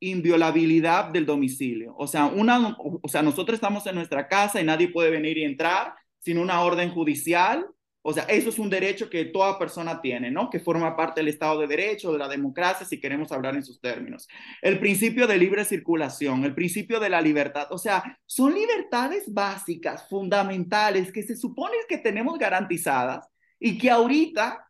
inviolabilidad 0.00 1.06
del 1.06 1.24
domicilio. 1.24 1.94
O 1.96 2.06
sea, 2.06 2.26
una, 2.26 2.76
o 2.78 3.08
sea, 3.08 3.22
nosotros 3.22 3.54
estamos 3.54 3.86
en 3.86 3.94
nuestra 3.94 4.28
casa 4.28 4.60
y 4.60 4.64
nadie 4.64 4.88
puede 4.88 5.10
venir 5.10 5.38
y 5.38 5.44
entrar 5.44 5.94
sin 6.22 6.38
una 6.38 6.62
orden 6.62 6.90
judicial. 6.90 7.66
O 8.04 8.12
sea, 8.12 8.24
eso 8.24 8.48
es 8.48 8.58
un 8.58 8.68
derecho 8.68 9.08
que 9.08 9.26
toda 9.26 9.58
persona 9.58 10.00
tiene, 10.00 10.30
¿no? 10.30 10.50
Que 10.50 10.58
forma 10.58 10.96
parte 10.96 11.20
del 11.20 11.28
Estado 11.28 11.60
de 11.60 11.68
Derecho, 11.68 12.12
de 12.12 12.18
la 12.18 12.28
democracia, 12.28 12.84
si 12.84 13.00
queremos 13.00 13.30
hablar 13.30 13.54
en 13.54 13.64
sus 13.64 13.80
términos. 13.80 14.26
El 14.60 14.80
principio 14.80 15.28
de 15.28 15.36
libre 15.36 15.64
circulación, 15.64 16.44
el 16.44 16.54
principio 16.54 16.98
de 16.98 17.10
la 17.10 17.20
libertad. 17.20 17.68
O 17.70 17.78
sea, 17.78 18.18
son 18.26 18.54
libertades 18.54 19.32
básicas, 19.32 20.08
fundamentales, 20.08 21.12
que 21.12 21.22
se 21.22 21.36
supone 21.36 21.76
que 21.88 21.98
tenemos 21.98 22.38
garantizadas 22.38 23.28
y 23.60 23.78
que 23.78 23.90
ahorita 23.90 24.68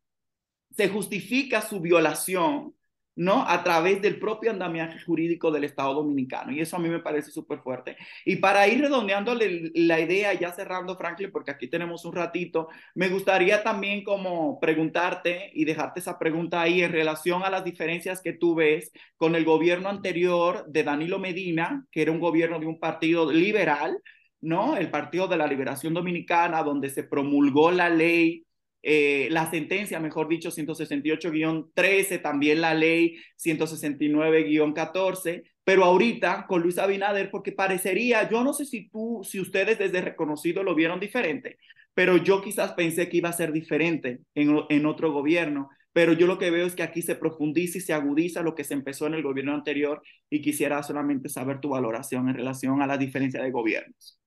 se 0.77 0.89
justifica 0.89 1.63
su 1.63 1.81
violación 1.81 2.75
¿no? 3.15 3.47
A 3.47 3.63
través 3.63 4.01
del 4.01 4.19
propio 4.19 4.51
andamiaje 4.51 5.01
jurídico 5.01 5.51
del 5.51 5.65
Estado 5.65 5.95
Dominicano. 5.95 6.53
Y 6.53 6.61
eso 6.61 6.77
a 6.77 6.79
mí 6.79 6.89
me 6.89 7.01
parece 7.01 7.31
súper 7.31 7.61
fuerte. 7.61 7.97
Y 8.25 8.37
para 8.37 8.67
ir 8.69 8.81
redondeando 8.81 9.35
la 9.35 10.01
idea, 10.01 10.33
ya 10.35 10.53
cerrando, 10.53 10.97
Franklin, 10.97 11.31
porque 11.31 11.51
aquí 11.51 11.69
tenemos 11.69 12.05
un 12.05 12.15
ratito, 12.15 12.69
me 12.95 13.09
gustaría 13.09 13.63
también 13.63 14.03
como 14.05 14.59
preguntarte 14.61 15.51
y 15.55 15.65
dejarte 15.65 16.01
esa 16.01 16.19
pregunta 16.19 16.61
ahí 16.63 16.83
en 16.83 16.93
relación 16.93 17.43
a 17.43 17.51
las 17.51 17.65
diferencias 17.65 18.21
que 18.23 18.33
tú 18.33 18.55
ves 18.55 18.93
con 19.17 19.35
el 19.35 19.45
gobierno 19.45 19.89
anterior 19.89 20.65
de 20.69 20.83
Danilo 20.85 21.19
Medina, 21.19 21.87
que 21.91 22.03
era 22.03 22.13
un 22.13 22.21
gobierno 22.21 22.59
de 22.59 22.67
un 22.67 22.79
partido 22.81 23.31
liberal, 23.31 23.99
¿no? 24.41 24.77
El 24.77 24.91
Partido 24.91 25.29
de 25.29 25.37
la 25.37 25.47
Liberación 25.47 25.95
Dominicana, 25.95 26.63
donde 26.63 26.91
se 26.91 27.05
promulgó 27.05 27.71
la 27.71 27.89
ley 27.89 28.45
eh, 28.83 29.29
la 29.31 29.51
sentencia, 29.51 30.01
mejor 30.01 30.29
dicho, 30.29 30.51
168-13, 30.51 32.21
también 32.21 32.61
la 32.61 32.75
ley 32.75 33.17
169-14, 33.37 35.45
pero 35.65 35.85
ahorita 35.85 36.47
con 36.49 36.63
Luis 36.63 36.79
Abinader, 36.79 37.31
porque 37.31 37.53
parecería, 37.53 38.29
yo 38.29 38.43
no 38.43 38.53
sé 38.53 38.65
si 38.65 38.89
tú, 38.89 39.23
si 39.25 39.39
ustedes 39.41 39.79
desde 39.79 40.01
reconocido 40.01 40.65
lo 40.65 40.75
vieron 40.75 40.99
diferente, 40.99 41.59
pero 41.95 42.17
yo 42.17 42.43
quizás 42.43 42.73
pensé 42.73 43.09
que 43.09 43.19
iba 43.19 43.29
a 43.29 43.33
ser 43.33 43.53
diferente 43.53 44.21
en, 44.35 44.59
en 44.69 44.87
otro 44.87 45.13
gobierno, 45.13 45.71
pero 45.93 46.15
yo 46.15 46.27
lo 46.27 46.39
que 46.39 46.51
veo 46.51 46.67
es 46.67 46.75
que 46.75 46.83
aquí 46.83 47.03
se 47.03 47.15
profundiza 47.15 47.79
y 47.79 47.83
se 47.83 47.93
agudiza 47.93 48.43
lo 48.43 48.55
que 48.55 48.65
se 48.65 48.75
empezó 48.75 49.07
en 49.07 49.15
el 49.15 49.23
gobierno 49.23 49.55
anterior 49.55 50.03
y 50.31 50.41
quisiera 50.41 50.83
solamente 50.83 51.29
saber 51.29 51.61
tu 51.61 51.71
valoración 51.71 52.29
en 52.29 52.35
relación 52.35 52.81
a 52.83 52.87
la 52.87 52.97
diferencia 52.97 53.43
de 53.43 53.51
gobiernos. 53.51 54.22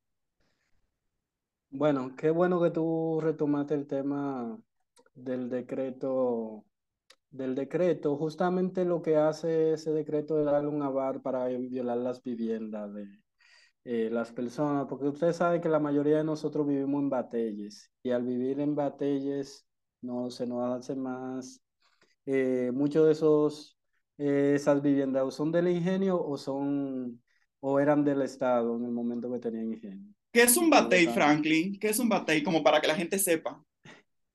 Bueno, 1.70 2.16
qué 2.16 2.30
bueno 2.32 2.61
que 2.61 2.72
tú 2.72 3.20
retomaste 3.22 3.74
el 3.74 3.88
tema 3.88 4.57
del 5.13 5.49
decreto 5.49 6.66
del 7.32 7.55
decreto, 7.55 8.18
justamente 8.18 8.86
lo 8.86 9.01
que 9.01 9.18
hace 9.18 9.74
ese 9.74 9.91
decreto 9.93 10.39
es 10.39 10.45
darle 10.45 10.70
un 10.70 10.82
avar 10.84 11.22
para 11.22 11.47
violar 11.47 11.97
las 11.97 12.24
viviendas 12.24 12.93
de 12.93 13.07
eh, 13.86 14.09
las 14.11 14.32
personas, 14.34 14.88
porque 14.89 15.07
usted 15.09 15.34
sabe 15.34 15.61
que 15.61 15.70
la 15.70 15.80
mayoría 15.80 16.18
de 16.20 16.24
nosotros 16.26 16.68
vivimos 16.68 17.01
en 17.03 17.09
batalles 17.11 17.91
y 18.03 18.11
al 18.11 18.24
vivir 18.24 18.59
en 18.61 18.76
batalles 18.76 19.68
no 20.01 20.30
se 20.32 20.47
nos 20.47 20.63
hace 20.80 20.95
más, 20.95 21.61
eh, 22.26 22.72
muchos 22.74 23.05
de 23.07 23.13
esos, 23.13 23.78
eh, 24.18 24.53
esas 24.55 24.82
viviendas 24.82 25.34
son 25.36 25.51
del 25.51 25.68
ingenio 25.70 26.22
o 26.24 26.38
son, 26.38 27.22
o 27.61 27.80
eran 27.80 28.03
del 28.05 28.22
Estado 28.24 28.78
en 28.78 28.86
el 28.86 28.91
momento 28.91 29.32
que 29.32 29.39
tenían 29.39 29.74
ingenio. 29.74 30.13
¿Qué 30.36 30.44
es 30.44 30.58
un 30.58 30.70
batey, 30.70 31.08
Franklin? 31.08 31.80
¿Qué 31.80 31.88
es 31.88 31.98
un 31.98 32.10
batey? 32.10 32.44
Como 32.44 32.62
para 32.62 32.82
que 32.82 32.88
la 32.88 32.96
gente 32.96 33.18
sepa. 33.18 33.64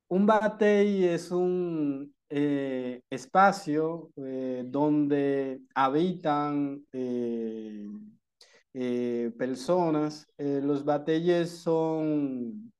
Un 0.08 0.24
batey 0.24 1.04
es 1.04 1.30
un 1.30 2.14
eh, 2.30 3.02
espacio 3.10 4.10
eh, 4.16 4.62
donde 4.64 5.60
habitan 5.74 6.82
eh, 6.90 7.84
personas. 9.36 10.26
los 10.38 10.86
batalles 10.86 11.50
son 11.50 12.72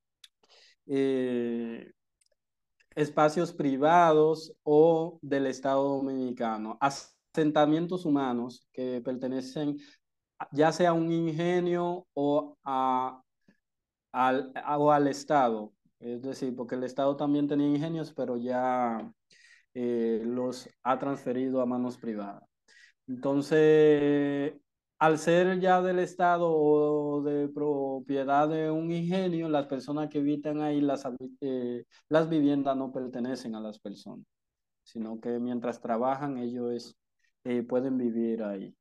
espacios 2.94 3.52
privados 3.52 4.54
o 4.62 5.18
del 5.20 5.44
Estado 5.48 5.98
Dominicano, 5.98 6.78
asentamientos 6.80 8.06
humanos 8.06 8.66
que 8.72 9.02
pertenecen 9.04 9.76
ya 10.52 10.72
sea 10.72 10.92
un 10.92 11.10
ingenio 11.12 12.06
o, 12.14 12.56
a, 12.64 13.22
al, 14.12 14.52
o 14.78 14.92
al 14.92 15.08
Estado. 15.08 15.72
Es 16.00 16.22
decir, 16.22 16.54
porque 16.56 16.74
el 16.76 16.84
Estado 16.84 17.16
también 17.16 17.48
tenía 17.48 17.68
ingenios, 17.68 18.12
pero 18.14 18.36
ya 18.36 19.12
eh, 19.74 20.22
los 20.24 20.68
ha 20.82 20.98
transferido 20.98 21.60
a 21.60 21.66
manos 21.66 21.98
privadas. 21.98 22.42
Entonces, 23.06 24.54
al 24.98 25.18
ser 25.18 25.60
ya 25.60 25.82
del 25.82 25.98
Estado 25.98 26.50
o 26.52 27.22
de 27.22 27.48
propiedad 27.48 28.48
de 28.48 28.70
un 28.70 28.92
ingenio, 28.92 29.48
las 29.48 29.66
personas 29.66 30.08
que 30.10 30.18
habitan 30.20 30.60
ahí, 30.62 30.80
las, 30.80 31.04
eh, 31.40 31.84
las 32.08 32.28
viviendas 32.28 32.76
no 32.76 32.92
pertenecen 32.92 33.54
a 33.54 33.60
las 33.60 33.78
personas, 33.80 34.26
sino 34.84 35.20
que 35.20 35.38
mientras 35.40 35.80
trabajan 35.80 36.38
ellos 36.38 36.96
eh, 37.44 37.62
pueden 37.62 37.98
vivir 37.98 38.42
ahí. 38.42 38.76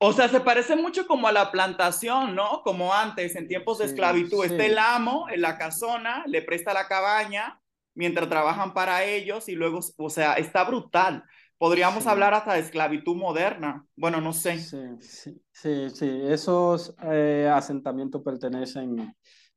O 0.00 0.12
sea, 0.12 0.28
se 0.28 0.40
parece 0.40 0.76
mucho 0.76 1.06
como 1.06 1.26
a 1.26 1.32
la 1.32 1.50
plantación, 1.50 2.34
¿no? 2.36 2.62
Como 2.62 2.94
antes, 2.94 3.34
en 3.34 3.48
tiempos 3.48 3.78
de 3.78 3.86
esclavitud. 3.86 4.44
Está 4.44 4.64
el 4.64 4.78
amo 4.78 5.26
en 5.28 5.40
la 5.40 5.58
casona, 5.58 6.22
le 6.26 6.42
presta 6.42 6.72
la 6.72 6.86
cabaña 6.86 7.60
mientras 7.94 8.28
trabajan 8.28 8.74
para 8.74 9.04
ellos 9.04 9.48
y 9.48 9.56
luego, 9.56 9.80
o 9.96 10.10
sea, 10.10 10.34
está 10.34 10.62
brutal. 10.62 11.24
Podríamos 11.58 12.06
hablar 12.06 12.32
hasta 12.32 12.54
de 12.54 12.60
esclavitud 12.60 13.16
moderna. 13.16 13.84
Bueno, 13.96 14.20
no 14.20 14.32
sé. 14.32 14.60
Sí, 14.60 15.40
sí, 15.50 15.90
sí. 15.90 16.20
Esos 16.28 16.94
eh, 17.02 17.50
asentamientos 17.52 18.22
pertenecen 18.22 19.12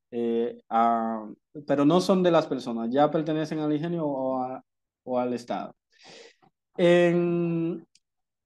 eh, 0.10 0.58
a, 0.70 1.24
pero 1.68 1.86
no 1.86 2.02
son 2.02 2.24
de 2.24 2.32
las 2.32 2.48
personas, 2.48 2.90
ya 2.92 3.12
pertenecen 3.12 3.60
al 3.60 3.74
ingenio 3.74 4.08
o, 4.08 4.62
o 5.04 5.20
al 5.20 5.34
Estado. 5.34 5.76
En, 6.76 7.86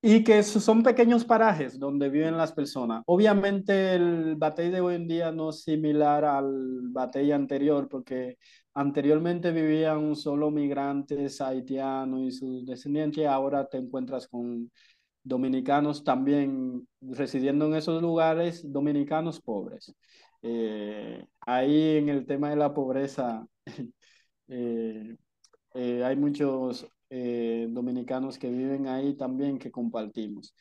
y 0.08 0.24
que 0.24 0.44
son 0.44 0.84
pequeños 0.84 1.26
parajes 1.26 1.80
donde 1.80 2.10
viven 2.10 2.38
las 2.38 2.54
personas. 2.54 3.02
Obviamente 3.08 3.96
el 3.96 4.36
batey 4.36 4.70
de 4.70 4.80
hoy 4.80 4.96
en 4.96 5.08
día 5.08 5.32
no 5.32 5.50
es 5.50 5.64
similar 5.64 6.24
al 6.24 6.90
batey 6.92 7.32
anterior, 7.32 7.90
porque 7.90 8.38
anteriormente 8.76 9.52
vivían 9.52 10.16
solo 10.16 10.52
migrantes 10.52 11.42
haitianos 11.42 12.22
y 12.22 12.32
sus 12.32 12.68
descendientes, 12.68 13.26
ahora 13.26 13.68
te 13.68 13.78
encuentras 13.78 14.28
con 14.28 14.72
dominicanos 15.24 16.04
también 16.04 16.88
residiendo 17.02 17.66
en 17.66 17.74
esos 17.74 18.00
lugares, 18.00 18.72
dominicanos 18.72 19.42
pobres. 19.42 19.96
Eh, 20.44 21.26
ahí 21.48 21.98
en 21.98 22.10
el 22.10 22.28
tema 22.28 22.52
de 22.52 22.58
la 22.58 22.76
pobreza 22.76 23.48
eh, 24.50 25.18
eh, 25.74 26.04
hay 26.04 26.16
muchos 26.16 26.88
eh, 27.10 27.68
dominicanos 27.70 28.38
que 28.40 28.50
viven 28.50 28.88
ahí 28.88 29.16
también 29.16 29.60
que 29.60 29.72
compartimos. 29.72 30.56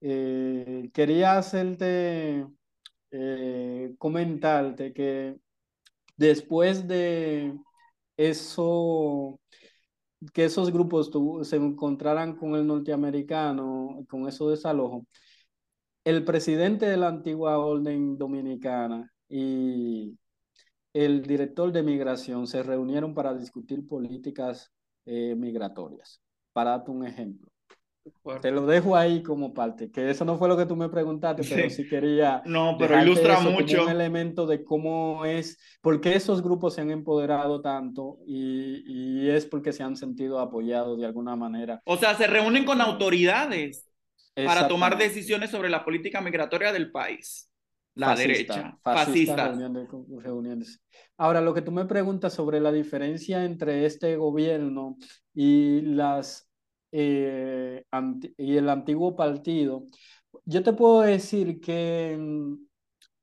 Eh, 0.00 0.90
quería 0.94 1.38
hacerte, 1.38 2.46
eh, 3.10 3.94
comentarte 3.98 4.92
que 4.92 5.36
después 6.16 6.88
de 6.88 7.54
eso, 8.16 9.40
que 10.34 10.44
esos 10.46 10.72
grupos 10.72 11.10
se 11.48 11.56
encontraran 11.56 12.36
con 12.36 12.54
el 12.54 12.66
norteamericano, 12.66 14.04
con 14.08 14.28
eso 14.28 14.50
desalojo, 14.50 15.06
el 16.04 16.24
presidente 16.24 16.86
de 16.86 16.96
la 16.96 17.08
antigua 17.08 17.58
orden 17.58 18.18
dominicana 18.18 19.12
y 19.28 20.18
el 20.92 21.22
director 21.22 21.72
de 21.72 21.82
migración 21.82 22.46
se 22.46 22.62
reunieron 22.62 23.14
para 23.14 23.34
discutir 23.34 23.86
políticas 23.86 24.72
eh, 25.06 25.34
migratorias. 25.36 26.20
Para 26.52 26.70
darte 26.70 26.90
un 26.90 27.06
ejemplo. 27.06 27.50
Te 28.40 28.50
lo 28.50 28.66
dejo 28.66 28.96
ahí 28.96 29.22
como 29.22 29.52
parte, 29.52 29.90
que 29.90 30.10
eso 30.10 30.24
no 30.24 30.38
fue 30.38 30.48
lo 30.48 30.56
que 30.56 30.64
tú 30.64 30.74
me 30.74 30.88
preguntaste, 30.88 31.42
pero 31.48 31.68
sí, 31.68 31.86
quería. 31.86 32.42
No, 32.46 32.76
pero 32.78 33.00
ilustra 33.00 33.40
mucho. 33.40 33.84
un 33.84 33.90
elemento 33.90 34.46
de 34.46 34.64
cómo 34.64 35.26
es, 35.26 35.58
por 35.82 36.00
qué 36.00 36.14
esos 36.14 36.42
grupos 36.42 36.74
se 36.74 36.80
han 36.80 36.90
empoderado 36.90 37.60
tanto 37.60 38.18
y, 38.26 38.82
y, 38.86 39.30
es 39.30 39.44
porque 39.44 39.72
se 39.72 39.82
han 39.82 39.96
sentido 39.96 40.38
apoyados 40.38 40.98
de 40.98 41.06
alguna 41.06 41.36
manera. 41.36 41.82
O 41.84 41.98
sea, 41.98 42.14
se 42.14 42.26
reúnen 42.26 42.64
con 42.64 42.80
autoridades 42.80 43.90
para 44.34 44.66
tomar 44.66 44.96
decisiones 44.96 45.50
sobre 45.50 45.68
la 45.68 45.84
política 45.84 46.20
migratoria 46.22 46.72
del 46.72 46.90
país. 46.90 47.49
La 47.94 48.14
derecha. 48.14 48.78
Fascista. 48.82 49.52
Reuniones. 50.22 50.80
Ahora, 51.16 51.40
lo 51.40 51.52
que 51.52 51.62
tú 51.62 51.72
me 51.72 51.84
preguntas 51.86 52.32
sobre 52.32 52.60
la 52.60 52.72
diferencia 52.72 53.44
entre 53.44 53.84
este 53.84 54.16
gobierno 54.16 54.96
y, 55.34 55.80
las, 55.82 56.48
eh, 56.92 57.84
y 58.36 58.56
el 58.56 58.68
antiguo 58.68 59.16
partido, 59.16 59.84
yo 60.44 60.62
te 60.62 60.72
puedo 60.72 61.02
decir 61.02 61.60
que 61.60 62.12
en, 62.12 62.68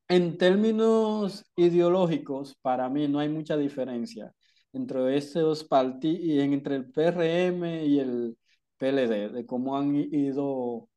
en 0.09 0.37
términos 0.37 1.45
ideológicos, 1.55 2.55
para 2.61 2.89
mí 2.89 3.07
no 3.07 3.19
hay 3.19 3.29
mucha 3.29 3.57
diferencia 3.57 4.33
entre 4.73 5.17
estos 5.17 5.63
partidos, 5.63 6.43
entre 6.43 6.75
el 6.75 6.91
PRM 6.91 7.85
y 7.85 7.99
el 7.99 8.37
PLD, 8.77 9.29
de 9.29 9.45
cómo 9.45 9.77
han 9.77 9.95
ido 9.95 10.87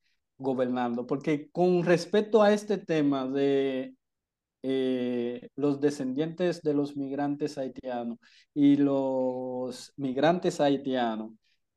gobernando, 0.40 1.06
porque 1.06 1.50
con 1.50 1.84
respecto 1.84 2.42
a 2.42 2.52
este 2.52 2.78
tema 2.78 3.26
de 3.28 3.94
eh, 4.62 5.48
los 5.56 5.80
descendientes 5.80 6.62
de 6.62 6.74
los 6.74 6.96
migrantes 6.96 7.58
haitianos 7.58 8.18
y 8.54 8.76
los 8.76 9.92
migrantes 9.96 10.60
haitianos, 10.60 11.32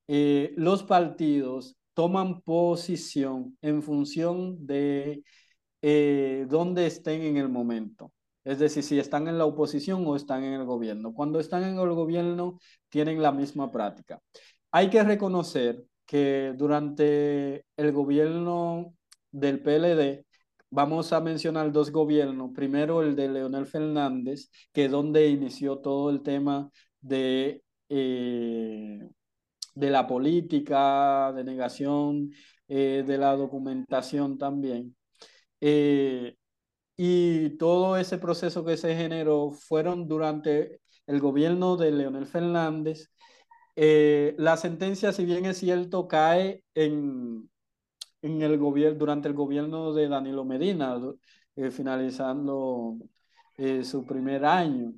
eh, 0.07 0.53
los 0.57 0.83
partidos 0.83 1.77
toman 1.93 2.41
posición 2.41 3.57
en 3.61 3.83
función 3.83 4.65
de 4.65 5.23
eh, 5.81 6.45
dónde 6.49 6.87
estén 6.87 7.21
en 7.23 7.37
el 7.37 7.49
momento. 7.49 8.13
Es 8.43 8.59
decir, 8.59 8.83
si 8.83 8.99
están 8.99 9.27
en 9.27 9.37
la 9.37 9.45
oposición 9.45 10.05
o 10.07 10.15
están 10.15 10.43
en 10.43 10.53
el 10.53 10.65
gobierno. 10.65 11.13
Cuando 11.13 11.39
están 11.39 11.63
en 11.63 11.77
el 11.79 11.93
gobierno, 11.93 12.59
tienen 12.89 13.21
la 13.21 13.31
misma 13.31 13.71
práctica. 13.71 14.21
Hay 14.71 14.89
que 14.89 15.03
reconocer 15.03 15.83
que 16.13 16.53
durante 16.55 17.65
el 17.75 17.91
gobierno 17.91 18.93
del 19.31 19.59
PLD, 19.63 20.27
vamos 20.69 21.11
a 21.11 21.19
mencionar 21.21 21.71
dos 21.71 21.91
gobiernos. 21.91 22.51
Primero 22.53 23.01
el 23.01 23.15
de 23.15 23.29
Leonel 23.29 23.65
Fernández, 23.65 24.51
que 24.71 24.85
es 24.85 24.91
donde 24.91 25.27
inició 25.29 25.79
todo 25.79 26.11
el 26.11 26.21
tema 26.21 26.69
de, 27.01 27.63
eh, 27.89 29.09
de 29.73 29.89
la 29.89 30.05
política, 30.05 31.33
de 31.33 31.43
negación 31.43 32.29
eh, 32.67 33.03
de 33.05 33.17
la 33.17 33.35
documentación 33.35 34.37
también. 34.37 34.95
Eh, 35.61 36.35
y 36.95 37.57
todo 37.57 37.97
ese 37.97 38.19
proceso 38.19 38.63
que 38.63 38.77
se 38.77 38.95
generó 38.95 39.51
fueron 39.51 40.07
durante 40.07 40.81
el 41.07 41.19
gobierno 41.19 41.75
de 41.75 41.91
Leonel 41.91 42.27
Fernández. 42.27 43.09
La 43.75 44.57
sentencia, 44.57 45.11
si 45.11 45.25
bien 45.25 45.45
es 45.45 45.57
cierto, 45.57 46.07
cae 46.07 46.63
en, 46.75 47.49
en 48.23 48.41
el 48.41 48.57
gobierno, 48.57 48.97
durante 48.97 49.27
el 49.27 49.33
gobierno 49.33 49.93
de 49.93 50.07
Danilo 50.07 50.45
Medina, 50.45 50.97
eh, 51.55 51.69
finalizando 51.69 52.97
eh, 53.57 53.83
su 53.83 54.05
primer 54.05 54.45
año. 54.45 54.93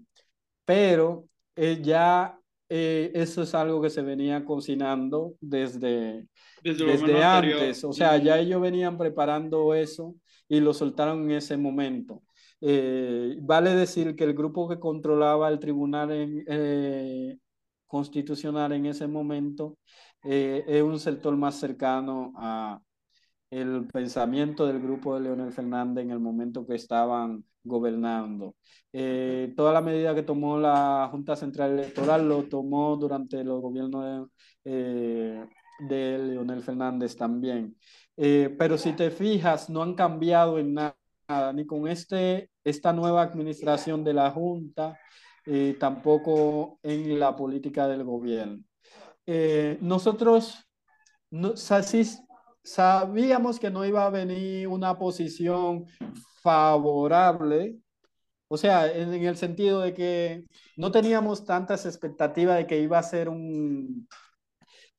Pero 0.63 1.27
eh, 1.55 1.79
ya 1.81 2.39
eso 2.67 3.43
es 3.43 3.53
algo 3.53 3.79
que 3.81 3.91
se 3.91 4.01
venía 4.01 4.43
cocinando 4.43 5.35
desde, 5.39 6.27
desde, 6.63 7.23
antes. 7.23 7.83
O 7.83 7.93
sea, 7.93 8.17
ya 8.17 8.39
ellos 8.39 8.59
venían 8.59 8.97
preparando 8.97 9.73
eso 9.75 10.15
y 10.47 10.59
lo 10.59 10.73
soltaron 10.73 11.25
en 11.25 11.37
ese 11.37 11.57
momento. 11.57 12.23
vale 12.61 13.75
decir 13.75 14.15
que 14.15 14.23
el 14.23 14.33
grupo 14.33 14.67
que 14.67 14.79
controlaba 14.79 15.49
el 15.49 15.59
tribunal 15.59 16.11
en, 16.11 17.39
constitucional 17.95 18.73
en 18.73 18.87
ese 18.87 19.07
momento 19.07 19.77
eh, 20.23 20.65
es 20.67 20.83
un 20.83 20.99
sector 20.99 21.35
más 21.37 21.55
cercano 21.55 22.33
a 22.35 22.81
el 23.49 23.87
pensamiento 23.87 24.67
del 24.67 24.81
grupo 24.81 25.15
de 25.15 25.21
Leonel 25.21 25.53
Fernández 25.53 26.03
en 26.03 26.11
el 26.11 26.19
momento 26.19 26.65
que 26.67 26.75
estaban 26.75 27.45
gobernando. 27.63 28.55
Eh, 28.91 29.53
toda 29.55 29.71
la 29.71 29.79
medida 29.81 30.13
que 30.13 30.23
tomó 30.23 30.57
la 30.59 31.07
Junta 31.09 31.37
Central 31.37 31.71
Electoral 31.71 32.27
lo 32.27 32.43
tomó 32.49 32.97
durante 32.97 33.43
los 33.45 33.61
gobiernos 33.61 34.27
de, 34.65 35.47
de 35.79 36.17
Leonel 36.17 36.63
Fernández 36.63 37.15
también. 37.15 37.77
pero 38.59 38.77
si 38.77 38.91
te 38.93 39.09
fijas, 39.09 39.69
no 39.69 39.83
han 39.83 39.95
cambiado 39.95 40.59
en 40.59 40.73
nada 40.73 40.97
ni 41.53 41.65
con 41.65 41.87
este, 41.87 42.49
esta 42.63 42.91
nueva 42.91 43.21
administración 43.23 44.03
de 44.03 44.13
la 44.13 44.31
Junta, 44.31 44.97
eh, 45.45 45.75
tampoco 45.79 46.79
en 46.83 47.19
la 47.19 47.35
política 47.35 47.87
del 47.87 48.03
gobierno. 48.03 48.63
Eh, 49.25 49.77
nosotros 49.81 50.67
no, 51.31 51.53
sabíamos 52.63 53.59
que 53.59 53.69
no 53.69 53.85
iba 53.85 54.05
a 54.05 54.09
venir 54.09 54.67
una 54.67 54.97
posición 54.97 55.85
favorable, 56.41 57.77
o 58.47 58.57
sea, 58.57 58.91
en, 58.91 59.13
en, 59.13 59.23
el 59.23 59.37
sentido 59.37 59.81
de 59.81 59.93
que 59.93 60.45
no 60.77 60.91
teníamos 60.91 61.45
tantas 61.45 61.85
expectativas 61.85 62.57
de 62.57 62.67
que 62.67 62.79
iba 62.79 62.99
a 62.99 63.03
ser 63.03 63.29
un, 63.29 64.07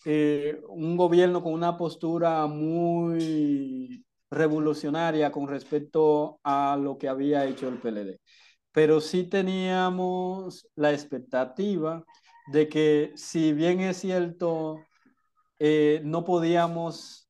eh, 0.09 0.61
un 0.69 0.97
gobierno 0.97 1.43
con 1.43 1.53
una 1.53 1.77
postura 1.77 2.47
muy 2.47 4.07
revolucionaria 4.31 5.33
con 5.33 5.49
respecto 5.49 6.39
a 6.45 6.79
lo 6.81 6.97
que 6.97 7.09
había 7.09 7.45
hecho 7.45 7.69
el 7.69 7.81
PLD. 7.81 8.21
Pero 8.77 9.01
sí 9.01 9.25
teníamos 9.25 10.69
la 10.77 10.93
expectativa 10.93 12.05
de 12.53 12.69
que 12.69 13.11
si 13.15 13.55
bien 13.55 13.81
es 13.81 13.97
cierto, 13.97 14.85
eh, 15.59 16.03
no 16.05 16.25
podíamos 16.25 17.27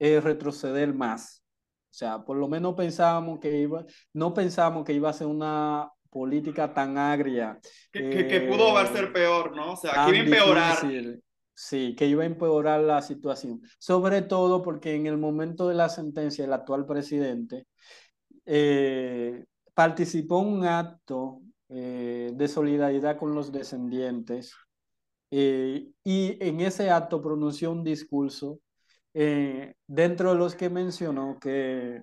eh, 0.00 0.20
retroceder 0.20 0.92
más. 0.92 1.44
O 1.84 1.94
sea, 1.94 2.24
por 2.24 2.36
lo 2.36 2.48
menos 2.48 2.74
pensábamos 2.74 3.38
que 3.38 3.56
iba, 3.56 3.84
no 4.12 4.34
pensábamos 4.34 4.84
que 4.84 4.92
iba 4.92 5.08
a 5.08 5.12
ser 5.12 5.28
una 5.28 5.88
política 6.10 6.74
tan 6.74 6.98
agria. 6.98 7.60
Que, 7.92 8.26
que, 8.26 8.40
pudo 8.40 8.76
haber 8.76 8.92
ser 8.92 9.12
peor, 9.12 9.54
¿no? 9.54 9.74
O 9.74 9.76
sea, 9.76 10.04
que 10.06 10.16
iba 10.16 10.18
a 10.18 10.24
empeorar. 10.24 10.76
Sí, 11.54 11.94
que 11.96 12.06
iba 12.06 12.24
a 12.24 12.26
empeorar 12.26 12.80
la 12.80 13.02
situación, 13.02 13.60
sobre 13.78 14.22
todo 14.22 14.64
porque 14.64 14.96
en 14.96 15.06
el 15.06 15.16
momento 15.16 15.68
de 15.68 15.76
la 15.76 15.88
sentencia 15.88 16.44
el 16.44 16.52
actual 16.52 16.86
presidente 16.86 17.68
eh, 18.44 19.44
participó 19.76 20.40
en 20.40 20.48
un 20.48 20.64
acto 20.64 21.42
eh, 21.68 22.32
de 22.34 22.48
solidaridad 22.48 23.18
con 23.18 23.34
los 23.34 23.52
descendientes 23.52 24.54
eh, 25.30 25.90
y 26.02 26.38
en 26.40 26.60
ese 26.62 26.88
acto 26.90 27.20
pronunció 27.20 27.72
un 27.72 27.84
discurso 27.84 28.58
dentro 29.86 30.32
de 30.32 30.38
los 30.38 30.54
que 30.54 30.68
mencionó 30.68 31.38
que 31.40 32.02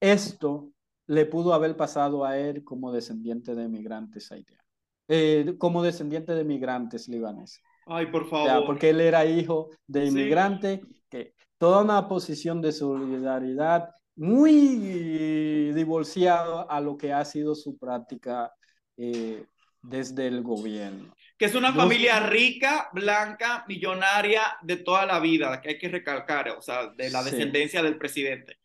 esto 0.00 0.70
le 1.06 1.24
pudo 1.24 1.54
haber 1.54 1.78
pasado 1.78 2.26
a 2.26 2.36
él 2.36 2.62
como 2.62 2.92
descendiente 2.92 3.54
de 3.54 3.68
migrantes 3.68 4.30
haitianos, 4.30 5.56
como 5.56 5.82
descendiente 5.82 6.34
de 6.34 6.44
migrantes 6.44 7.08
libaneses. 7.08 7.62
Ay, 7.86 8.06
por 8.12 8.28
favor. 8.28 8.66
porque 8.66 8.90
él 8.90 9.00
era 9.00 9.24
hijo 9.24 9.70
de 9.86 10.06
inmigrante, 10.06 10.82
que 11.08 11.34
toda 11.56 11.82
una 11.82 12.06
posición 12.06 12.60
de 12.60 12.72
solidaridad 12.72 13.94
muy 14.16 15.72
divorciado 15.72 16.70
a 16.70 16.80
lo 16.80 16.96
que 16.96 17.12
ha 17.12 17.24
sido 17.24 17.54
su 17.54 17.78
práctica 17.78 18.52
eh, 18.96 19.44
desde 19.82 20.26
el 20.26 20.42
gobierno. 20.42 21.14
Que 21.38 21.46
es 21.46 21.54
una 21.54 21.72
familia 21.72 22.20
rica, 22.20 22.90
blanca, 22.92 23.64
millonaria 23.66 24.42
de 24.62 24.76
toda 24.76 25.06
la 25.06 25.20
vida, 25.20 25.60
que 25.60 25.70
hay 25.70 25.78
que 25.78 25.88
recalcar, 25.88 26.50
o 26.50 26.60
sea, 26.60 26.88
de 26.88 27.10
la 27.10 27.22
descendencia 27.22 27.82
del 27.82 27.96
presidente. 27.96 28.58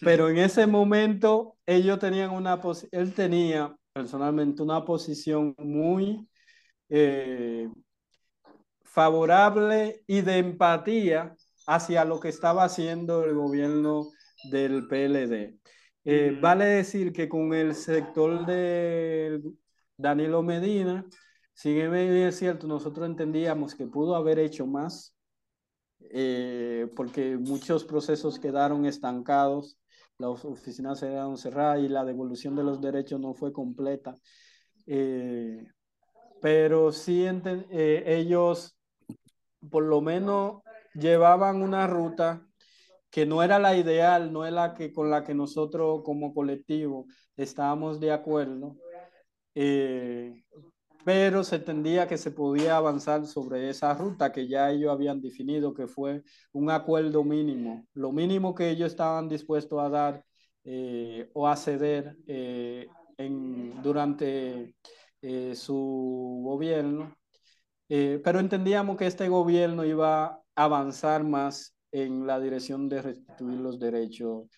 Pero 0.00 0.28
en 0.28 0.38
ese 0.38 0.66
momento 0.66 1.56
ellos 1.66 1.98
tenían 1.98 2.30
una 2.30 2.60
él 2.92 3.12
tenía 3.14 3.76
personalmente 3.92 4.62
una 4.62 4.84
posición 4.84 5.54
muy 5.58 6.28
eh, 6.88 7.68
favorable 8.84 10.02
y 10.06 10.20
de 10.22 10.38
empatía 10.38 11.36
hacia 11.66 12.04
lo 12.04 12.18
que 12.20 12.28
estaba 12.28 12.64
haciendo 12.64 13.24
el 13.24 13.34
gobierno 13.34 14.10
del 14.44 14.86
PLD. 14.86 15.58
Eh, 16.04 16.38
vale 16.40 16.64
decir 16.64 17.12
que 17.12 17.28
con 17.28 17.52
el 17.52 17.74
sector 17.74 18.46
de 18.46 19.42
Danilo 19.96 20.42
Medina, 20.42 21.04
si 21.52 21.74
bien 21.74 21.94
es 21.94 22.38
cierto, 22.38 22.66
nosotros 22.66 23.06
entendíamos 23.06 23.74
que 23.74 23.86
pudo 23.86 24.14
haber 24.16 24.38
hecho 24.38 24.66
más, 24.66 25.14
eh, 26.10 26.88
porque 26.96 27.36
muchos 27.36 27.84
procesos 27.84 28.38
quedaron 28.38 28.86
estancados, 28.86 29.78
las 30.18 30.44
oficinas 30.44 30.98
se 31.00 31.08
quedaron 31.08 31.36
cerradas 31.36 31.80
y 31.80 31.88
la 31.88 32.04
devolución 32.04 32.56
de 32.56 32.64
los 32.64 32.80
derechos 32.80 33.20
no 33.20 33.34
fue 33.34 33.52
completa. 33.52 34.14
Eh, 34.86 35.66
pero 36.40 36.92
sí 36.92 37.26
ellos 37.70 38.76
por 39.70 39.84
lo 39.84 40.00
menos 40.00 40.62
llevaban 40.94 41.62
una 41.62 41.86
ruta 41.86 42.49
que 43.10 43.26
no 43.26 43.42
era 43.42 43.58
la 43.58 43.76
ideal, 43.76 44.32
no 44.32 44.46
es 44.46 44.52
la 44.52 44.74
que 44.74 44.92
con 44.92 45.10
la 45.10 45.24
que 45.24 45.34
nosotros 45.34 46.02
como 46.04 46.32
colectivo 46.34 47.06
estábamos 47.36 48.00
de 48.00 48.12
acuerdo, 48.12 48.76
eh, 49.54 50.44
pero 51.04 51.44
se 51.44 51.56
entendía 51.56 52.06
que 52.06 52.18
se 52.18 52.30
podía 52.30 52.76
avanzar 52.76 53.26
sobre 53.26 53.70
esa 53.70 53.94
ruta 53.94 54.32
que 54.32 54.48
ya 54.48 54.70
ellos 54.70 54.92
habían 54.92 55.20
definido, 55.20 55.74
que 55.74 55.86
fue 55.88 56.22
un 56.52 56.70
acuerdo 56.70 57.24
mínimo, 57.24 57.86
lo 57.94 58.12
mínimo 58.12 58.54
que 58.54 58.70
ellos 58.70 58.92
estaban 58.92 59.28
dispuestos 59.28 59.80
a 59.80 59.88
dar 59.88 60.24
eh, 60.64 61.30
o 61.34 61.48
a 61.48 61.56
ceder 61.56 62.16
eh, 62.26 62.86
en, 63.18 63.82
durante 63.82 64.74
su 65.54 66.40
gobierno 66.42 67.14
pero 67.88 68.38
entendíamos 68.40 68.96
que 68.96 69.06
este 69.06 69.28
gobierno 69.28 69.84
iba 69.84 70.26
a 70.26 70.42
avanzar 70.54 71.24
más 71.24 71.74
en 71.92 72.26
la 72.26 72.40
dirección 72.40 72.88
de 72.88 73.02
restituir 73.02 73.58
los 73.58 73.78
derechos 73.78 74.48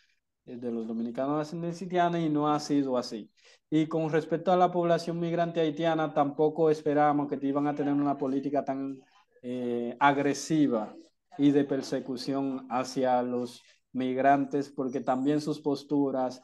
eh, 0.46 0.56
de 0.56 0.70
los 0.70 0.86
dominicanos 0.86 1.36
de 1.36 1.42
ascendencia 1.42 1.84
haitiana 1.86 2.20
y 2.20 2.28
no 2.28 2.52
ha 2.52 2.60
sido 2.60 2.96
así. 2.96 3.30
Y 3.70 3.86
con 3.86 4.10
respecto 4.10 4.52
a 4.52 4.56
la 4.56 4.70
población 4.70 5.18
migrante 5.20 5.60
haitiana, 5.60 6.12
tampoco 6.12 6.70
esperábamos 6.70 7.28
que 7.28 7.38
iban 7.46 7.66
a 7.66 7.74
tener 7.74 7.94
una 7.94 8.18
política 8.18 8.64
tan 8.64 9.00
eh, 9.42 9.96
agresiva 9.98 10.94
y 11.38 11.50
de 11.50 11.64
persecución 11.64 12.66
hacia 12.70 13.22
los 13.22 13.62
migrantes, 13.92 14.70
porque 14.70 15.00
también 15.00 15.40
sus 15.40 15.60
posturas 15.60 16.42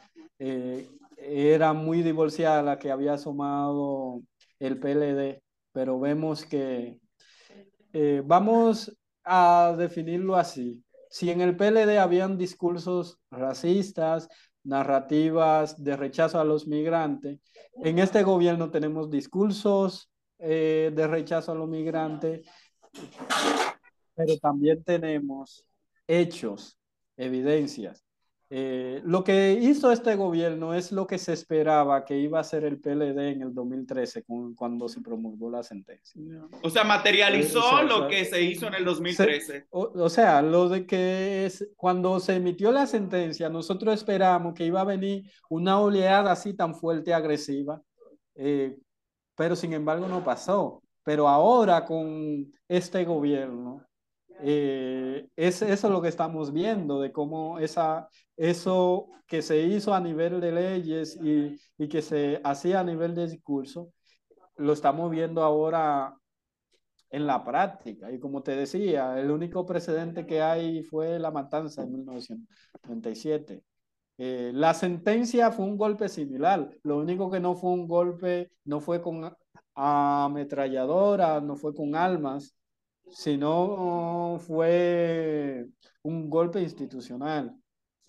eran 1.17 1.77
muy 1.85 2.03
divorciadas 2.03 2.65
la 2.65 2.79
que 2.79 2.91
había 2.91 3.15
asomado 3.15 4.23
el 4.61 4.79
PLD 4.79 5.43
pero 5.79 6.01
vemos 6.01 6.45
que 6.45 6.99
eh, 7.93 8.23
vamos 8.25 8.93
a 9.29 9.75
definirlo 9.77 10.37
así. 10.37 10.83
Si 11.11 11.31
en 11.31 11.41
el 11.41 11.57
PLD 11.57 11.99
habían 11.99 12.37
discursos 12.39 13.19
racistas, 13.31 14.29
narrativas 14.65 15.83
de 15.83 15.97
rechazo 15.97 16.41
a 16.41 16.45
los 16.45 16.67
migrantes, 16.67 17.39
en 17.83 17.99
este 17.99 18.23
gobierno 18.23 18.71
tenemos 18.71 19.11
discursos 19.11 20.11
eh, 20.39 20.93
de 20.95 21.07
rechazo 21.07 21.53
a 21.53 21.55
los 21.55 21.69
migrantes, 21.69 22.47
pero 24.15 24.37
también 24.39 24.83
tenemos 24.83 25.65
hechos, 26.07 26.79
evidencias 27.17 28.08
eh, 28.51 29.03
lo 29.05 29.25
que 29.25 29.53
hizo 29.53 29.93
este 29.93 30.17
gobierno 30.17 30.73
es 30.73 30.91
lo 30.91 31.07
que 31.07 31.19
se 31.19 31.35
esperaba 31.35 32.07
que 32.07 32.17
iba 32.17 32.39
a 32.39 32.41
hacer 32.41 32.65
el 32.65 32.81
PLD 32.81 33.33
en 33.33 33.43
el 33.43 33.55
2013 33.55 34.25
cuando 34.57 34.89
se 34.89 35.03
promulgó 35.03 35.51
la 35.51 35.63
sentencia. 35.63 36.23
O 36.63 36.71
sea, 36.71 36.85
materializó 36.85 37.83
lo 37.83 38.09
que 38.09 38.25
se 38.25 38.41
hizo 38.41 38.67
en 38.67 38.75
el 38.75 38.87
2013. 38.87 39.67
o, 39.71 40.09
sea, 40.09 40.41
lo 40.41 40.71
de 40.71 40.87
que 40.87 41.45
es, 41.45 41.69
cuando 41.77 42.21
se 42.21 42.37
emitió 42.37 42.73
la 42.73 42.87
sentencia, 42.87 43.51
nosotros 43.51 43.95
esperamos 43.95 44.55
que 44.55 44.65
iba 44.65 44.81
a 44.81 44.85
venir 44.85 45.31
una 45.51 45.79
oleada 45.79 46.33
así 46.33 46.55
tan 46.55 46.75
fuerte, 46.75 47.13
agresiva, 47.13 47.83
eh, 48.35 48.79
pero 49.37 49.57
sin 49.57 49.75
embargo 49.75 50.09
no 50.09 50.25
pasó. 50.25 50.83
Pero 51.05 51.29
ahora 51.29 51.85
con 51.85 52.51
este 52.67 53.05
gobierno, 53.05 53.88
eh, 54.41 55.29
es 55.37 55.63
eso 55.63 55.91
lo 55.91 56.03
que 56.03 56.09
estamos 56.09 56.53
viendo, 56.53 57.01
de 57.01 57.13
cómo 57.13 57.59
esa, 57.59 58.09
eso 58.37 59.09
que 59.27 59.43
se 59.43 59.61
hizo 59.63 59.95
a 59.95 60.01
nivel 60.01 60.41
de 60.41 60.53
leyes 60.53 61.19
y, 61.23 61.57
y 61.77 61.89
que 61.89 62.03
se 62.03 62.41
hacía 62.45 62.81
a 62.81 62.85
nivel 62.85 63.15
de 63.15 63.29
discurso, 63.29 63.93
lo 64.57 64.73
estamos 64.73 65.11
viendo 65.11 65.43
ahora 65.43 66.17
en 67.11 67.27
la 67.27 67.45
práctica. 67.45 68.11
Y 68.13 68.19
como 68.19 68.43
te 68.43 68.57
decía, 68.57 69.19
el 69.21 69.31
único 69.31 69.65
precedente 69.67 70.27
que 70.27 70.43
hay 70.43 70.83
fue 70.83 71.19
la 71.19 71.31
matanza 71.31 71.83
en 71.83 71.93
1997. 71.93 73.63
Eh, 74.19 74.51
la 74.55 74.75
sentencia 74.75 75.53
fue 75.53 75.65
un 75.65 75.79
golpe 75.79 76.09
similar. 76.09 76.71
Lo 76.83 76.99
único 76.99 77.31
que 77.31 77.41
no 77.41 77.55
fue 77.55 77.71
un 77.71 77.87
golpe, 77.89 78.51
no 78.65 78.81
fue 78.81 79.01
con 79.01 79.33
ametralladora, 79.75 81.41
no 81.41 81.57
fue 81.57 81.75
con 81.75 81.95
armas, 81.95 82.55
sino 83.11 84.39
fue 84.41 85.67
un 86.03 86.29
golpe 86.29 86.61
institucional. 86.61 87.55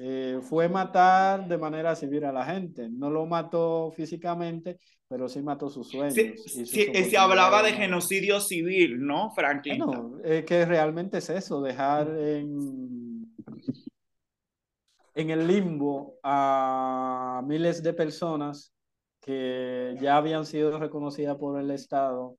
Eh, 0.01 0.39
fue 0.41 0.69
matar 0.69 1.45
de 1.45 1.57
manera 1.57 1.93
civil 1.93 2.23
a 2.23 2.31
la 2.31 2.45
gente. 2.45 2.87
No 2.89 3.09
lo 3.09 3.25
mató 3.25 3.91
físicamente, 3.91 4.79
pero 5.09 5.27
sí 5.27 5.41
mató 5.41 5.69
sus 5.69 5.89
sueños. 5.89 6.13
Sí, 6.13 6.63
se 6.65 7.17
hablaba 7.17 7.61
de 7.61 7.73
genocidio 7.73 8.39
civil, 8.39 9.05
¿no, 9.05 9.31
Franklin? 9.31 9.79
Bueno, 9.79 10.17
es 10.23 10.45
que 10.45 10.65
realmente 10.65 11.17
es 11.17 11.29
eso, 11.29 11.61
dejar 11.61 12.07
en, 12.17 13.35
en 15.15 15.29
el 15.29 15.45
limbo 15.45 16.17
a 16.23 17.43
miles 17.45 17.83
de 17.83 17.93
personas 17.93 18.73
que 19.19 19.97
ya 19.99 20.15
habían 20.15 20.45
sido 20.45 20.79
reconocidas 20.79 21.35
por 21.35 21.59
el 21.59 21.71
Estado 21.71 22.37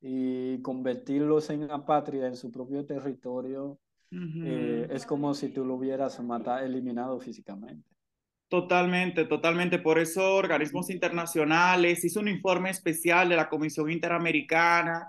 y 0.00 0.60
convertirlos 0.62 1.50
en 1.50 1.70
apátrida 1.70 2.28
en 2.28 2.36
su 2.36 2.52
propio 2.52 2.84
territorio 2.84 3.78
eh, 4.10 4.88
es 4.90 5.04
como 5.04 5.34
si 5.34 5.48
tú 5.50 5.64
lo 5.64 5.74
hubieras 5.74 6.18
matado, 6.20 6.64
eliminado 6.64 7.20
físicamente. 7.20 7.88
Totalmente, 8.48 9.26
totalmente. 9.26 9.78
Por 9.78 9.98
eso 9.98 10.36
organismos 10.36 10.88
internacionales, 10.88 12.04
hizo 12.04 12.20
un 12.20 12.28
informe 12.28 12.70
especial 12.70 13.28
de 13.28 13.36
la 13.36 13.48
Comisión 13.48 13.90
Interamericana. 13.90 15.08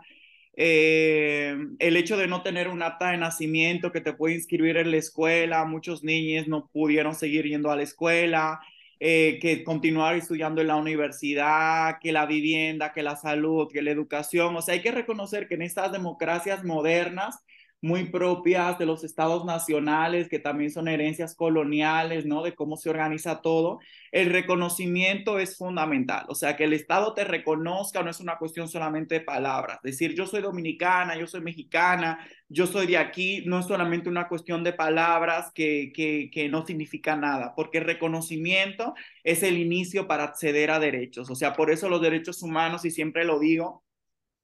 Eh, 0.54 1.56
el 1.80 1.96
hecho 1.96 2.18
de 2.18 2.28
no 2.28 2.44
tener 2.44 2.68
un 2.68 2.82
acta 2.82 3.12
de 3.12 3.18
nacimiento 3.18 3.94
que 3.94 4.02
te 4.02 4.12
puede 4.12 4.36
inscribir 4.36 4.76
en 4.76 4.92
la 4.92 4.98
escuela, 4.98 5.64
muchos 5.64 6.04
niños 6.04 6.50
no 6.50 6.68
pudieron 6.68 7.16
seguir 7.16 7.46
yendo 7.46 7.72
a 7.72 7.78
la 7.78 7.84
escuela, 7.84 8.60
eh, 9.00 9.40
que 9.42 9.64
continuar 9.64 10.16
estudiando 10.16 10.62
en 10.62 10.68
la 10.68 10.76
universidad, 10.76 12.00
que 12.02 12.12
la 12.12 12.26
vivienda, 12.26 12.92
que 12.92 13.04
la 13.04 13.16
salud, 13.16 13.72
que 13.72 13.82
la 13.82 13.92
educación. 13.92 14.56
O 14.56 14.62
sea, 14.62 14.74
hay 14.74 14.82
que 14.82 14.92
reconocer 14.92 15.48
que 15.48 15.56
en 15.56 15.62
estas 15.62 15.92
democracias 15.92 16.64
modernas 16.64 17.44
muy 17.82 18.06
propias 18.06 18.78
de 18.78 18.86
los 18.86 19.04
estados 19.04 19.46
nacionales, 19.46 20.28
que 20.28 20.40
también 20.40 20.72
son 20.72 20.88
herencias 20.88 21.36
coloniales, 21.36 22.26
¿no? 22.26 22.44
De 22.44 22.54
cómo 22.54 22.76
se 22.76 22.90
organiza 22.90 23.42
todo, 23.42 23.80
el 24.12 24.30
reconocimiento 24.32 25.40
es 25.40 25.58
fundamental. 25.58 26.26
O 26.28 26.36
sea, 26.36 26.58
que 26.58 26.66
el 26.66 26.74
Estado 26.74 27.14
te 27.14 27.24
reconozca 27.24 28.04
no 28.04 28.10
es 28.10 28.20
una 28.20 28.38
cuestión 28.38 28.68
solamente 28.68 29.16
de 29.16 29.22
palabras. 29.22 29.80
Decir, 29.82 30.14
yo 30.14 30.26
soy 30.26 30.42
dominicana, 30.42 31.18
yo 31.18 31.28
soy 31.28 31.42
mexicana, 31.42 32.20
yo 32.50 32.68
soy 32.68 32.88
de 32.88 32.98
aquí, 32.98 33.44
no 33.46 33.60
es 33.60 33.66
solamente 33.68 34.10
una 34.10 34.28
cuestión 34.28 34.64
de 34.64 34.74
palabras 34.74 35.52
que, 35.54 35.92
que, 35.94 36.30
que 36.34 36.50
no 36.50 36.66
significa 36.66 37.16
nada, 37.16 37.54
porque 37.56 37.78
el 37.78 37.86
reconocimiento 37.86 38.94
es 39.24 39.44
el 39.44 39.58
inicio 39.58 40.08
para 40.08 40.24
acceder 40.26 40.72
a 40.72 40.80
derechos. 40.80 41.30
O 41.30 41.36
sea, 41.36 41.54
por 41.54 41.72
eso 41.72 41.88
los 41.88 42.02
derechos 42.02 42.42
humanos, 42.44 42.84
y 42.86 42.92
siempre 42.92 43.24
lo 43.24 43.40
digo, 43.40 43.84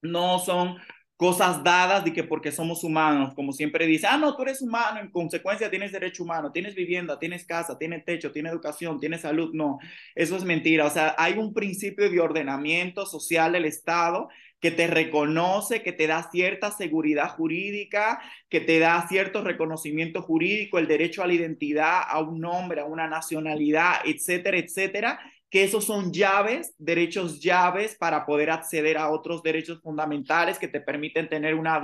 no 0.02 0.40
son 0.40 0.78
cosas 1.18 1.64
dadas 1.64 2.04
de 2.04 2.12
que 2.12 2.24
porque 2.24 2.52
somos 2.52 2.84
humanos, 2.84 3.34
como 3.36 3.54
siempre 3.54 3.88
dice, 3.88 4.08
ah, 4.08 4.18
no, 4.18 4.36
tú 4.36 4.44
eres 4.44 4.62
humano, 4.62 5.00
en 5.00 5.10
consecuencia 5.10 5.70
tienes 5.70 5.92
derecho 5.94 6.24
humano, 6.24 6.52
tienes 6.52 6.76
vivienda, 6.76 7.18
tienes 7.20 7.46
casa, 7.46 7.78
tienes 7.78 8.04
techo, 8.04 8.32
tienes 8.32 8.52
educación, 8.52 9.00
tienes 9.00 9.22
salud. 9.22 9.52
No, 9.54 9.80
eso 10.14 10.36
es 10.36 10.44
mentira. 10.44 10.86
O 10.86 10.90
sea, 10.90 11.16
hay 11.18 11.34
un 11.38 11.54
principio 11.54 12.10
de 12.10 12.20
ordenamiento 12.20 13.06
social 13.06 13.54
del 13.54 13.66
Estado 13.66 14.28
que 14.60 14.72
te 14.72 14.88
reconoce, 14.88 15.84
que 15.84 15.94
te 15.94 16.08
da 16.08 16.30
cierta 16.32 16.72
seguridad 16.72 17.30
jurídica, 17.30 18.20
que 18.50 18.60
te 18.60 18.80
da 18.80 19.08
cierto 19.08 19.44
reconocimiento 19.44 20.22
jurídico, 20.22 20.80
el 20.80 20.88
derecho 20.88 21.22
a 21.24 21.28
la 21.28 21.34
identidad, 21.34 22.02
a 22.08 22.20
un 22.20 22.42
nombre, 22.42 22.82
a 22.82 22.86
una 22.86 23.08
nacionalidad, 23.08 23.98
etcétera, 24.06 24.58
etcétera, 24.58 25.20
que 25.56 25.64
esos 25.64 25.86
son 25.86 26.12
llaves, 26.12 26.76
derechos 26.78 27.40
llaves 27.40 27.96
para 27.96 28.26
poder 28.26 28.50
acceder 28.50 28.98
a 28.98 29.10
otros 29.10 29.42
derechos 29.42 29.80
fundamentales 29.82 30.60
que 30.60 30.68
te 30.68 30.82
permiten 30.82 31.30
tener 31.30 31.56
una, 31.56 31.82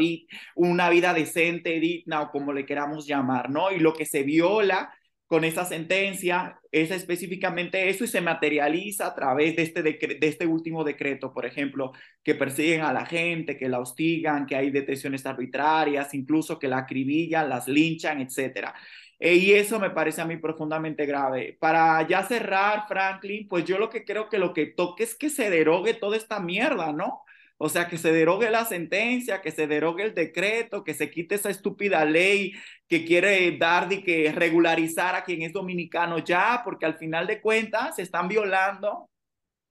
una 0.55 0.89
vida 0.89 1.13
decente, 1.13 1.79
digna 1.79 2.23
o 2.23 2.31
como 2.31 2.51
le 2.51 2.65
queramos 2.65 3.07
llamar, 3.07 3.49
¿no? 3.49 3.71
Y 3.71 3.79
lo 3.79 3.93
que 3.93 4.05
se 4.05 4.23
viola 4.23 4.93
con 5.31 5.45
esa 5.45 5.63
sentencia 5.63 6.59
es 6.73 6.91
específicamente 6.91 7.87
eso 7.87 8.03
y 8.03 8.07
se 8.07 8.19
materializa 8.19 9.07
a 9.07 9.15
través 9.15 9.55
de 9.55 9.61
este, 9.61 9.81
de 9.81 10.17
este 10.19 10.45
último 10.45 10.83
decreto, 10.83 11.33
por 11.33 11.45
ejemplo, 11.45 11.93
que 12.21 12.35
persiguen 12.35 12.81
a 12.81 12.91
la 12.91 13.05
gente, 13.05 13.57
que 13.57 13.69
la 13.69 13.79
hostigan, 13.79 14.45
que 14.45 14.57
hay 14.57 14.71
detenciones 14.71 15.25
arbitrarias, 15.25 16.13
incluso 16.13 16.59
que 16.59 16.67
la 16.67 16.79
acribillan, 16.79 17.47
las 17.47 17.69
linchan, 17.69 18.19
etcétera. 18.19 18.75
Eh, 19.19 19.35
y 19.35 19.53
eso 19.53 19.79
me 19.79 19.91
parece 19.91 20.19
a 20.19 20.25
mí 20.25 20.35
profundamente 20.35 21.05
grave. 21.05 21.55
Para 21.57 22.05
ya 22.05 22.23
cerrar, 22.23 22.85
Franklin, 22.89 23.47
pues 23.47 23.63
yo 23.63 23.79
lo 23.79 23.89
que 23.89 24.03
creo 24.03 24.27
que 24.27 24.37
lo 24.37 24.53
que 24.53 24.65
toque 24.65 25.03
es 25.03 25.15
que 25.15 25.29
se 25.29 25.49
derogue 25.49 25.93
toda 25.93 26.17
esta 26.17 26.41
mierda, 26.41 26.91
¿no? 26.91 27.21
O 27.63 27.69
sea, 27.69 27.87
que 27.87 27.99
se 27.99 28.11
derogue 28.11 28.49
la 28.49 28.65
sentencia, 28.65 29.39
que 29.39 29.51
se 29.51 29.67
derogue 29.67 30.01
el 30.03 30.15
decreto, 30.15 30.83
que 30.83 30.95
se 30.95 31.11
quite 31.11 31.35
esa 31.35 31.51
estúpida 31.51 32.03
ley 32.05 32.53
que 32.87 33.05
quiere 33.05 33.55
dar 33.55 33.87
que 33.87 34.31
regularizar 34.31 35.13
a 35.13 35.23
quien 35.23 35.43
es 35.43 35.53
dominicano 35.53 36.17
ya, 36.17 36.61
porque 36.65 36.87
al 36.87 36.97
final 36.97 37.27
de 37.27 37.39
cuentas 37.39 37.97
se 37.97 38.01
están 38.01 38.27
violando 38.27 39.11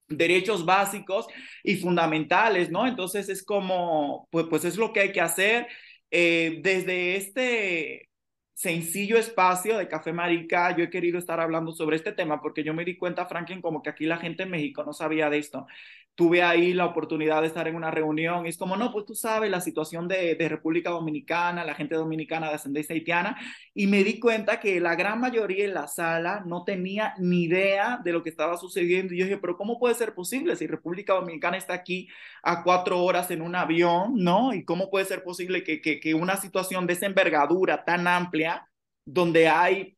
derechos 0.07 0.65
básicos 0.65 1.27
y 1.65 1.77
fundamentales, 1.77 2.71
¿no? 2.71 2.87
Entonces 2.87 3.29
es 3.29 3.45
como, 3.45 4.29
pues, 4.31 4.47
pues 4.49 4.65
es 4.65 4.77
lo 4.77 4.93
que 4.93 5.01
hay 5.01 5.13
que 5.13 5.21
hacer. 5.21 5.67
Eh, 6.13 6.61
desde 6.63 7.17
este 7.17 8.09
sencillo 8.55 9.17
espacio 9.17 9.79
de 9.79 9.89
Café 9.89 10.13
Marica, 10.13 10.77
yo 10.77 10.85
he 10.85 10.91
querido 10.91 11.19
estar 11.19 11.41
hablando 11.41 11.73
sobre 11.73 11.97
este 11.97 12.13
tema 12.13 12.41
porque 12.41 12.63
yo 12.63 12.75
me 12.75 12.85
di 12.85 12.97
cuenta, 12.97 13.27
Franklin, 13.27 13.63
como 13.63 13.83
que 13.83 13.91
aquí 13.91 14.07
la 14.07 14.19
gente 14.19 14.43
en 14.45 14.51
México 14.51 14.85
no 14.85 14.93
sabía 14.93 15.31
de 15.31 15.39
esto. 15.39 15.67
Tuve 16.15 16.43
ahí 16.43 16.75
la 16.75 16.85
oportunidad 16.85 17.41
de 17.41 17.47
estar 17.47 17.67
en 17.67 17.77
una 17.77 17.91
reunión 17.91 18.45
y 18.45 18.51
es 18.51 18.59
como, 18.59 18.77
no, 18.77 18.93
pues 18.93 19.07
tú 19.07 19.15
sabes 19.15 19.51
la 19.51 19.61
situación 19.63 20.07
de, 20.07 20.35
de 20.35 20.49
República 20.51 20.91
Dominicana, 20.91 21.65
la 21.65 21.75
gente 21.75 21.95
dominicana 21.95 22.49
de 22.49 22.57
ascendencia 22.57 22.95
haitiana, 22.95 23.39
y 23.73 23.87
me 23.87 24.05
di 24.05 24.21
cuenta 24.21 24.61
que 24.61 24.81
la 24.81 24.97
gran 24.97 25.19
mayoría 25.21 25.65
en 25.65 25.73
la 25.73 25.87
sala 25.87 26.43
no 26.45 26.65
tenía 26.65 27.15
ni 27.19 27.45
idea 27.45 28.01
de 28.05 28.13
lo 28.13 28.23
que 28.23 28.29
estaba 28.29 28.59
sucediendo. 28.59 29.15
Y 29.15 29.19
yo 29.19 29.25
dije, 29.25 29.39
pero 29.39 29.57
¿cómo 29.57 29.79
puede 29.79 29.95
ser 29.95 30.15
posible 30.15 30.57
si 30.57 30.67
República 30.67 31.15
Dominicana 31.15 31.57
está 31.57 31.75
aquí 31.75 32.09
a 32.43 32.63
cuatro 32.63 33.03
horas 33.03 33.31
en 33.31 33.41
un 33.41 33.55
avión, 33.55 34.17
¿no? 34.17 34.53
¿Y 34.53 34.65
cómo 34.65 34.91
puede 34.91 35.07
ser 35.07 35.23
posible 35.23 35.65
que, 35.65 35.81
que, 35.81 36.01
que 36.01 36.15
una 36.15 36.37
situación 36.37 36.87
de 36.87 36.93
esa 36.95 37.07
envergadura 37.07 37.85
tan 37.85 38.07
amplia 38.07 38.69
donde 39.07 39.49
hay 39.49 39.97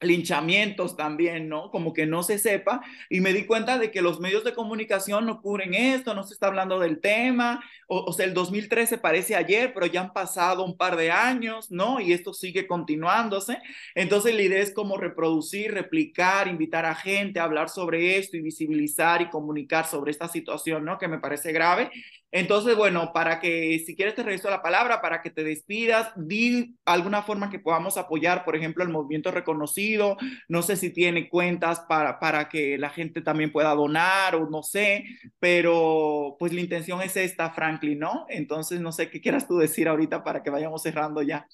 linchamientos 0.00 0.96
también, 0.96 1.48
¿no? 1.48 1.70
Como 1.70 1.92
que 1.92 2.06
no 2.06 2.22
se 2.22 2.38
sepa. 2.38 2.82
Y 3.10 3.20
me 3.20 3.32
di 3.32 3.44
cuenta 3.44 3.78
de 3.78 3.90
que 3.90 4.02
los 4.02 4.20
medios 4.20 4.44
de 4.44 4.54
comunicación 4.54 5.26
no 5.26 5.40
cubren 5.40 5.74
esto, 5.74 6.14
no 6.14 6.22
se 6.22 6.34
está 6.34 6.46
hablando 6.46 6.78
del 6.78 7.00
tema. 7.00 7.64
O, 7.88 8.12
sea, 8.12 8.26
el 8.26 8.34
2013 8.34 8.98
parece 8.98 9.34
ayer, 9.34 9.72
pero 9.72 9.86
ya 9.86 10.02
han 10.02 10.12
pasado 10.12 10.64
un 10.64 10.76
par 10.76 10.96
de 10.96 11.10
años, 11.10 11.70
¿no? 11.70 12.00
Y 12.00 12.12
esto 12.12 12.32
sigue 12.32 12.66
continuándose. 12.66 13.58
Entonces 13.94 14.34
la 14.34 14.42
idea 14.42 14.62
es 14.62 14.72
como 14.72 14.96
reproducir, 14.96 15.72
replicar, 15.72 16.48
invitar 16.48 16.84
a 16.84 16.94
gente 16.94 17.40
a 17.40 17.44
hablar 17.44 17.68
sobre 17.68 18.18
esto 18.18 18.36
y 18.36 18.42
visibilizar 18.42 19.22
y 19.22 19.30
comunicar 19.30 19.86
sobre 19.86 20.10
esta 20.10 20.28
situación, 20.28 20.84
¿no? 20.84 20.98
Que 20.98 21.08
me 21.08 21.18
parece 21.18 21.52
grave 21.52 21.90
entonces, 22.30 22.76
bueno, 22.76 23.12
para 23.14 23.40
que, 23.40 23.78
si 23.86 23.96
quieres 23.96 24.14
te 24.14 24.22
regreso 24.22 24.50
la 24.50 24.60
palabra, 24.60 25.00
para 25.00 25.22
que 25.22 25.30
te 25.30 25.44
despidas, 25.44 26.12
di 26.14 26.76
alguna 26.84 27.22
forma 27.22 27.48
que 27.48 27.58
podamos 27.58 27.96
apoyar, 27.96 28.44
por 28.44 28.54
ejemplo, 28.54 28.84
el 28.84 28.90
movimiento 28.90 29.30
reconocido, 29.30 30.18
no 30.46 30.60
sé 30.62 30.76
si 30.76 30.90
tiene 30.90 31.30
cuentas 31.30 31.80
para, 31.88 32.18
para 32.18 32.48
que 32.50 32.76
la 32.76 32.90
gente 32.90 33.22
también 33.22 33.50
pueda 33.50 33.74
donar 33.74 34.34
o 34.34 34.50
no 34.50 34.62
sé, 34.62 35.04
pero 35.38 36.36
pues 36.38 36.52
la 36.52 36.60
intención 36.60 37.00
es 37.00 37.16
esta, 37.16 37.50
Franklin, 37.50 37.98
¿no? 37.98 38.26
Entonces, 38.28 38.80
no 38.80 38.92
sé 38.92 39.08
qué 39.08 39.20
quieras 39.22 39.48
tú 39.48 39.56
decir 39.56 39.88
ahorita 39.88 40.22
para 40.22 40.42
que 40.42 40.50
vayamos 40.50 40.82
cerrando 40.82 41.22
ya. 41.22 41.46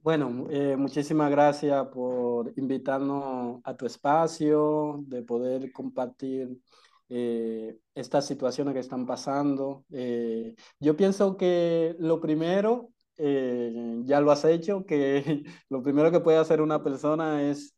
Bueno, 0.00 0.46
eh, 0.50 0.76
muchísimas 0.76 1.30
gracias 1.30 1.86
por 1.88 2.52
invitarnos 2.56 3.60
a 3.64 3.74
tu 3.74 3.86
espacio, 3.86 5.02
de 5.06 5.22
poder 5.22 5.72
compartir 5.72 6.60
eh, 7.08 7.76
estas 7.94 8.26
situaciones 8.26 8.74
que 8.74 8.80
están 8.80 9.06
pasando. 9.06 9.84
Eh, 9.90 10.54
yo 10.80 10.96
pienso 10.96 11.36
que 11.36 11.94
lo 11.98 12.20
primero, 12.20 12.90
eh, 13.18 14.00
ya 14.04 14.20
lo 14.20 14.30
has 14.30 14.44
hecho, 14.44 14.84
que 14.86 15.44
lo 15.68 15.82
primero 15.82 16.10
que 16.10 16.20
puede 16.20 16.38
hacer 16.38 16.60
una 16.60 16.82
persona 16.82 17.42
es 17.42 17.74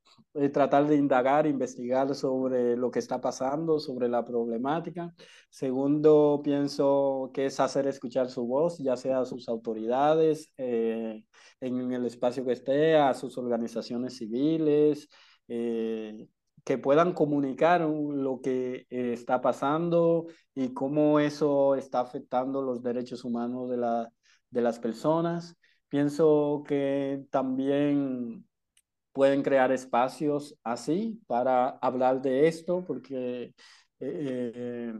tratar 0.52 0.86
de 0.86 0.96
indagar, 0.96 1.46
investigar 1.46 2.14
sobre 2.14 2.76
lo 2.76 2.90
que 2.90 2.98
está 2.98 3.20
pasando, 3.22 3.78
sobre 3.80 4.06
la 4.06 4.22
problemática. 4.22 5.14
Segundo, 5.48 6.42
pienso 6.44 7.30
que 7.32 7.46
es 7.46 7.58
hacer 7.58 7.86
escuchar 7.86 8.28
su 8.28 8.46
voz, 8.46 8.76
ya 8.78 8.96
sea 8.96 9.20
a 9.20 9.24
sus 9.24 9.48
autoridades, 9.48 10.52
en 10.58 11.24
el 11.60 12.04
espacio 12.04 12.44
que 12.44 12.52
esté, 12.52 12.96
a 12.96 13.14
sus 13.14 13.38
organizaciones 13.38 14.18
civiles, 14.18 15.08
que 16.66 16.78
puedan 16.78 17.12
comunicar 17.12 17.82
lo 17.82 18.40
que 18.40 18.86
eh, 18.90 19.12
está 19.12 19.40
pasando 19.40 20.26
y 20.52 20.74
cómo 20.74 21.20
eso 21.20 21.76
está 21.76 22.00
afectando 22.00 22.60
los 22.60 22.82
derechos 22.82 23.24
humanos 23.24 23.70
de, 23.70 23.76
la, 23.76 24.10
de 24.50 24.62
las 24.62 24.80
personas. 24.80 25.54
Pienso 25.88 26.64
que 26.66 27.24
también 27.30 28.44
pueden 29.12 29.44
crear 29.44 29.70
espacios 29.70 30.58
así 30.64 31.20
para 31.28 31.68
hablar 31.68 32.20
de 32.20 32.48
esto, 32.48 32.84
porque 32.84 33.54
eh, 34.00 34.92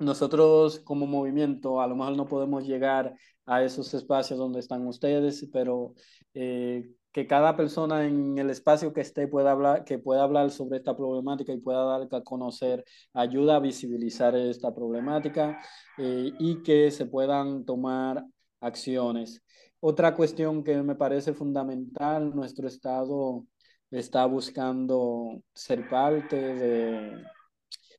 nosotros 0.00 0.80
como 0.80 1.06
movimiento 1.06 1.80
a 1.80 1.86
lo 1.86 1.94
mejor 1.94 2.16
no 2.16 2.26
podemos 2.26 2.66
llegar 2.66 3.14
a 3.46 3.62
esos 3.62 3.94
espacios 3.94 4.36
donde 4.36 4.58
están 4.58 4.84
ustedes, 4.84 5.48
pero 5.52 5.94
eh, 6.34 6.90
que 7.14 7.28
cada 7.28 7.54
persona 7.56 8.04
en 8.06 8.36
el 8.38 8.50
espacio 8.50 8.92
que 8.92 9.02
esté 9.02 9.28
pueda 9.28 9.52
hablar, 9.52 9.84
que 9.84 10.00
pueda 10.00 10.24
hablar 10.24 10.50
sobre 10.50 10.78
esta 10.78 10.96
problemática 10.96 11.52
y 11.52 11.60
pueda 11.60 11.84
dar 11.84 12.08
a 12.10 12.24
conocer, 12.24 12.84
ayuda 13.12 13.54
a 13.54 13.60
visibilizar 13.60 14.34
esta 14.34 14.74
problemática 14.74 15.60
eh, 15.96 16.32
y 16.40 16.60
que 16.64 16.90
se 16.90 17.06
puedan 17.06 17.64
tomar 17.64 18.24
acciones. 18.60 19.44
Otra 19.78 20.16
cuestión 20.16 20.64
que 20.64 20.82
me 20.82 20.96
parece 20.96 21.34
fundamental, 21.34 22.34
nuestro 22.34 22.66
Estado 22.66 23.46
está 23.92 24.26
buscando 24.26 25.40
ser 25.54 25.88
parte 25.88 26.34
de, 26.34 27.22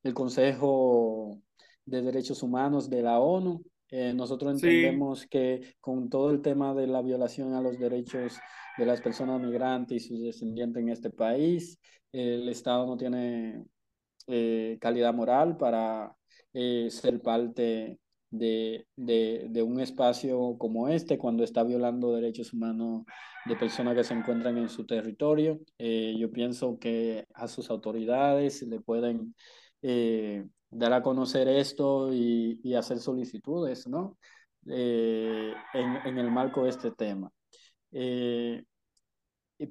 del 0.04 0.14
Consejo 0.14 1.40
de 1.86 2.02
Derechos 2.02 2.44
Humanos 2.44 2.90
de 2.90 3.02
la 3.02 3.20
ONU. 3.20 3.64
Eh, 3.92 4.14
nosotros 4.14 4.56
entendemos 4.56 5.26
que 5.26 5.76
con 5.80 6.10
todo 6.10 6.32
el 6.32 6.42
tema 6.42 6.74
de 6.74 6.88
la 6.88 7.02
violación 7.02 7.54
a 7.54 7.62
los 7.62 7.80
derechos 7.80 8.38
de 8.78 8.86
las 8.86 9.02
personas 9.02 9.42
migrantes 9.42 10.04
y 10.04 10.08
sus 10.08 10.22
descendientes 10.22 10.82
en 10.82 10.90
este 10.90 11.10
país, 11.10 11.80
el 12.12 12.48
Estado 12.50 12.86
no 12.86 12.98
tiene 12.98 13.64
eh, 14.28 14.78
calidad 14.80 15.14
moral 15.14 15.58
para 15.58 16.16
eh, 16.54 16.88
ser 16.90 17.22
parte 17.22 18.00
de, 18.30 18.88
de, 18.96 19.64
un 19.64 19.80
espacio 19.80 20.58
como 20.58 20.90
este 20.90 21.18
cuando 21.18 21.44
está 21.44 21.64
violando 21.64 22.14
derechos 22.14 22.52
humanos 22.52 23.04
de 23.46 23.56
personas 23.56 23.96
que 23.96 24.04
se 24.04 24.14
encuentran 24.14 24.58
en 24.58 24.68
su 24.68 24.86
territorio. 24.86 25.60
yo 25.80 26.32
pienso 26.32 26.78
que 26.78 27.26
a 27.34 27.48
sus 27.48 27.70
autoridades 27.70 28.62
le 28.64 28.82
pueden 28.82 29.36
dar 30.70 30.94
a 30.94 31.02
conocer 31.02 31.48
esto 31.48 32.14
y, 32.14 32.60
y 32.64 32.76
hacer 32.76 33.00
solicitudes, 33.00 33.88
¿no? 33.88 34.18
Eh, 34.68 35.54
en, 35.74 35.96
en, 36.06 36.18
el 36.18 36.32
marco 36.32 36.64
de 36.64 36.70
este 36.72 36.92
tema. 36.92 37.32
Eh, 37.98 38.66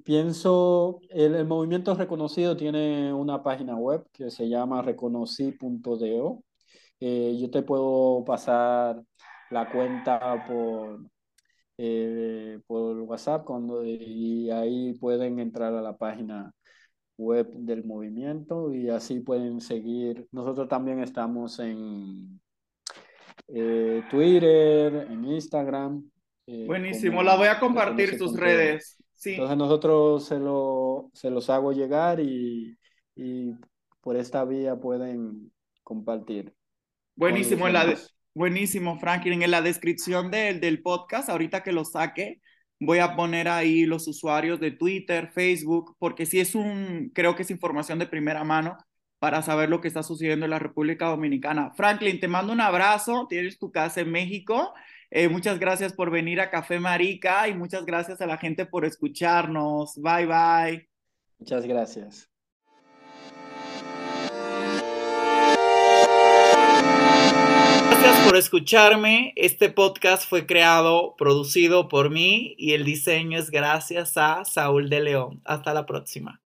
pienso, 0.04 1.00
el, 1.10 1.34
el, 1.34 1.46
movimiento 1.46 1.94
reconocido 1.94 2.56
tiene 2.56 3.12
una 3.12 3.42
página 3.42 3.76
web 3.76 4.06
que 4.12 4.30
se 4.30 4.48
llama 4.48 4.82
reconocí.do. 4.82 6.42
Eh, 7.00 7.36
yo 7.38 7.50
te 7.50 7.62
puedo 7.62 8.24
pasar 8.24 9.02
la 9.50 9.70
cuenta 9.70 10.44
por, 10.46 11.00
eh, 11.78 12.60
por 12.66 12.98
WhatsApp 13.00 13.46
y 13.84 14.50
ahí 14.50 14.94
pueden 14.94 15.38
entrar 15.38 15.74
a 15.74 15.82
la 15.82 15.96
página 15.96 16.52
web 17.16 17.48
del 17.54 17.84
movimiento 17.84 18.72
y 18.72 18.90
así 18.90 19.20
pueden 19.20 19.60
seguir. 19.60 20.28
Nosotros 20.32 20.68
también 20.68 21.00
estamos 21.00 21.58
en 21.60 22.40
eh, 23.48 24.02
Twitter, 24.10 25.06
en 25.10 25.24
Instagram. 25.24 26.10
Eh, 26.46 26.64
Buenísimo, 26.66 27.22
la 27.22 27.36
voy 27.36 27.48
a 27.48 27.58
compartir 27.58 28.18
sus 28.18 28.36
redes. 28.36 28.96
Sí. 29.14 29.32
Entonces 29.32 29.56
nosotros 29.56 30.26
se, 30.26 30.38
lo, 30.38 31.10
se 31.14 31.30
los 31.30 31.48
hago 31.48 31.72
llegar 31.72 32.20
y, 32.20 32.76
y 33.16 33.52
por 34.00 34.16
esta 34.16 34.44
vía 34.44 34.76
pueden 34.76 35.50
compartir. 35.82 36.54
Buenísimo, 37.16 37.68
la 37.68 37.94
buenísimo, 38.34 38.98
Franklin. 38.98 39.42
En 39.42 39.50
la 39.50 39.62
descripción 39.62 40.30
del, 40.30 40.60
del 40.60 40.82
podcast, 40.82 41.30
ahorita 41.30 41.62
que 41.62 41.72
lo 41.72 41.84
saque, 41.84 42.40
voy 42.80 42.98
a 42.98 43.16
poner 43.16 43.48
ahí 43.48 43.86
los 43.86 44.06
usuarios 44.08 44.60
de 44.60 44.72
Twitter, 44.72 45.30
Facebook, 45.32 45.96
porque 45.98 46.26
sí 46.26 46.40
es 46.40 46.54
un, 46.54 47.10
creo 47.14 47.34
que 47.34 47.42
es 47.42 47.50
información 47.50 47.98
de 47.98 48.06
primera 48.06 48.44
mano 48.44 48.76
para 49.18 49.40
saber 49.40 49.70
lo 49.70 49.80
que 49.80 49.88
está 49.88 50.02
sucediendo 50.02 50.44
en 50.44 50.50
la 50.50 50.58
República 50.58 51.06
Dominicana. 51.06 51.72
Franklin, 51.76 52.20
te 52.20 52.28
mando 52.28 52.52
un 52.52 52.60
abrazo, 52.60 53.26
tienes 53.26 53.58
tu 53.58 53.70
casa 53.72 54.02
en 54.02 54.10
México. 54.10 54.74
Eh, 55.16 55.28
muchas 55.28 55.60
gracias 55.60 55.92
por 55.92 56.10
venir 56.10 56.40
a 56.40 56.50
Café 56.50 56.80
Marica 56.80 57.46
y 57.46 57.54
muchas 57.54 57.86
gracias 57.86 58.20
a 58.20 58.26
la 58.26 58.36
gente 58.36 58.66
por 58.66 58.84
escucharnos. 58.84 59.94
Bye, 59.94 60.26
bye. 60.26 60.88
Muchas 61.38 61.64
gracias. 61.66 62.28
Gracias 67.90 68.26
por 68.26 68.36
escucharme. 68.36 69.32
Este 69.36 69.70
podcast 69.70 70.28
fue 70.28 70.46
creado, 70.46 71.14
producido 71.16 71.88
por 71.88 72.10
mí 72.10 72.56
y 72.58 72.72
el 72.72 72.84
diseño 72.84 73.38
es 73.38 73.52
gracias 73.52 74.16
a 74.16 74.44
Saúl 74.44 74.90
de 74.90 75.00
León. 75.00 75.40
Hasta 75.44 75.72
la 75.72 75.86
próxima. 75.86 76.40